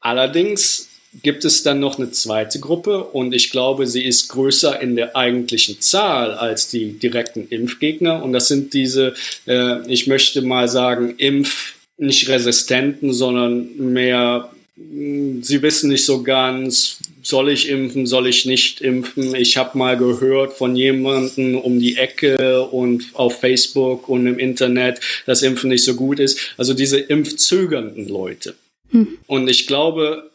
Allerdings 0.00 0.88
gibt 1.22 1.44
es 1.44 1.62
dann 1.62 1.80
noch 1.80 1.98
eine 1.98 2.10
zweite 2.10 2.60
Gruppe 2.60 3.04
und 3.04 3.34
ich 3.34 3.50
glaube, 3.50 3.86
sie 3.86 4.04
ist 4.04 4.28
größer 4.28 4.80
in 4.80 4.96
der 4.96 5.16
eigentlichen 5.16 5.80
Zahl 5.80 6.32
als 6.32 6.68
die 6.68 6.92
direkten 6.92 7.48
Impfgegner 7.48 8.22
und 8.22 8.32
das 8.32 8.48
sind 8.48 8.74
diese, 8.74 9.14
äh, 9.46 9.90
ich 9.90 10.06
möchte 10.06 10.42
mal 10.42 10.68
sagen, 10.68 11.14
Impf 11.16 11.74
nicht 11.98 12.28
resistenten, 12.28 13.12
sondern 13.12 13.92
mehr, 13.92 14.50
hm, 14.76 15.42
sie 15.42 15.62
wissen 15.62 15.88
nicht 15.88 16.04
so 16.04 16.22
ganz, 16.22 16.98
soll 17.22 17.50
ich 17.50 17.68
impfen, 17.68 18.06
soll 18.06 18.28
ich 18.28 18.46
nicht 18.46 18.80
impfen. 18.80 19.34
Ich 19.34 19.56
habe 19.56 19.76
mal 19.76 19.96
gehört 19.96 20.52
von 20.52 20.76
jemandem 20.76 21.58
um 21.58 21.80
die 21.80 21.96
Ecke 21.96 22.62
und 22.62 23.06
auf 23.14 23.40
Facebook 23.40 24.08
und 24.08 24.26
im 24.26 24.38
Internet, 24.38 25.00
dass 25.24 25.42
Impfen 25.42 25.70
nicht 25.70 25.84
so 25.84 25.96
gut 25.96 26.20
ist. 26.20 26.38
Also 26.56 26.72
diese 26.72 26.98
impfzögernden 26.98 28.06
Leute. 28.06 28.54
Hm. 28.90 29.18
Und 29.26 29.48
ich 29.48 29.66
glaube, 29.66 30.30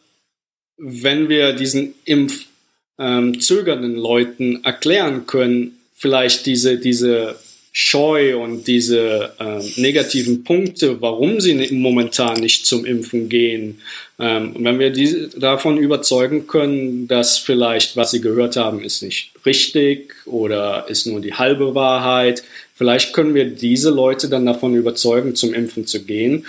wenn 0.76 1.28
wir 1.28 1.52
diesen 1.52 1.94
impfzögernden 2.04 3.94
ähm, 3.94 4.00
Leuten 4.00 4.64
erklären 4.64 5.26
können, 5.26 5.78
vielleicht 5.94 6.46
diese, 6.46 6.78
diese 6.78 7.36
Scheu 7.74 8.36
und 8.36 8.66
diese 8.66 9.32
ähm, 9.40 9.62
negativen 9.76 10.44
Punkte, 10.44 11.00
warum 11.00 11.40
sie 11.40 11.54
momentan 11.72 12.40
nicht 12.40 12.66
zum 12.66 12.84
Impfen 12.84 13.30
gehen, 13.30 13.80
ähm, 14.18 14.54
wenn 14.58 14.78
wir 14.78 14.90
die 14.90 15.28
davon 15.38 15.78
überzeugen 15.78 16.46
können, 16.46 17.08
dass 17.08 17.38
vielleicht, 17.38 17.96
was 17.96 18.10
sie 18.10 18.20
gehört 18.20 18.56
haben, 18.56 18.82
ist 18.84 19.02
nicht 19.02 19.30
richtig 19.46 20.14
oder 20.26 20.86
ist 20.88 21.06
nur 21.06 21.20
die 21.20 21.32
halbe 21.32 21.74
Wahrheit, 21.74 22.42
vielleicht 22.74 23.14
können 23.14 23.34
wir 23.34 23.46
diese 23.46 23.88
Leute 23.88 24.28
dann 24.28 24.44
davon 24.44 24.74
überzeugen, 24.74 25.34
zum 25.34 25.54
Impfen 25.54 25.86
zu 25.86 26.04
gehen 26.04 26.44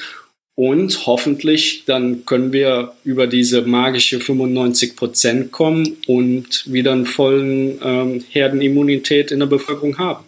und 0.56 1.08
hoffentlich 1.08 1.84
dann 1.86 2.26
können 2.26 2.54
wir 2.54 2.94
über 3.04 3.28
diese 3.28 3.64
magische 3.64 4.20
95 4.20 4.96
Prozent 4.96 5.52
kommen 5.52 5.98
und 6.08 6.72
wieder 6.72 6.92
einen 6.92 7.06
vollen 7.06 7.80
ähm, 7.84 8.24
Herdenimmunität 8.30 9.32
in 9.32 9.40
der 9.40 9.48
Bevölkerung 9.48 9.98
haben. 9.98 10.26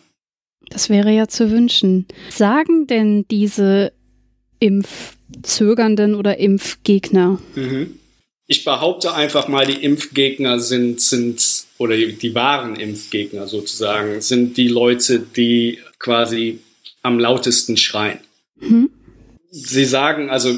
Das 0.69 0.89
wäre 0.89 1.11
ja 1.11 1.27
zu 1.27 1.51
wünschen. 1.51 2.07
Sagen 2.29 2.87
denn 2.87 3.27
diese 3.29 3.91
Impfzögernden 4.59 6.15
oder 6.15 6.39
Impfgegner? 6.39 7.39
Mhm. 7.55 7.99
Ich 8.47 8.63
behaupte 8.63 9.13
einfach 9.13 9.47
mal, 9.47 9.65
die 9.65 9.83
Impfgegner 9.83 10.59
sind, 10.59 11.01
sind, 11.01 11.65
oder 11.77 11.95
die, 11.95 12.13
die 12.13 12.35
wahren 12.35 12.75
Impfgegner 12.75 13.47
sozusagen, 13.47 14.21
sind 14.21 14.57
die 14.57 14.67
Leute, 14.67 15.19
die 15.19 15.79
quasi 15.99 16.59
am 17.01 17.19
lautesten 17.19 17.77
schreien. 17.77 18.19
Mhm. 18.59 18.89
Sie 19.57 19.85
sagen, 19.85 20.29
also 20.29 20.53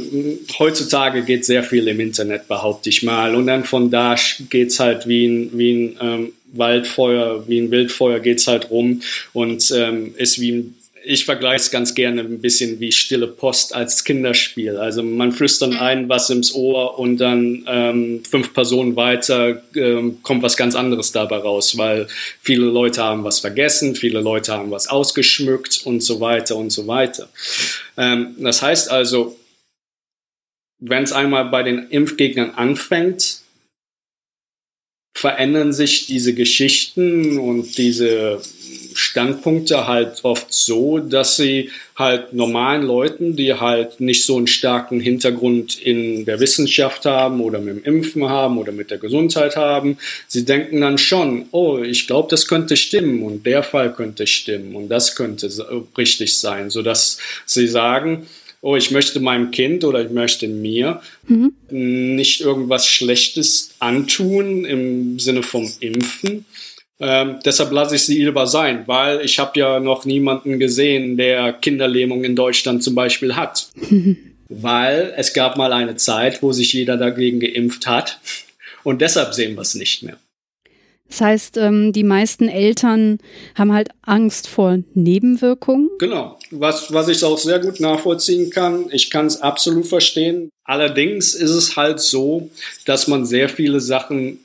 heutzutage 0.58 1.22
geht 1.22 1.46
sehr 1.46 1.62
viel 1.62 1.88
im 1.88 2.00
Internet, 2.00 2.48
behaupte 2.48 2.90
ich 2.90 3.04
mal. 3.04 3.36
Und 3.36 3.46
dann 3.46 3.64
von 3.64 3.92
da 3.92 4.16
geht 4.50 4.70
es 4.70 4.80
halt 4.80 5.08
wie 5.08 5.28
ein, 5.28 5.52
wie 5.54 5.72
ein 5.72 5.98
ähm, 6.02 6.34
Waldfeuer, 6.54 7.48
wie 7.48 7.60
ein 7.60 7.70
Wildfeuer 7.70 8.20
geht 8.20 8.40
es 8.40 8.48
halt 8.48 8.72
rum 8.72 9.02
und 9.34 9.72
ähm, 9.76 10.16
ist 10.18 10.42
wie 10.42 10.52
ein 10.52 10.77
ich 11.08 11.24
vergleiche 11.24 11.56
es 11.62 11.72
ganz 11.72 11.96
gerne 11.96 12.22
ein 12.22 12.42
bisschen 12.42 12.82
wie 12.82 12.92
stille 12.92 13.28
Post 13.28 13.74
als 13.74 14.04
Kinderspiel. 14.04 14.76
Also 14.76 15.02
man 15.04 15.32
flüstert 15.32 15.72
mhm. 15.72 15.80
ein 15.80 16.10
was 16.10 16.30
ins 16.30 16.54
Ohr 16.54 17.00
und 17.00 17.18
dann 17.18 17.64
ähm, 17.66 18.24
fünf 18.30 18.54
Personen 18.54 18.96
weiter 18.98 19.64
ähm, 19.74 20.22
kommt 20.22 20.44
was 20.44 20.58
ganz 20.58 20.76
anderes 20.76 21.14
dabei 21.14 21.38
raus, 21.38 21.78
weil 21.78 22.08
viele 22.42 22.66
Leute 22.66 23.04
haben 23.04 23.24
was 23.24 23.40
vergessen, 23.40 23.96
viele 23.96 24.20
Leute 24.20 24.52
haben 24.52 24.70
was 24.70 24.88
ausgeschmückt 24.88 25.82
und 25.86 26.04
so 26.04 26.20
weiter 26.20 26.58
und 26.58 26.72
so 26.72 26.88
weiter. 26.88 27.30
Ähm, 27.96 28.36
das 28.40 28.62
heißt 28.62 28.92
also, 28.92 29.40
wenn 30.80 31.04
es 31.04 31.14
einmal 31.14 31.46
bei 31.46 31.64
den 31.64 31.88
Impfgegnern 31.90 32.52
anfängt, 32.52 33.42
verändern 35.16 35.74
sich 35.74 36.06
diese 36.06 36.36
Geschichten 36.36 37.40
und 37.40 37.78
diese 37.78 38.40
Standpunkte 39.18 39.88
halt 39.88 40.24
oft 40.24 40.54
so, 40.54 41.00
dass 41.00 41.38
sie 41.38 41.72
halt 41.96 42.34
normalen 42.34 42.84
Leuten, 42.84 43.36
die 43.36 43.56
halt 43.56 44.00
nicht 44.00 44.28
so 44.28 44.38
einen 44.38 44.46
starken 44.46 45.00
Hintergrund 45.00 45.82
in 45.82 46.24
der 46.26 46.40
Wissenschaft 46.40 47.06
haben 47.06 47.42
oder 47.42 47.58
mit 47.58 47.78
dem 47.78 47.84
Impfen 47.84 48.30
haben 48.30 48.60
oder 48.60 48.72
mit 48.72 48.92
der 48.92 49.00
Gesundheit 49.00 49.56
haben, 49.56 49.98
sie 50.28 50.46
denken 50.46 50.82
dann 50.82 51.00
schon, 51.00 51.48
oh, 51.50 51.80
ich 51.80 52.06
glaube, 52.06 52.28
das 52.30 52.48
könnte 52.48 52.78
stimmen 52.78 53.24
und 53.24 53.44
der 53.48 53.64
Fall 53.64 53.92
könnte 53.92 54.28
stimmen 54.28 54.76
und 54.76 54.90
das 54.90 55.16
könnte 55.16 55.50
richtig 55.98 56.38
sein, 56.38 56.70
sodass 56.70 57.18
sie 57.48 57.68
sagen, 57.68 58.28
oh, 58.62 58.76
ich 58.76 58.92
möchte 58.92 59.20
meinem 59.20 59.50
Kind 59.50 59.84
oder 59.84 60.06
ich 60.06 60.12
möchte 60.12 60.48
mir 60.48 61.02
mhm. 61.28 61.54
nicht 61.72 62.42
irgendwas 62.42 62.86
Schlechtes 62.86 63.72
antun 63.80 64.64
im 64.64 65.18
Sinne 65.18 65.42
vom 65.42 65.72
Impfen, 65.80 66.46
ähm, 67.00 67.40
deshalb 67.46 67.72
lasse 67.72 67.96
ich 67.96 68.06
sie 68.06 68.24
lieber 68.24 68.48
sein, 68.48 68.84
weil 68.88 69.22
ich 69.22 69.40
habe 69.40 69.60
ja 69.60 69.80
noch 69.80 70.06
niemanden 70.06 70.60
gesehen, 70.60 71.18
der 71.18 71.54
Kinderlähmung 71.54 72.24
in 72.24 72.36
Deutschland 72.36 72.84
zum 72.84 72.96
Beispiel 72.96 73.36
hat. 73.36 73.70
weil 74.50 75.14
es 75.18 75.34
gab 75.34 75.58
mal 75.58 75.74
eine 75.74 75.96
Zeit, 75.96 76.42
wo 76.42 76.52
sich 76.52 76.74
jeder 76.74 76.98
dagegen 76.98 77.40
geimpft 77.40 77.88
hat 77.88 78.20
und 78.84 79.02
deshalb 79.02 79.34
sehen 79.34 79.56
wir 79.56 79.62
es 79.62 79.76
nicht 79.76 80.04
mehr. 80.04 80.18
Das 81.10 81.22
heißt, 81.22 81.58
ähm, 81.58 81.94
die 81.94 82.04
meisten 82.04 82.50
Eltern 82.50 83.20
haben 83.56 83.72
halt 83.72 83.90
Angst 84.02 84.50
vor 84.50 84.80
Nebenwirkungen. 84.94 85.90
Genau, 86.00 86.38
was, 86.52 86.92
was 86.92 87.08
ich 87.08 87.24
auch 87.24 87.38
sehr 87.38 87.60
gut 87.60 87.80
nachvollziehen 87.80 88.50
kann. 88.50 88.90
Ich 88.92 89.10
kann 89.10 89.26
es 89.26 89.42
absolut 89.42 89.88
verstehen. 89.88 90.50
Allerdings 90.66 91.34
ist 91.34 91.52
es 91.52 91.78
halt 91.78 92.02
so, 92.02 92.50
dass 92.86 93.08
man 93.08 93.26
sehr 93.26 93.48
viele 93.48 93.80
Sachen 93.80 94.40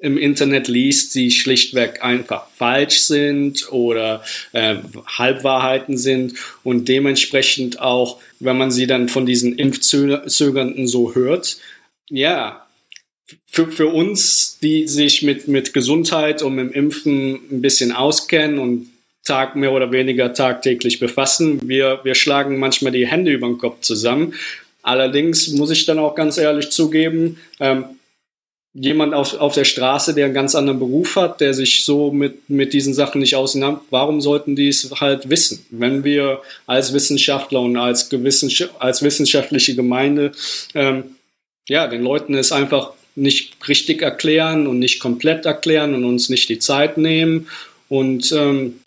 im 0.00 0.16
Internet 0.16 0.68
liest, 0.68 1.14
die 1.14 1.30
schlichtweg 1.30 2.02
einfach 2.02 2.46
falsch 2.56 3.00
sind 3.00 3.70
oder 3.70 4.24
äh, 4.52 4.76
Halbwahrheiten 5.06 5.98
sind 5.98 6.34
und 6.64 6.88
dementsprechend 6.88 7.80
auch, 7.80 8.20
wenn 8.38 8.56
man 8.56 8.70
sie 8.70 8.86
dann 8.86 9.08
von 9.08 9.26
diesen 9.26 9.56
Impfzögernden 9.56 10.86
so 10.88 11.14
hört, 11.14 11.58
ja, 12.08 12.66
für, 13.46 13.68
für 13.68 13.86
uns, 13.88 14.58
die 14.62 14.88
sich 14.88 15.22
mit, 15.22 15.48
mit 15.48 15.72
Gesundheit 15.72 16.42
und 16.42 16.54
mit 16.54 16.72
Impfen 16.72 17.40
ein 17.50 17.60
bisschen 17.60 17.92
auskennen 17.92 18.58
und 18.58 18.88
Tag 19.24 19.54
mehr 19.54 19.72
oder 19.72 19.92
weniger 19.92 20.32
tagtäglich 20.32 20.98
befassen, 20.98 21.60
wir, 21.68 22.00
wir 22.04 22.14
schlagen 22.14 22.58
manchmal 22.58 22.92
die 22.92 23.06
Hände 23.06 23.30
über 23.30 23.46
den 23.46 23.58
Kopf 23.58 23.80
zusammen. 23.82 24.34
Allerdings 24.82 25.48
muss 25.48 25.70
ich 25.70 25.84
dann 25.84 25.98
auch 25.98 26.14
ganz 26.14 26.38
ehrlich 26.38 26.70
zugeben, 26.70 27.38
ähm, 27.60 27.84
jemand 28.72 29.14
auf, 29.14 29.34
auf 29.34 29.54
der 29.54 29.64
Straße, 29.64 30.14
der 30.14 30.26
einen 30.26 30.34
ganz 30.34 30.54
anderen 30.54 30.78
Beruf 30.78 31.16
hat, 31.16 31.40
der 31.40 31.54
sich 31.54 31.84
so 31.84 32.12
mit, 32.12 32.48
mit 32.48 32.72
diesen 32.72 32.94
Sachen 32.94 33.20
nicht 33.20 33.34
auseinander, 33.34 33.80
warum 33.90 34.20
sollten 34.20 34.54
die 34.54 34.68
es 34.68 34.90
halt 35.00 35.28
wissen? 35.28 35.66
Wenn 35.70 36.04
wir 36.04 36.40
als 36.66 36.92
Wissenschaftler 36.92 37.60
und 37.60 37.76
als, 37.76 38.08
gewissen, 38.08 38.50
als 38.78 39.02
wissenschaftliche 39.02 39.74
Gemeinde, 39.74 40.32
ähm, 40.74 41.16
ja, 41.68 41.88
den 41.88 42.02
Leuten 42.02 42.34
es 42.34 42.52
einfach 42.52 42.92
nicht 43.16 43.56
richtig 43.68 44.02
erklären 44.02 44.66
und 44.66 44.78
nicht 44.78 45.00
komplett 45.00 45.46
erklären 45.46 45.94
und 45.94 46.04
uns 46.04 46.28
nicht 46.28 46.48
die 46.48 46.60
Zeit 46.60 46.96
nehmen 46.96 47.48
und 47.88 48.30
ähm, 48.32 48.80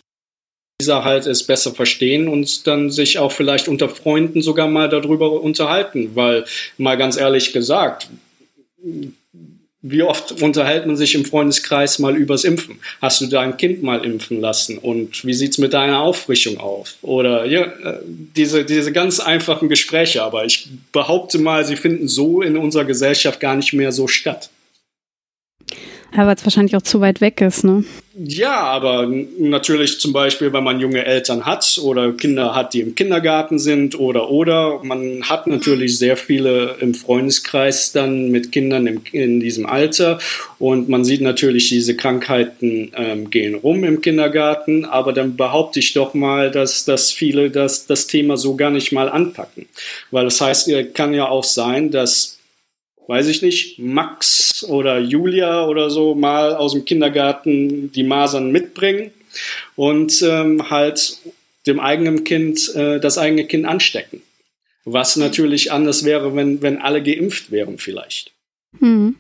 dieser 0.80 1.04
halt 1.04 1.28
es 1.28 1.44
besser 1.46 1.74
verstehen 1.74 2.28
und 2.28 2.66
dann 2.68 2.90
sich 2.90 3.20
auch 3.20 3.32
vielleicht 3.32 3.68
unter 3.68 3.90
Freunden 3.90 4.42
sogar 4.42 4.68
mal 4.68 4.90
darüber 4.90 5.42
unterhalten, 5.42 6.12
weil 6.16 6.46
mal 6.78 6.98
ganz 6.98 7.18
ehrlich 7.18 7.54
gesagt, 7.54 8.10
wie 9.86 10.02
oft 10.02 10.42
unterhält 10.42 10.86
man 10.86 10.96
sich 10.96 11.14
im 11.14 11.26
Freundeskreis 11.26 12.00
mal 12.00 12.16
übers 12.16 12.46
Impfen? 12.46 12.80
Hast 13.02 13.20
du 13.20 13.28
dein 13.28 13.58
Kind 13.58 13.84
mal 13.84 14.04
impfen 14.06 14.40
lassen? 14.40 14.78
Und 14.78 15.26
wie 15.26 15.34
sieht's 15.34 15.58
mit 15.58 15.74
deiner 15.74 16.00
Auffrischung 16.00 16.58
auf? 16.58 16.96
Oder 17.02 17.44
ja, 17.46 17.64
äh, 17.64 18.00
diese, 18.06 18.64
diese 18.64 18.94
ganz 18.94 19.20
einfachen 19.20 19.68
Gespräche. 19.68 20.24
Aber 20.24 20.46
ich 20.46 20.70
behaupte 20.94 21.38
mal, 21.38 21.66
sie 21.66 21.76
finden 21.76 22.08
so 22.08 22.42
in 22.42 22.56
unserer 22.56 22.86
Gesellschaft 22.86 23.42
gar 23.42 23.58
nicht 23.58 23.74
mehr 23.74 23.92
so 23.92 24.08
statt. 24.08 24.50
Ja, 26.16 26.28
weil 26.28 26.36
es 26.36 26.46
wahrscheinlich 26.46 26.76
auch 26.76 26.82
zu 26.82 27.02
weit 27.02 27.22
weg 27.22 27.42
ist, 27.42 27.64
ne? 27.64 27.84
Ja, 28.16 28.62
aber 28.62 29.12
natürlich 29.40 30.00
zum 30.00 30.14
Beispiel, 30.14 30.54
wenn 30.54 30.64
man 30.64 30.80
junge 30.80 31.04
Eltern 31.04 31.48
hat 31.48 31.80
oder 31.82 32.12
Kinder 32.12 32.54
hat, 32.54 32.76
die 32.76 32.82
im 32.82 32.94
Kindergarten 32.94 33.58
sind 33.58 33.98
oder 33.98 34.30
oder. 34.30 34.82
Man 34.84 35.24
hat 35.24 35.48
natürlich 35.48 35.98
sehr 35.98 36.16
viele 36.16 36.76
im 36.80 36.94
Freundeskreis 36.94 37.92
dann 37.92 38.30
mit 38.30 38.52
Kindern 38.52 38.86
im, 38.86 39.02
in 39.12 39.40
diesem 39.40 39.66
Alter 39.66 40.20
und 40.60 40.90
man 40.90 41.04
sieht 41.04 41.22
natürlich, 41.22 41.70
diese 41.70 41.96
Krankheiten 41.96 42.92
ähm, 42.96 43.32
gehen 43.32 43.56
rum 43.56 43.84
im 43.84 44.02
Kindergarten, 44.02 44.86
aber 44.86 45.14
dann 45.14 45.36
behaupte 45.36 45.80
ich 45.80 45.94
doch 45.94 46.14
mal, 46.14 46.52
dass, 46.52 46.86
dass 46.86 47.12
viele 47.12 47.50
das, 47.50 47.88
das 47.88 48.06
Thema 48.06 48.38
so 48.38 48.56
gar 48.56 48.70
nicht 48.70 48.92
mal 48.92 49.10
anpacken. 49.10 49.66
Weil 50.12 50.26
das 50.26 50.40
heißt, 50.40 50.70
kann 50.94 51.16
ja 51.16 51.28
auch 51.28 51.44
sein, 51.44 51.90
dass 51.90 52.38
weiß 53.08 53.28
ich 53.28 53.42
nicht, 53.42 53.80
Max 53.80 54.64
oder 54.64 55.00
Julia 55.00 55.68
oder 55.68 55.90
so 55.90 56.16
mal 56.16 56.56
aus 56.56 56.74
dem 56.74 56.86
Kindergarten 56.86 57.92
die 57.92 58.04
Masern 58.04 58.52
mitbringen 58.52 59.12
und 59.76 60.22
ähm, 60.22 60.70
halt 60.70 61.18
dem 61.66 61.80
eigenen 61.80 62.24
Kind 62.24 62.74
äh, 62.76 63.00
das 63.00 63.18
eigene 63.18 63.46
Kind 63.46 63.66
anstecken. 63.66 64.22
Was 64.86 65.16
natürlich 65.16 65.72
anders 65.72 66.04
wäre, 66.04 66.36
wenn, 66.36 66.62
wenn 66.62 66.82
alle 66.82 67.02
geimpft 67.02 67.52
wären 67.52 67.78
vielleicht. 67.78 68.32
Hm. 68.80 69.16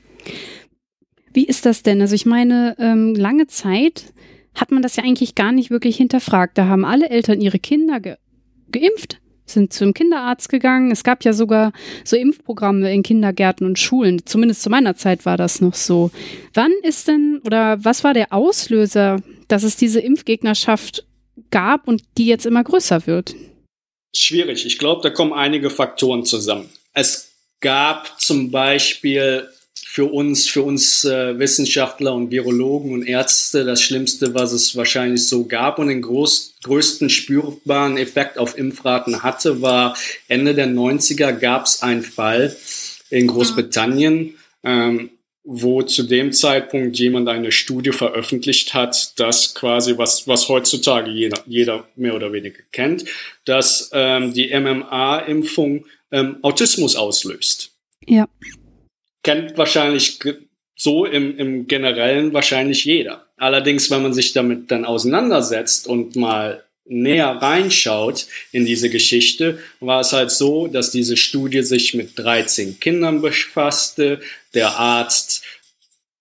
Wie 1.33 1.45
ist 1.45 1.65
das 1.65 1.83
denn? 1.83 2.01
Also 2.01 2.15
ich 2.15 2.25
meine, 2.25 2.75
ähm, 2.79 3.15
lange 3.15 3.47
Zeit 3.47 4.13
hat 4.55 4.71
man 4.71 4.83
das 4.83 4.97
ja 4.97 5.03
eigentlich 5.03 5.35
gar 5.35 5.51
nicht 5.51 5.71
wirklich 5.71 5.97
hinterfragt. 5.97 6.57
Da 6.57 6.65
haben 6.67 6.85
alle 6.85 7.09
Eltern 7.09 7.41
ihre 7.41 7.59
Kinder 7.59 7.99
ge 7.99 8.17
geimpft 8.71 9.19
sind 9.45 9.73
zum 9.73 9.93
Kinderarzt 9.93 10.49
gegangen. 10.49 10.91
Es 10.91 11.03
gab 11.03 11.23
ja 11.23 11.33
sogar 11.33 11.73
so 12.03 12.15
Impfprogramme 12.15 12.93
in 12.93 13.03
Kindergärten 13.03 13.65
und 13.65 13.79
Schulen. 13.79 14.25
Zumindest 14.25 14.61
zu 14.61 14.69
meiner 14.69 14.95
Zeit 14.95 15.25
war 15.25 15.37
das 15.37 15.61
noch 15.61 15.75
so. 15.75 16.11
Wann 16.53 16.71
ist 16.83 17.07
denn 17.07 17.41
oder 17.45 17.83
was 17.83 18.03
war 18.03 18.13
der 18.13 18.31
Auslöser, 18.31 19.21
dass 19.47 19.63
es 19.63 19.75
diese 19.75 19.99
Impfgegnerschaft 19.99 21.05
gab 21.51 21.87
und 21.87 22.03
die 22.17 22.25
jetzt 22.25 22.45
immer 22.45 22.63
größer 22.63 23.07
wird? 23.07 23.35
Schwierig. 24.15 24.65
Ich 24.65 24.77
glaube, 24.77 25.01
da 25.01 25.09
kommen 25.09 25.33
einige 25.33 25.69
Faktoren 25.69 26.23
zusammen. 26.23 26.69
Es 26.93 27.33
gab 27.59 28.19
zum 28.19 28.51
Beispiel 28.51 29.47
für 29.93 30.11
uns, 30.11 30.49
für 30.49 30.63
uns 30.63 31.05
äh, 31.05 31.37
Wissenschaftler 31.37 32.15
und 32.15 32.31
Virologen 32.31 32.93
und 32.93 33.03
Ärzte 33.05 33.63
das 33.63 33.83
Schlimmste, 33.83 34.33
was 34.33 34.51
es 34.51 34.75
wahrscheinlich 34.75 35.27
so 35.27 35.45
gab 35.45 35.77
und 35.77 35.89
den 35.89 36.01
groß, 36.01 36.55
größten 36.63 37.11
spürbaren 37.11 37.97
Effekt 37.97 38.39
auf 38.39 38.57
Impfraten 38.57 39.21
hatte, 39.21 39.61
war 39.61 39.95
Ende 40.27 40.55
der 40.55 40.67
90er 40.67 41.33
gab 41.33 41.67
es 41.67 41.83
einen 41.83 42.01
Fall 42.01 42.57
in 43.11 43.27
Großbritannien, 43.27 44.33
ähm, 44.63 45.11
wo 45.43 45.83
zu 45.83 46.01
dem 46.01 46.31
Zeitpunkt 46.31 46.97
jemand 46.97 47.29
eine 47.29 47.51
Studie 47.51 47.91
veröffentlicht 47.91 48.73
hat, 48.73 49.19
dass 49.19 49.53
quasi, 49.53 49.95
was, 49.95 50.27
was 50.27 50.49
heutzutage 50.49 51.11
jeder, 51.11 51.39
jeder 51.45 51.87
mehr 51.95 52.15
oder 52.15 52.33
weniger 52.33 52.63
kennt, 52.71 53.05
dass 53.45 53.91
ähm, 53.93 54.33
die 54.33 54.59
MMA-Impfung 54.59 55.85
ähm, 56.11 56.37
Autismus 56.41 56.95
auslöst. 56.95 57.69
Ja 58.07 58.27
kennt 59.23 59.57
wahrscheinlich 59.57 60.19
so 60.75 61.05
im, 61.05 61.37
im 61.37 61.67
Generellen 61.67 62.33
wahrscheinlich 62.33 62.85
jeder. 62.85 63.25
Allerdings, 63.37 63.89
wenn 63.89 64.03
man 64.03 64.13
sich 64.13 64.33
damit 64.33 64.69
dann 64.71 64.85
auseinandersetzt 64.85 65.87
und 65.87 66.15
mal 66.15 66.63
näher 66.85 67.29
reinschaut 67.29 68.27
in 68.51 68.65
diese 68.65 68.89
Geschichte, 68.89 69.59
war 69.79 70.01
es 70.01 70.11
halt 70.11 70.31
so, 70.31 70.67
dass 70.67 70.91
diese 70.91 71.15
Studie 71.15 71.61
sich 71.61 71.93
mit 71.93 72.19
13 72.19 72.79
Kindern 72.79 73.21
befasste, 73.21 74.19
der 74.53 74.71
Arzt 74.77 75.43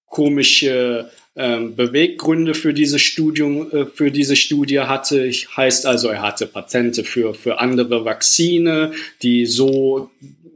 komische 0.06 1.10
ähm, 1.34 1.74
Beweggründe 1.74 2.54
für 2.54 2.74
diese 2.74 2.98
Studium, 2.98 3.70
äh, 3.72 3.86
für 3.86 4.10
diese 4.10 4.36
Studie 4.36 4.80
hatte. 4.80 5.30
Heißt 5.30 5.86
also, 5.86 6.08
er 6.08 6.22
hatte 6.22 6.46
Patente 6.46 7.04
für, 7.04 7.34
für 7.34 7.58
andere 7.58 8.04
Vakzine, 8.04 8.92
die 9.22 9.46
so 9.46 10.10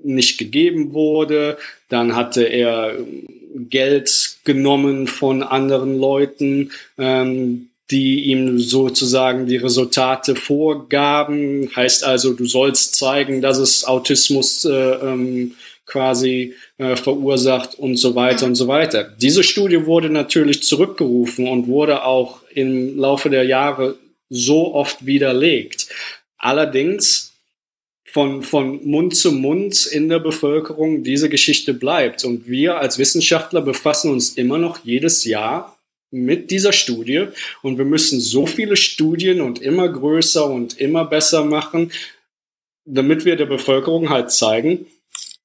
nicht 0.07 0.39
gegeben 0.39 0.93
wurde. 0.93 1.59
Dann 1.89 2.17
hatte 2.17 2.45
er 2.45 2.97
Geld 3.71 4.37
genommen 4.45 5.07
von 5.07 5.43
anderen 5.43 5.99
Leuten, 5.99 6.71
ähm, 6.99 7.69
die 7.91 8.25
ihm 8.25 8.59
sozusagen 8.59 9.47
die 9.47 9.57
Resultate 9.57 10.35
vorgaben. 10.35 11.71
Heißt 11.75 12.05
also, 12.05 12.33
du 12.33 12.47
sollst 12.47 12.97
zeigen, 12.97 13.41
dass 13.41 13.59
es 13.59 13.85
Autismus 13.85 14.65
äh, 14.65 14.71
ähm, 14.73 15.55
quasi 15.87 16.55
äh, 16.79 16.97
verursacht 16.97 17.79
und 17.79 17.97
so 17.97 18.17
weiter 18.17 18.47
und 18.47 18.57
so 18.57 18.67
weiter. 18.67 19.05
Diese 19.21 19.45
Studie 19.45 19.87
wurde 19.87 20.11
natürlich 20.11 20.65
zurückgerufen 20.65 21.47
und 21.47 21.69
wurde 21.69 22.05
auch 22.05 22.41
im 22.53 22.99
Laufe 22.99 23.31
der 23.31 23.45
Jahre 23.45 23.97
so 24.29 24.75
oft 24.75 25.07
widerlegt. 25.07 25.87
Allerdings 26.39 27.36
von, 28.17 28.43
von 28.43 28.83
Mund 28.89 29.15
zu 29.15 29.31
Mund 29.31 29.85
in 29.85 30.09
der 30.09 30.21
Bevölkerung 30.21 31.03
diese 31.03 31.29
Geschichte 31.29 31.75
bleibt. 31.75 32.25
Und 32.25 32.49
wir 32.49 32.79
als 32.79 32.99
Wissenschaftler 32.99 33.61
befassen 33.61 34.11
uns 34.11 34.31
immer 34.31 34.57
noch 34.57 34.83
jedes 34.83 35.27
Jahr 35.27 35.79
mit 36.11 36.51
dieser 36.51 36.73
Studie 36.73 37.27
und 37.61 37.77
wir 37.77 37.85
müssen 37.85 38.19
so 38.19 38.47
viele 38.47 38.77
Studien 38.77 39.43
und 39.43 39.61
immer 39.61 39.87
größer 39.87 40.49
und 40.49 40.81
immer 40.81 41.05
besser 41.05 41.45
machen, 41.45 41.93
damit 42.87 43.27
wir 43.27 43.37
der 43.37 43.45
Bevölkerung 43.45 44.09
halt 44.09 44.31
zeigen, 44.31 44.87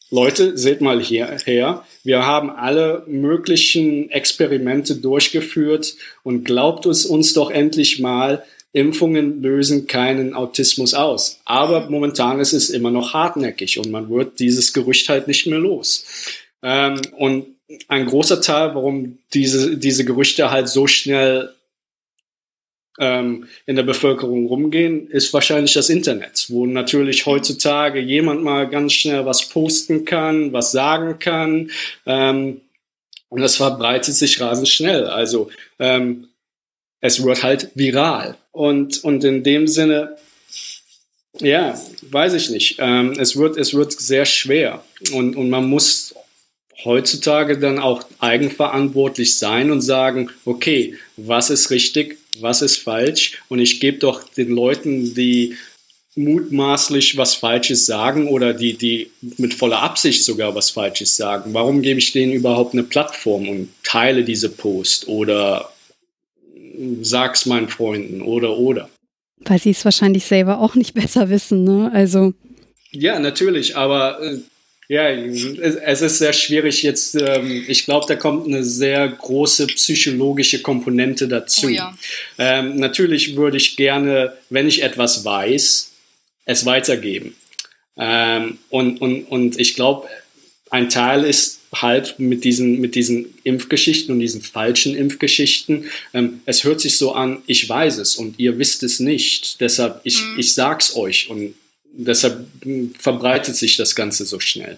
Leute, 0.10 0.58
seht 0.58 0.80
mal 0.80 1.02
hierher, 1.02 1.86
wir 2.06 2.26
haben 2.26 2.52
alle 2.52 3.04
möglichen 3.06 4.10
Experimente 4.12 4.96
durchgeführt 4.96 5.96
und 6.24 6.46
glaubt 6.46 6.86
es 6.86 7.06
uns 7.06 7.34
doch 7.34 7.52
endlich 7.52 8.00
mal, 8.00 8.46
Impfungen 8.74 9.42
lösen 9.42 9.88
keinen 9.88 10.34
Autismus 10.34 10.94
aus. 10.94 11.42
Aber 11.46 11.90
momentan 11.90 12.40
ist 12.40 12.54
es 12.54 12.70
immer 12.70 12.92
noch 12.92 13.14
hartnäckig 13.14 13.78
und 13.80 13.92
man 13.92 14.10
wird 14.10 14.40
dieses 14.40 14.74
Gerücht 14.74 15.10
halt 15.10 15.28
nicht 15.28 15.46
mehr 15.48 15.60
los. 15.60 16.06
Ähm, 16.64 17.02
und 17.18 17.48
ein 17.88 18.06
großer 18.06 18.42
Teil, 18.42 18.76
warum 18.76 19.18
diese, 19.34 19.78
diese 19.78 20.06
Gerüchte 20.06 20.52
halt 20.52 20.70
so 20.70 20.88
schnell 20.88 21.54
ähm, 23.00 23.48
in 23.66 23.76
der 23.76 23.84
Bevölkerung 23.84 24.46
rumgehen, 24.46 25.10
ist 25.10 25.34
wahrscheinlich 25.34 25.74
das 25.74 25.90
Internet, 25.90 26.46
wo 26.50 26.66
natürlich 26.66 27.26
heutzutage 27.26 28.00
jemand 28.00 28.44
mal 28.44 28.70
ganz 28.70 28.94
schnell 28.94 29.26
was 29.26 29.50
posten 29.50 30.06
kann, 30.06 30.54
was 30.54 30.72
sagen 30.72 31.20
kann. 31.20 31.72
Ähm, 32.06 32.62
und 33.30 33.42
das 33.42 33.56
verbreitet 33.56 34.14
sich 34.14 34.42
rasend 34.42 34.68
schnell. 34.68 35.06
Also 35.08 35.50
ähm, 35.80 36.28
es 37.02 37.24
wird 37.24 37.44
halt 37.44 37.70
viral. 37.76 38.38
Und, 38.52 39.04
und 39.04 39.24
in 39.24 39.44
dem 39.44 39.68
Sinne, 39.68 40.16
ja, 41.40 41.80
weiß 42.10 42.34
ich 42.34 42.50
nicht. 42.50 42.76
Ähm, 42.80 43.14
es, 43.18 43.36
wird, 43.36 43.58
es 43.58 43.74
wird 43.74 43.92
sehr 43.94 44.26
schwer. 44.26 44.84
Und, 45.12 45.36
und 45.36 45.50
man 45.50 45.68
muss 45.68 46.14
heutzutage 46.84 47.60
dann 47.60 47.80
auch 47.80 48.04
eigenverantwortlich 48.20 49.38
sein 49.38 49.72
und 49.72 49.82
sagen, 49.82 50.30
okay, 50.46 50.96
was 51.18 51.50
ist 51.50 51.70
richtig, 51.70 52.18
was 52.40 52.62
ist 52.62 52.78
falsch? 52.78 53.42
Und 53.50 53.60
ich 53.60 53.80
gebe 53.80 53.98
doch 53.98 54.28
den 54.30 54.50
Leuten, 54.50 55.14
die 55.14 55.56
mutmaßlich 56.16 57.18
was 57.18 57.36
Falsches 57.36 57.86
sagen 57.86 58.28
oder 58.28 58.54
die, 58.54 58.74
die 58.74 59.12
mit 59.38 59.54
voller 59.54 59.82
Absicht 59.82 60.26
sogar 60.26 60.54
was 60.56 60.70
Falsches 60.70 61.16
sagen, 61.16 61.54
warum 61.54 61.82
gebe 61.82 62.00
ich 62.00 62.12
denen 62.12 62.34
überhaupt 62.34 62.74
eine 62.74 62.84
Plattform 62.84 63.48
und 63.48 63.70
teile 63.84 64.26
diese 64.26 64.50
Post 64.50 65.08
oder 65.08 65.71
sag's 67.02 67.46
meinen 67.46 67.70
Freunden 67.70 68.22
oder 68.22 68.58
oder. 68.58 68.90
Weil 69.40 69.60
sie 69.60 69.72
es 69.72 69.86
wahrscheinlich 69.86 70.26
selber 70.26 70.60
auch 70.60 70.76
nicht 70.76 70.94
besser 71.02 71.30
wissen, 71.30 71.64
ne? 71.64 71.92
Also. 71.94 72.34
Ja, 72.92 73.20
natürlich, 73.20 73.78
aber 73.78 74.22
äh, 74.22 74.40
Ja, 74.90 75.10
es 75.10 76.02
ist 76.02 76.18
sehr 76.18 76.34
schwierig 76.34 76.84
jetzt. 76.84 77.16
Ähm, 77.16 77.64
ich 77.68 77.86
glaube, 77.86 78.06
da 78.08 78.16
kommt 78.16 78.48
eine 78.48 78.64
sehr 78.64 79.08
große 79.08 79.68
psychologische 79.68 80.62
Komponente 80.62 81.30
dazu. 81.30 81.68
Oh 81.68 81.70
ja. 81.70 81.98
ähm, 82.38 82.76
natürlich 82.76 83.38
würde 83.38 83.56
ich 83.58 83.78
gerne, 83.78 84.34
wenn 84.50 84.68
ich 84.68 84.84
etwas 84.84 85.24
weiß, 85.24 85.92
es 86.46 86.66
weitergeben. 86.66 87.36
Ähm, 87.98 88.58
und, 88.70 89.00
und, 89.02 89.24
und 89.26 89.60
ich 89.60 89.76
glaube, 89.76 90.08
ein 90.72 90.90
Teil 90.90 91.26
ist 91.26 91.60
halt 91.74 92.18
mit 92.18 92.44
diesen, 92.44 92.80
mit 92.80 92.96
diesen 92.96 93.34
Impfgeschichten 93.44 94.14
und 94.14 94.20
diesen 94.20 94.42
falschen 94.42 94.96
Impfgeschichten. 94.96 95.86
Ähm, 96.14 96.42
es 96.46 96.64
hört 96.64 96.82
sich 96.82 96.98
so 96.98 97.14
an, 97.14 97.42
ich 97.46 97.68
weiß 97.68 97.98
es 97.98 98.16
und 98.16 98.40
ihr 98.40 98.58
wisst 98.58 98.84
es 98.84 99.00
nicht. 99.00 99.62
Deshalb, 99.62 100.02
ich, 100.04 100.22
mhm. 100.22 100.40
ich 100.40 100.54
sag's 100.54 100.96
euch 100.96 101.30
und 101.30 101.54
deshalb 101.94 102.46
hm, 102.64 102.94
verbreitet 102.98 103.56
sich 103.56 103.78
das 103.78 103.96
Ganze 103.96 104.26
so 104.26 104.40
schnell. 104.40 104.78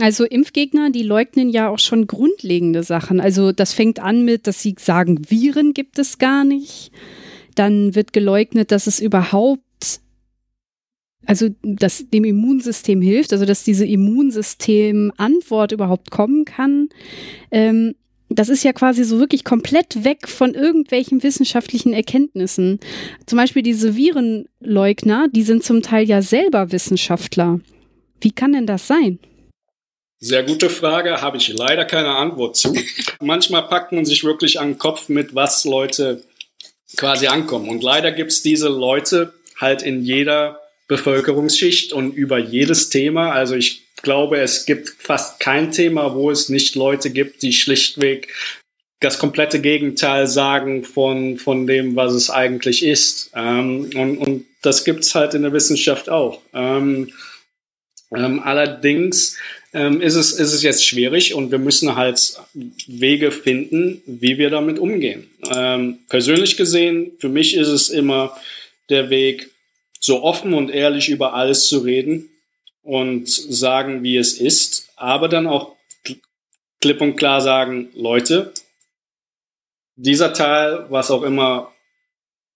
Also 0.00 0.24
Impfgegner, 0.24 0.90
die 0.90 1.02
leugnen 1.02 1.50
ja 1.50 1.68
auch 1.68 1.78
schon 1.78 2.06
grundlegende 2.06 2.82
Sachen. 2.82 3.20
Also 3.20 3.52
das 3.52 3.74
fängt 3.74 4.00
an 4.00 4.24
mit, 4.24 4.46
dass 4.46 4.62
sie 4.62 4.74
sagen, 4.78 5.30
Viren 5.30 5.74
gibt 5.74 5.98
es 5.98 6.16
gar 6.16 6.44
nicht. 6.44 6.90
Dann 7.54 7.94
wird 7.94 8.14
geleugnet, 8.14 8.70
dass 8.70 8.86
es 8.86 9.00
überhaupt 9.00 9.62
also 11.26 11.48
dass 11.62 12.08
dem 12.10 12.24
Immunsystem 12.24 13.00
hilft, 13.00 13.32
also 13.32 13.44
dass 13.44 13.64
diese 13.64 13.86
Immunsystem-Antwort 13.86 15.72
überhaupt 15.72 16.10
kommen 16.10 16.44
kann. 16.44 16.88
Ähm, 17.50 17.94
das 18.34 18.48
ist 18.48 18.64
ja 18.64 18.72
quasi 18.72 19.04
so 19.04 19.18
wirklich 19.18 19.44
komplett 19.44 20.04
weg 20.04 20.28
von 20.28 20.54
irgendwelchen 20.54 21.22
wissenschaftlichen 21.22 21.92
Erkenntnissen. 21.92 22.80
Zum 23.26 23.36
Beispiel 23.36 23.62
diese 23.62 23.96
Virenleugner, 23.96 25.28
die 25.28 25.42
sind 25.42 25.64
zum 25.64 25.82
Teil 25.82 26.08
ja 26.08 26.22
selber 26.22 26.72
Wissenschaftler. 26.72 27.60
Wie 28.20 28.30
kann 28.30 28.52
denn 28.52 28.66
das 28.66 28.86
sein? 28.86 29.18
Sehr 30.18 30.44
gute 30.44 30.70
Frage, 30.70 31.20
habe 31.20 31.36
ich 31.36 31.48
leider 31.48 31.84
keine 31.84 32.14
Antwort 32.14 32.56
zu. 32.56 32.72
Manchmal 33.20 33.66
packt 33.68 33.92
man 33.92 34.04
sich 34.04 34.22
wirklich 34.24 34.60
an 34.60 34.68
den 34.68 34.78
Kopf 34.78 35.08
mit, 35.08 35.34
was 35.34 35.64
Leute 35.64 36.22
quasi 36.96 37.26
ankommen. 37.26 37.68
Und 37.68 37.82
leider 37.82 38.12
gibt 38.12 38.30
es 38.30 38.42
diese 38.42 38.68
Leute 38.68 39.34
halt 39.60 39.82
in 39.82 40.02
jeder 40.02 40.61
Bevölkerungsschicht 40.88 41.92
und 41.92 42.14
über 42.14 42.38
jedes 42.38 42.88
Thema. 42.88 43.32
Also 43.32 43.54
ich 43.54 43.84
glaube, 44.02 44.38
es 44.38 44.66
gibt 44.66 44.88
fast 44.98 45.40
kein 45.40 45.70
Thema, 45.70 46.14
wo 46.14 46.30
es 46.30 46.48
nicht 46.48 46.74
Leute 46.74 47.10
gibt, 47.10 47.42
die 47.42 47.52
schlichtweg 47.52 48.28
das 49.00 49.18
komplette 49.18 49.60
Gegenteil 49.60 50.26
sagen 50.28 50.84
von, 50.84 51.36
von 51.36 51.66
dem, 51.66 51.96
was 51.96 52.12
es 52.12 52.30
eigentlich 52.30 52.84
ist. 52.84 53.30
Ähm, 53.34 53.90
und, 53.94 54.18
und 54.18 54.46
das 54.62 54.84
gibt's 54.84 55.14
halt 55.14 55.34
in 55.34 55.42
der 55.42 55.52
Wissenschaft 55.52 56.08
auch. 56.08 56.40
Ähm, 56.54 57.12
ähm, 58.14 58.40
allerdings 58.40 59.36
ähm, 59.72 60.00
ist, 60.00 60.14
es, 60.14 60.32
ist 60.32 60.52
es 60.52 60.62
jetzt 60.62 60.86
schwierig 60.86 61.34
und 61.34 61.50
wir 61.50 61.58
müssen 61.58 61.96
halt 61.96 62.36
Wege 62.86 63.32
finden, 63.32 64.02
wie 64.06 64.38
wir 64.38 64.50
damit 64.50 64.78
umgehen. 64.78 65.28
Ähm, 65.52 65.98
persönlich 66.08 66.56
gesehen, 66.56 67.12
für 67.18 67.28
mich 67.28 67.56
ist 67.56 67.68
es 67.68 67.88
immer 67.88 68.36
der 68.88 69.10
Weg, 69.10 69.50
so 70.02 70.22
offen 70.22 70.52
und 70.52 70.70
ehrlich 70.70 71.08
über 71.08 71.34
alles 71.34 71.68
zu 71.68 71.78
reden 71.78 72.28
und 72.82 73.28
sagen, 73.28 74.02
wie 74.02 74.16
es 74.16 74.34
ist, 74.34 74.88
aber 74.96 75.28
dann 75.28 75.46
auch 75.46 75.76
klipp 76.80 77.00
und 77.00 77.16
klar 77.16 77.40
sagen, 77.40 77.88
Leute, 77.94 78.52
dieser 79.94 80.32
Teil, 80.32 80.86
was 80.90 81.10
auch 81.10 81.22
immer 81.22 81.72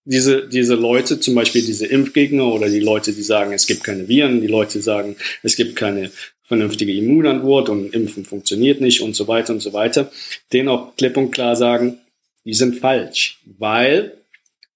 diese, 0.03 0.47
diese 0.47 0.75
Leute, 0.75 1.19
zum 1.19 1.35
Beispiel 1.35 1.65
diese 1.65 1.85
Impfgegner 1.85 2.47
oder 2.47 2.69
die 2.69 2.79
Leute, 2.79 3.13
die 3.13 3.23
sagen, 3.23 3.53
es 3.53 3.65
gibt 3.65 3.83
keine 3.83 4.07
Viren, 4.07 4.41
die 4.41 4.47
Leute 4.47 4.81
sagen, 4.81 5.15
es 5.43 5.55
gibt 5.55 5.75
keine 5.75 6.11
vernünftige 6.43 6.93
Immunantwort 6.93 7.69
und 7.69 7.93
Impfen 7.93 8.25
funktioniert 8.25 8.81
nicht 8.81 9.01
und 9.01 9.15
so 9.15 9.27
weiter 9.27 9.53
und 9.53 9.61
so 9.61 9.73
weiter, 9.73 10.11
denen 10.51 10.69
auch 10.69 10.95
klipp 10.97 11.15
und 11.15 11.31
klar 11.31 11.55
sagen, 11.55 11.99
die 12.43 12.53
sind 12.53 12.79
falsch, 12.79 13.39
weil, 13.57 14.17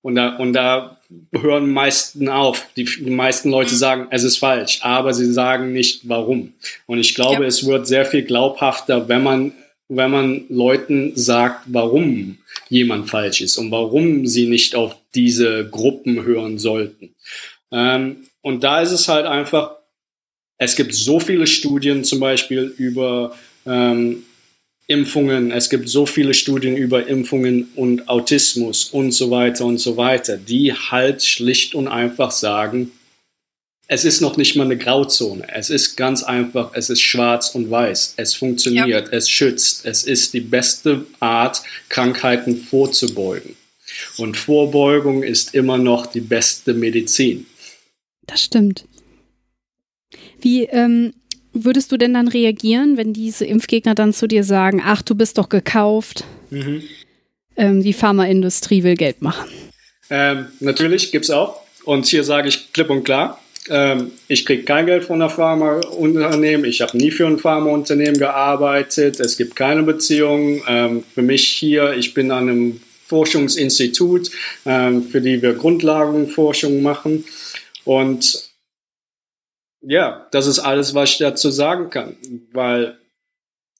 und 0.02 0.16
da, 0.16 0.36
und 0.38 0.54
da 0.54 1.01
hören 1.34 1.72
meisten 1.72 2.30
auf. 2.30 2.68
Die, 2.76 2.86
die, 2.86 3.10
meisten 3.10 3.50
Leute 3.50 3.74
mhm. 3.74 3.78
sagen, 3.78 4.08
es 4.12 4.24
ist 4.24 4.38
falsch, 4.38 4.80
aber 4.82 5.14
sie 5.14 5.32
sagen 5.32 5.74
nicht 5.74 6.08
warum. 6.08 6.54
Und 6.86 7.00
ich 7.00 7.16
glaube, 7.16 7.44
ja. 7.44 7.48
es 7.48 7.66
wird 7.66 7.88
sehr 7.88 8.06
viel 8.06 8.24
glaubhafter, 8.24 9.08
wenn 9.08 9.24
man, 9.24 9.54
wenn 9.90 10.12
man 10.12 10.44
Leuten 10.50 11.14
sagt, 11.16 11.64
warum 11.68 12.38
jemand 12.70 13.10
falsch 13.10 13.42
ist 13.42 13.58
und 13.58 13.72
warum 13.72 14.26
sie 14.28 14.48
nicht 14.48 14.76
auf 14.76 14.96
diese 15.14 15.68
Gruppen 15.70 16.24
hören 16.24 16.58
sollten. 16.58 17.14
Ähm, 17.72 18.18
und 18.42 18.64
da 18.64 18.82
ist 18.82 18.92
es 18.92 19.08
halt 19.08 19.26
einfach, 19.26 19.76
es 20.58 20.76
gibt 20.76 20.94
so 20.94 21.20
viele 21.20 21.48
Studien 21.48 22.04
zum 22.04 22.20
Beispiel 22.20 22.74
über 22.78 23.36
ähm, 23.66 24.24
Impfungen, 24.92 25.52
es 25.52 25.70
gibt 25.70 25.90
so 25.90 26.06
viele 26.06 26.34
Studien 26.34 26.76
über 26.76 27.08
Impfungen 27.08 27.70
und 27.76 28.08
Autismus 28.10 28.86
und 28.86 29.12
so 29.12 29.32
weiter 29.32 29.66
und 29.66 29.80
so 29.80 29.98
weiter, 29.98 30.38
die 30.38 30.74
halt 30.74 31.24
schlicht 31.24 31.74
und 31.76 31.88
einfach 31.88 32.32
sagen, 32.32 32.92
es 33.88 34.06
ist 34.06 34.22
noch 34.22 34.38
nicht 34.38 34.56
mal 34.56 34.64
eine 34.64 34.78
Grauzone. 34.78 35.46
Es 35.54 35.70
ist 35.70 35.98
ganz 35.98 36.24
einfach, 36.24 36.72
es 36.76 36.90
ist 36.90 37.02
schwarz 37.02 37.54
und 37.56 37.70
weiß. 37.70 38.14
Es 38.16 38.36
funktioniert, 38.36 39.08
ja. 39.08 39.18
es 39.18 39.30
schützt. 39.30 39.86
Es 39.86 40.04
ist 40.04 40.34
die 40.34 40.40
beste 40.40 41.06
Art, 41.20 41.62
Krankheiten 41.90 42.56
vorzubeugen. 42.56 43.58
Und 44.18 44.38
Vorbeugung 44.38 45.24
ist 45.24 45.54
immer 45.54 45.78
noch 45.78 46.06
die 46.06 46.22
beste 46.22 46.74
Medizin. 46.74 47.48
Das 48.28 48.44
stimmt. 48.44 48.86
Wie, 50.40 50.64
ähm, 50.64 51.14
würdest 51.54 51.92
du 51.92 51.98
denn 51.98 52.14
dann 52.14 52.28
reagieren, 52.28 52.98
wenn 52.98 53.14
diese 53.14 53.46
Impfgegner 53.46 53.96
dann 53.96 54.14
zu 54.14 54.28
dir 54.28 54.44
sagen, 54.44 54.82
ach, 54.84 55.02
du 55.02 55.16
bist 55.16 55.38
doch 55.38 55.50
gekauft, 55.50 56.24
mhm. 56.50 56.84
ähm, 57.56 57.82
die 57.82 57.94
Pharmaindustrie 57.94 58.84
will 58.84 58.96
Geld 58.96 59.22
machen? 59.22 59.50
Ähm, 60.10 60.48
natürlich, 60.60 61.12
gibt 61.12 61.26
es 61.26 61.32
auch. 61.32 61.62
Und 61.86 62.06
hier 62.06 62.24
sage 62.24 62.50
ich 62.50 62.74
klipp 62.74 62.90
und 62.90 63.04
klar, 63.04 63.40
ähm, 63.70 64.12
ich 64.28 64.46
kriege 64.46 64.64
kein 64.64 64.86
Geld 64.86 65.04
von 65.04 65.22
einem 65.22 65.32
Pharmaunternehmen, 65.32 66.66
ich 66.66 66.82
habe 66.82 66.98
nie 66.98 67.12
für 67.12 67.28
ein 67.28 67.38
Pharmaunternehmen 67.38 68.18
gearbeitet, 68.18 69.20
es 69.20 69.38
gibt 69.38 69.56
keine 69.56 69.84
Beziehung. 69.84 70.62
Ähm, 70.68 71.04
für 71.14 71.22
mich 71.22 71.48
hier, 71.48 71.94
ich 71.94 72.14
bin 72.14 72.32
an 72.32 72.50
einem 72.50 72.82
Forschungsinstitut, 73.08 74.32
ähm, 74.66 75.04
für 75.04 75.22
die 75.22 75.42
wir 75.42 75.54
Grundlagenforschung 75.54 76.82
machen. 76.82 77.26
Und 77.84 78.51
ja, 79.82 80.28
das 80.32 80.48
ist 80.48 80.60
alles, 80.60 80.94
was 80.94 81.12
ich 81.12 81.18
dazu 81.18 81.50
sagen 81.50 81.90
kann, 81.90 82.16
weil 82.52 82.98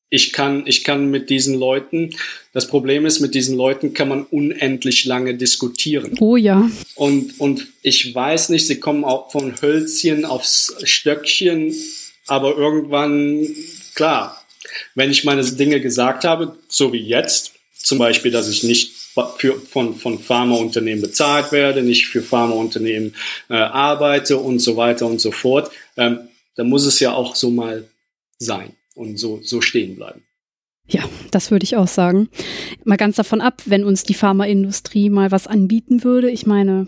ich 0.10 0.34
kann, 0.34 0.64
ich 0.68 0.84
kann 0.84 1.10
mit 1.10 1.30
diesen 1.30 1.56
Leuten, 1.58 2.12
das 2.52 2.68
Problem 2.68 3.06
ist, 3.06 3.22
mit 3.22 3.34
diesen 3.34 3.56
Leuten 3.56 3.94
kann 3.94 4.10
man 4.10 4.24
unendlich 4.24 5.06
lange 5.06 5.36
diskutieren. 5.36 6.18
Oh 6.20 6.36
ja. 6.36 6.70
Und, 6.96 7.40
und 7.40 7.68
ich 7.82 8.14
weiß 8.14 8.50
nicht, 8.50 8.68
sie 8.68 8.80
kommen 8.80 9.06
auch 9.06 9.32
von 9.32 9.54
Hölzchen 9.62 10.26
aufs 10.26 10.76
Stöckchen, 10.84 11.74
aber 12.28 12.58
irgendwann, 12.58 13.48
klar, 13.96 14.44
wenn 14.96 15.12
ich 15.12 15.24
meine 15.24 15.44
Dinge 15.44 15.80
gesagt 15.80 16.26
habe, 16.26 16.58
so 16.68 16.92
wie 16.92 17.06
jetzt, 17.08 17.54
zum 17.74 17.98
Beispiel, 17.98 18.32
dass 18.32 18.50
ich 18.50 18.64
nicht 18.64 18.92
für, 19.38 19.60
von, 19.60 19.96
von 19.96 20.20
Pharmaunternehmen 20.20 21.02
bezahlt 21.02 21.52
werde, 21.52 21.84
nicht 21.84 22.08
für 22.08 22.22
Pharmaunternehmen 22.22 23.16
äh, 23.50 23.56
arbeite 23.56 24.38
und 24.38 24.60
so 24.60 24.78
weiter 24.78 25.06
und 25.06 25.20
so 25.20 25.32
fort, 25.32 25.72
ähm, 25.98 26.20
dann 26.56 26.70
muss 26.70 26.86
es 26.86 27.00
ja 27.00 27.14
auch 27.14 27.36
so 27.36 27.50
mal 27.50 27.88
sein 28.38 28.74
und 28.96 29.18
so, 29.18 29.40
so 29.44 29.62
stehen 29.62 29.96
bleiben. 29.96 30.24
Ja, 30.88 31.04
das 31.32 31.52
würde 31.52 31.64
ich 31.64 31.78
auch 31.78 31.88
sagen. 31.88 32.30
Mal 32.84 32.98
ganz 32.98 33.16
davon 33.16 33.40
ab, 33.40 33.62
wenn 33.66 33.86
uns 33.86 34.04
die 34.04 34.14
Pharmaindustrie 34.14 35.10
mal 35.10 35.32
was 35.32 35.48
anbieten 35.48 36.04
würde. 36.04 36.30
Ich 36.30 36.46
meine, 36.46 36.88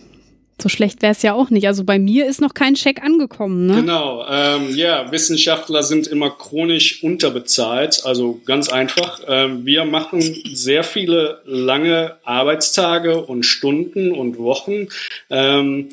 so 0.62 0.70
schlecht 0.70 1.02
wäre 1.02 1.12
es 1.12 1.22
ja 1.22 1.34
auch 1.34 1.50
nicht. 1.50 1.68
Also 1.68 1.84
bei 1.84 2.00
mir 2.00 2.28
ist 2.28 2.42
noch 2.42 2.54
kein 2.54 2.76
Scheck 2.76 3.04
angekommen. 3.04 3.68
Ne? 3.68 3.76
Genau, 3.76 4.26
ähm, 4.30 4.76
ja, 4.76 5.12
Wissenschaftler 5.12 5.84
sind 5.84 6.08
immer 6.08 6.30
chronisch 6.30 7.04
unterbezahlt. 7.04 8.02
Also 8.06 8.42
ganz 8.46 8.70
einfach. 8.70 9.22
Ähm, 9.28 9.66
wir 9.66 9.86
machen 9.86 10.22
sehr 10.54 10.84
viele 10.84 11.42
lange 11.46 12.18
Arbeitstage 12.24 13.26
und 13.26 13.44
Stunden 13.44 14.12
und 14.12 14.38
Wochen. 14.38 14.88
Ähm, 15.30 15.90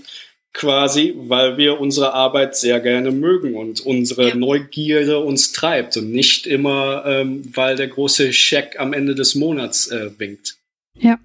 quasi, 0.52 1.14
weil 1.16 1.56
wir 1.56 1.80
unsere 1.80 2.12
Arbeit 2.12 2.56
sehr 2.56 2.80
gerne 2.80 3.10
mögen 3.10 3.54
und 3.54 3.80
unsere. 3.80 4.36
Neugierde 4.36 5.18
uns 5.20 5.52
treibt 5.52 5.96
und 5.96 6.12
nicht 6.12 6.46
immer, 6.46 7.04
ähm, 7.06 7.42
weil 7.54 7.76
der 7.76 7.88
große 7.88 8.32
Scheck 8.32 8.76
am 8.78 8.92
Ende 8.92 9.14
des 9.14 9.34
Monats 9.34 9.88
äh, 9.88 10.10
winkt. 10.18 10.56
Ja. 10.98 11.18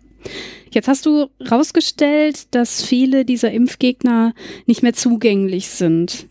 Jetzt 0.71 0.87
hast 0.87 1.05
du 1.05 1.29
rausgestellt, 1.49 2.53
dass 2.53 2.83
viele 2.83 3.23
dieser 3.23 3.51
Impfgegner 3.51 4.33
nicht 4.65 4.83
mehr 4.83 4.93
zugänglich 4.93 5.69
sind. 5.69 6.27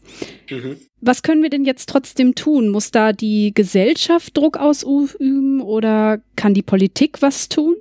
Mhm. 0.51 0.76
Was 1.01 1.22
können 1.22 1.42
wir 1.42 1.51
denn 1.51 1.64
jetzt 1.64 1.88
trotzdem 1.88 2.34
tun? 2.34 2.68
Muss 2.68 2.90
da 2.90 3.12
die 3.12 3.53
Gesellschaft 3.55 4.36
Druck 4.36 4.57
ausüben 4.57 5.61
oder 5.61 6.20
kann 6.36 6.55
die 6.55 6.62
Politik 6.62 7.22
was 7.22 7.49
tun? 7.49 7.76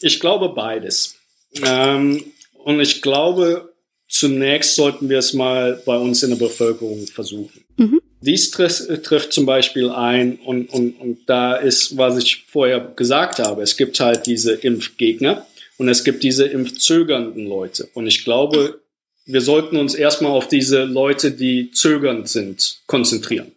Ich 0.00 0.20
glaube 0.20 0.50
beides. 0.50 1.16
Ähm, 1.64 2.24
und 2.64 2.80
ich 2.80 3.02
glaube, 3.02 3.72
zunächst 4.08 4.76
sollten 4.76 5.08
wir 5.08 5.18
es 5.18 5.32
mal 5.34 5.82
bei 5.84 5.96
uns 5.96 6.22
in 6.22 6.30
der 6.30 6.36
Bevölkerung 6.36 7.06
versuchen. 7.06 7.64
Mhm. 7.76 8.00
Dies 8.20 8.50
trifft, 8.50 9.32
zum 9.32 9.46
Beispiel 9.46 9.90
ein 9.90 10.36
und, 10.36 10.70
und, 10.70 11.00
und 11.00 11.18
da 11.26 11.54
ist, 11.54 11.96
was 11.96 12.18
ich 12.18 12.44
vorher 12.48 12.80
gesagt 12.80 13.38
habe, 13.38 13.62
es 13.62 13.76
gibt 13.76 14.00
halt 14.00 14.26
diese 14.26 14.54
Impfgegner 14.54 15.46
und 15.76 15.88
es 15.88 16.02
gibt 16.02 16.24
diese 16.24 16.46
impfzögernden 16.46 17.46
Leute. 17.46 17.88
Und 17.94 18.06
ich 18.08 18.24
glaube, 18.24 18.80
wir 19.26 19.40
sollten 19.40 19.76
uns 19.76 19.94
erstmal 19.94 20.32
auf 20.32 20.48
diese 20.48 20.84
Leute, 20.84 21.30
die 21.30 21.70
zögernd 21.70 22.28
sind, 22.28 22.80
konzentrieren. 22.86 23.52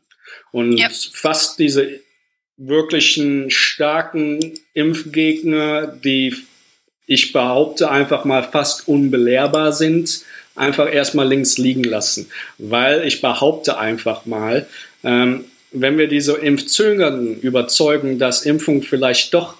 Und 0.52 0.78
ja. 0.78 0.90
fast 0.90 1.58
diese 1.60 2.02
wirklichen 2.58 3.50
starken 3.50 4.54
Impfgegner, 4.74 5.88
die 5.88 6.36
ich 7.08 7.34
behaupte 7.34 7.90
einfach 7.90 8.26
mal 8.26 8.44
fast 8.44 8.88
unbelehrbar 8.88 9.74
sind, 9.74 10.24
einfach 10.62 10.92
erstmal 10.92 11.28
links 11.28 11.58
liegen 11.58 11.84
lassen. 11.84 12.28
Weil 12.58 13.06
ich 13.06 13.22
behaupte 13.22 13.78
einfach 13.78 14.26
mal, 14.26 14.68
ähm, 15.04 15.46
wenn 15.72 15.98
wir 15.98 16.08
diese 16.08 16.34
Impfzögernden 16.34 17.40
überzeugen, 17.40 18.20
dass 18.20 18.46
Impfung 18.46 18.84
vielleicht 18.84 19.34
doch 19.34 19.56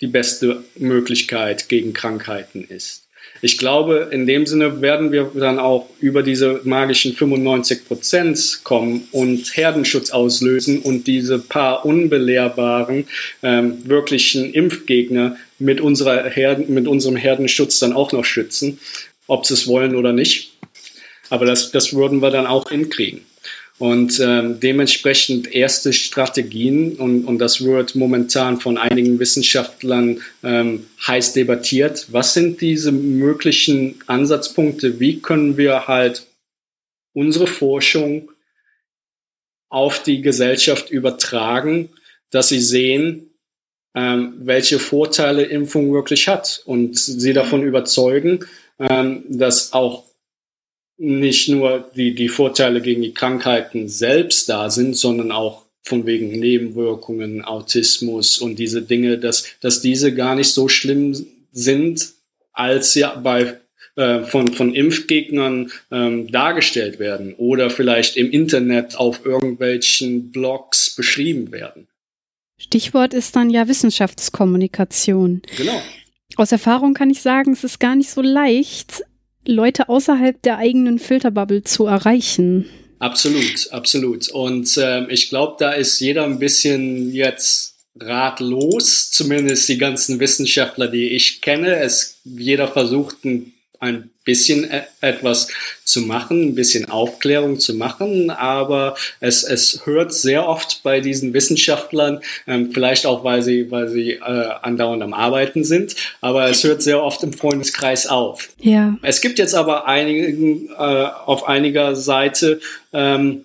die 0.00 0.06
beste 0.06 0.64
Möglichkeit 0.76 1.68
gegen 1.68 1.92
Krankheiten 1.92 2.64
ist. 2.64 3.04
Ich 3.40 3.58
glaube, 3.58 4.08
in 4.10 4.26
dem 4.26 4.46
Sinne 4.46 4.80
werden 4.80 5.12
wir 5.12 5.30
dann 5.34 5.58
auch 5.58 5.88
über 6.00 6.22
diese 6.22 6.60
magischen 6.64 7.14
95 7.14 7.86
Prozent 7.86 8.60
kommen 8.64 9.08
und 9.12 9.56
Herdenschutz 9.56 10.10
auslösen 10.10 10.78
und 10.78 11.06
diese 11.06 11.38
paar 11.38 11.84
unbelehrbaren, 11.84 13.06
ähm, 13.42 13.86
wirklichen 13.86 14.52
Impfgegner 14.52 15.36
mit, 15.58 15.80
unserer 15.80 16.24
Herden, 16.28 16.72
mit 16.72 16.86
unserem 16.86 17.16
Herdenschutz 17.16 17.78
dann 17.78 17.92
auch 17.92 18.12
noch 18.12 18.24
schützen, 18.24 18.78
ob 19.26 19.46
sie 19.46 19.54
es 19.54 19.66
wollen 19.66 19.94
oder 19.94 20.12
nicht. 20.12 20.52
Aber 21.30 21.46
das, 21.46 21.70
das 21.70 21.94
würden 21.94 22.20
wir 22.20 22.30
dann 22.30 22.46
auch 22.46 22.70
hinkriegen. 22.70 23.24
Und 23.78 24.20
ähm, 24.20 24.60
dementsprechend 24.60 25.52
erste 25.52 25.92
Strategien, 25.92 26.94
und, 26.96 27.24
und 27.24 27.38
das 27.38 27.64
wird 27.64 27.96
momentan 27.96 28.60
von 28.60 28.78
einigen 28.78 29.18
Wissenschaftlern 29.18 30.20
ähm, 30.44 30.86
heiß 31.04 31.32
debattiert. 31.32 32.06
Was 32.12 32.34
sind 32.34 32.60
diese 32.60 32.92
möglichen 32.92 33.96
Ansatzpunkte? 34.06 35.00
Wie 35.00 35.20
können 35.20 35.56
wir 35.56 35.88
halt 35.88 36.26
unsere 37.14 37.48
Forschung 37.48 38.30
auf 39.70 40.04
die 40.04 40.22
Gesellschaft 40.22 40.90
übertragen, 40.90 41.88
dass 42.30 42.50
sie 42.50 42.60
sehen, 42.60 43.30
ähm, 43.96 44.34
welche 44.38 44.78
Vorteile 44.78 45.42
Impfung 45.42 45.92
wirklich 45.92 46.28
hat 46.28 46.62
und 46.64 46.96
sie 46.96 47.32
davon 47.32 47.64
überzeugen, 47.64 48.44
ähm, 48.78 49.24
dass 49.28 49.72
auch 49.72 50.04
nicht 50.96 51.48
nur 51.48 51.90
die, 51.96 52.14
die 52.14 52.28
Vorteile 52.28 52.80
gegen 52.80 53.02
die 53.02 53.14
Krankheiten 53.14 53.88
selbst 53.88 54.48
da 54.48 54.70
sind, 54.70 54.96
sondern 54.96 55.32
auch 55.32 55.64
von 55.82 56.06
wegen 56.06 56.38
Nebenwirkungen, 56.38 57.44
Autismus 57.44 58.38
und 58.38 58.58
diese 58.58 58.82
Dinge, 58.82 59.18
dass, 59.18 59.46
dass 59.60 59.80
diese 59.80 60.14
gar 60.14 60.34
nicht 60.34 60.50
so 60.50 60.68
schlimm 60.68 61.26
sind, 61.52 62.14
als 62.52 62.94
ja 62.94 63.14
bei 63.16 63.58
äh, 63.96 64.24
von, 64.24 64.48
von 64.52 64.74
Impfgegnern 64.74 65.70
ähm, 65.92 66.30
dargestellt 66.30 66.98
werden 66.98 67.34
oder 67.34 67.70
vielleicht 67.70 68.16
im 68.16 68.30
Internet 68.30 68.96
auf 68.96 69.24
irgendwelchen 69.24 70.32
Blogs 70.32 70.94
beschrieben 70.96 71.52
werden. 71.52 71.86
Stichwort 72.56 73.14
ist 73.14 73.36
dann 73.36 73.50
ja 73.50 73.68
Wissenschaftskommunikation. 73.68 75.42
Genau. 75.56 75.80
Aus 76.36 76.52
Erfahrung 76.52 76.94
kann 76.94 77.10
ich 77.10 77.22
sagen, 77.22 77.52
es 77.52 77.64
ist 77.64 77.80
gar 77.80 77.94
nicht 77.94 78.10
so 78.10 78.20
leicht, 78.20 79.04
Leute 79.46 79.88
außerhalb 79.88 80.40
der 80.42 80.58
eigenen 80.58 80.98
Filterbubble 80.98 81.62
zu 81.62 81.86
erreichen. 81.86 82.66
Absolut, 82.98 83.68
absolut. 83.70 84.28
Und 84.30 84.78
ähm, 84.82 85.06
ich 85.10 85.28
glaube, 85.28 85.56
da 85.58 85.72
ist 85.72 86.00
jeder 86.00 86.24
ein 86.24 86.38
bisschen 86.38 87.12
jetzt 87.12 87.74
ratlos, 88.00 89.10
zumindest 89.10 89.68
die 89.68 89.78
ganzen 89.78 90.18
Wissenschaftler, 90.20 90.88
die 90.88 91.08
ich 91.10 91.40
kenne. 91.40 91.76
Es, 91.76 92.18
jeder 92.24 92.68
versucht 92.68 93.24
ein 93.24 93.53
ein 93.80 94.10
bisschen 94.24 94.64
e 94.64 94.82
etwas 95.00 95.48
zu 95.84 96.00
machen, 96.00 96.48
ein 96.48 96.54
bisschen 96.54 96.90
Aufklärung 96.90 97.60
zu 97.60 97.74
machen, 97.74 98.30
aber 98.30 98.96
es, 99.20 99.42
es 99.42 99.82
hört 99.84 100.12
sehr 100.12 100.48
oft 100.48 100.82
bei 100.82 101.00
diesen 101.00 101.34
Wissenschaftlern, 101.34 102.20
ähm, 102.46 102.72
vielleicht 102.72 103.06
auch, 103.06 103.22
weil 103.24 103.42
sie, 103.42 103.70
weil 103.70 103.88
sie 103.88 104.12
äh, 104.12 104.20
andauernd 104.62 105.02
am 105.02 105.12
Arbeiten 105.12 105.64
sind, 105.64 105.94
aber 106.20 106.48
es 106.48 106.64
hört 106.64 106.82
sehr 106.82 107.02
oft 107.02 107.22
im 107.22 107.32
Freundeskreis 107.32 108.06
auf. 108.06 108.48
Ja. 108.60 108.96
Es 109.02 109.20
gibt 109.20 109.38
jetzt 109.38 109.54
aber 109.54 109.86
einigen, 109.86 110.70
äh, 110.70 110.72
auf 110.74 111.46
einiger 111.46 111.94
Seite 111.94 112.60
ähm, 112.92 113.44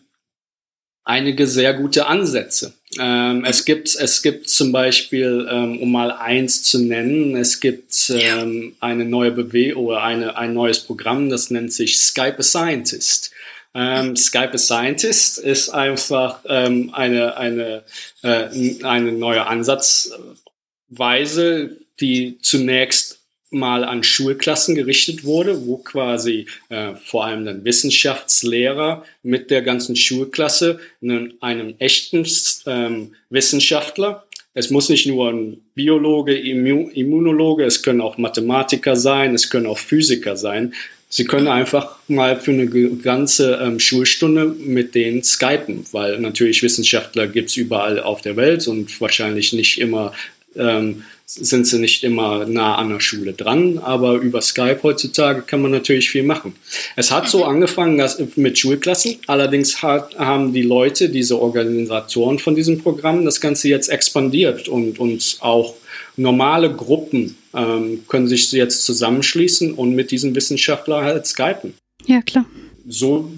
einige 1.10 1.48
sehr 1.48 1.74
gute 1.74 2.06
Ansätze. 2.06 2.74
Ähm, 3.00 3.44
es 3.44 3.66
gibt 3.66 3.96
es 3.96 4.22
gibt 4.22 4.48
zum 4.48 4.72
Beispiel, 4.72 5.48
ähm, 5.52 5.82
um 5.82 5.92
mal 5.92 6.12
eins 6.12 6.62
zu 6.64 6.80
nennen, 6.80 7.36
es 7.36 7.60
gibt 7.60 8.12
ähm, 8.12 8.76
eine 8.80 9.06
neue 9.06 9.32
Bewegung 9.32 9.88
oder 9.88 10.04
eine, 10.04 10.38
ein 10.38 10.54
neues 10.54 10.80
Programm, 10.80 11.30
das 11.30 11.50
nennt 11.50 11.74
sich 11.74 12.00
Skype 12.00 12.38
a 12.38 12.44
Scientist. 12.44 13.32
Ähm, 13.74 14.16
Skype 14.16 14.54
a 14.54 14.58
Scientist 14.58 15.40
ist 15.40 15.70
einfach 15.70 16.40
ähm, 16.48 16.92
eine, 16.94 17.36
eine, 17.38 17.84
äh, 18.24 18.84
eine 18.84 19.12
neue 19.12 19.48
Ansatzweise, 19.48 21.78
die 22.00 22.38
zunächst 22.42 23.19
mal 23.52 23.84
an 23.84 24.04
Schulklassen 24.04 24.76
gerichtet 24.76 25.24
wurde, 25.24 25.66
wo 25.66 25.78
quasi 25.78 26.46
äh, 26.70 26.94
vor 26.96 27.26
allem 27.26 27.46
dann 27.46 27.66
Wissenschaftslehrer 27.66 29.04
mit 29.24 29.50
der 29.50 29.62
ganzen 29.62 29.96
Schulklasse 29.96 30.80
einen, 31.02 31.34
einem 31.42 31.76
echten 31.80 32.28
ähm, 32.68 33.16
Wissenschaftler, 33.30 34.26
es 34.54 34.70
muss 34.70 34.90
nicht 34.90 35.06
nur 35.06 35.32
ein 35.32 35.62
Biologe, 35.76 36.38
Immunologe, 36.38 37.64
es 37.64 37.84
können 37.84 38.02
auch 38.02 38.18
Mathematiker 38.18 38.96
sein, 38.96 39.36
es 39.36 39.50
können 39.50 39.68
auch 39.68 39.78
Physiker 39.78 40.36
sein. 40.36 40.74
Sie 41.08 41.26
können 41.26 41.48
einfach 41.48 41.98
mal 42.08 42.40
für 42.40 42.52
eine 42.52 42.68
ganze 42.68 43.60
ähm, 43.62 43.80
Schulstunde 43.80 44.46
mit 44.46 44.96
denen 44.96 45.24
skypen, 45.24 45.86
weil 45.92 46.20
natürlich 46.20 46.62
Wissenschaftler 46.62 47.28
gibt's 47.28 47.58
überall 47.58 48.00
auf 48.00 48.22
der 48.22 48.36
Welt 48.36 48.68
und 48.68 49.00
wahrscheinlich 49.02 49.54
nicht 49.54 49.80
immer 49.80 50.14
ähm, 50.56 51.04
sind 51.32 51.68
sie 51.68 51.78
nicht 51.78 52.04
immer 52.04 52.46
nah 52.46 52.76
an 52.76 52.90
der 52.90 53.00
Schule 53.00 53.34
dran, 53.34 53.78
aber 53.78 54.16
über 54.16 54.42
Skype 54.42 54.80
heutzutage 54.82 55.44
kann 55.44 55.62
man 55.62 55.70
natürlich 55.70 56.10
viel 56.10 56.24
machen. 56.24 56.56
Es 56.96 57.12
hat 57.12 57.30
so 57.30 57.46
angefangen 57.46 58.00
dass, 58.00 58.20
mit 58.36 58.58
Schulklassen, 58.58 59.18
allerdings 59.28 59.84
hat, 59.84 60.18
haben 60.18 60.54
die 60.54 60.64
Leute, 60.64 61.10
diese 61.10 61.40
Organisatoren 61.40 62.40
von 62.40 62.56
diesem 62.56 62.80
Programm, 62.80 63.26
das 63.26 63.40
Ganze 63.40 63.70
jetzt 63.70 63.90
expandiert 63.90 64.68
und, 64.68 65.00
und 65.00 65.38
auch 65.42 65.76
normale 66.18 66.74
Gruppen 66.74 67.38
ähm, 67.54 68.04
können 68.08 68.28
sich 68.28 68.52
jetzt 68.52 68.84
zusammenschließen 68.86 69.74
und 69.74 69.94
mit 69.94 70.10
diesen 70.10 70.34
Wissenschaftlern 70.34 71.04
halt 71.04 71.28
skypen. 71.28 71.76
Ja, 72.08 72.24
klar. 72.24 72.46
So, 72.88 73.32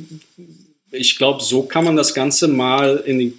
ich 0.92 1.18
glaube, 1.18 1.44
so 1.44 1.64
kann 1.64 1.84
man 1.84 1.98
das 1.98 2.14
Ganze 2.14 2.48
mal 2.48 3.04
in 3.06 3.20
die 3.20 3.34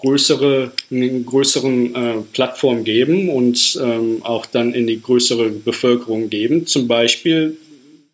größere, 0.00 0.72
eine 0.90 1.22
größeren 1.22 1.94
äh, 1.94 2.14
Plattform 2.32 2.84
geben 2.84 3.28
und 3.28 3.78
ähm, 3.82 4.22
auch 4.22 4.46
dann 4.46 4.74
in 4.74 4.86
die 4.86 5.00
größere 5.00 5.50
Bevölkerung 5.50 6.30
geben. 6.30 6.66
Zum 6.66 6.88
Beispiel 6.88 7.56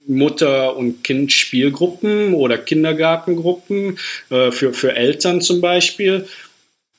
Mutter- 0.06 0.76
und 0.76 1.02
Kind-Spielgruppen 1.04 2.34
oder 2.34 2.58
Kindergartengruppen 2.58 3.98
äh, 4.30 4.50
für, 4.50 4.72
für 4.72 4.94
Eltern 4.94 5.40
zum 5.40 5.60
Beispiel. 5.60 6.26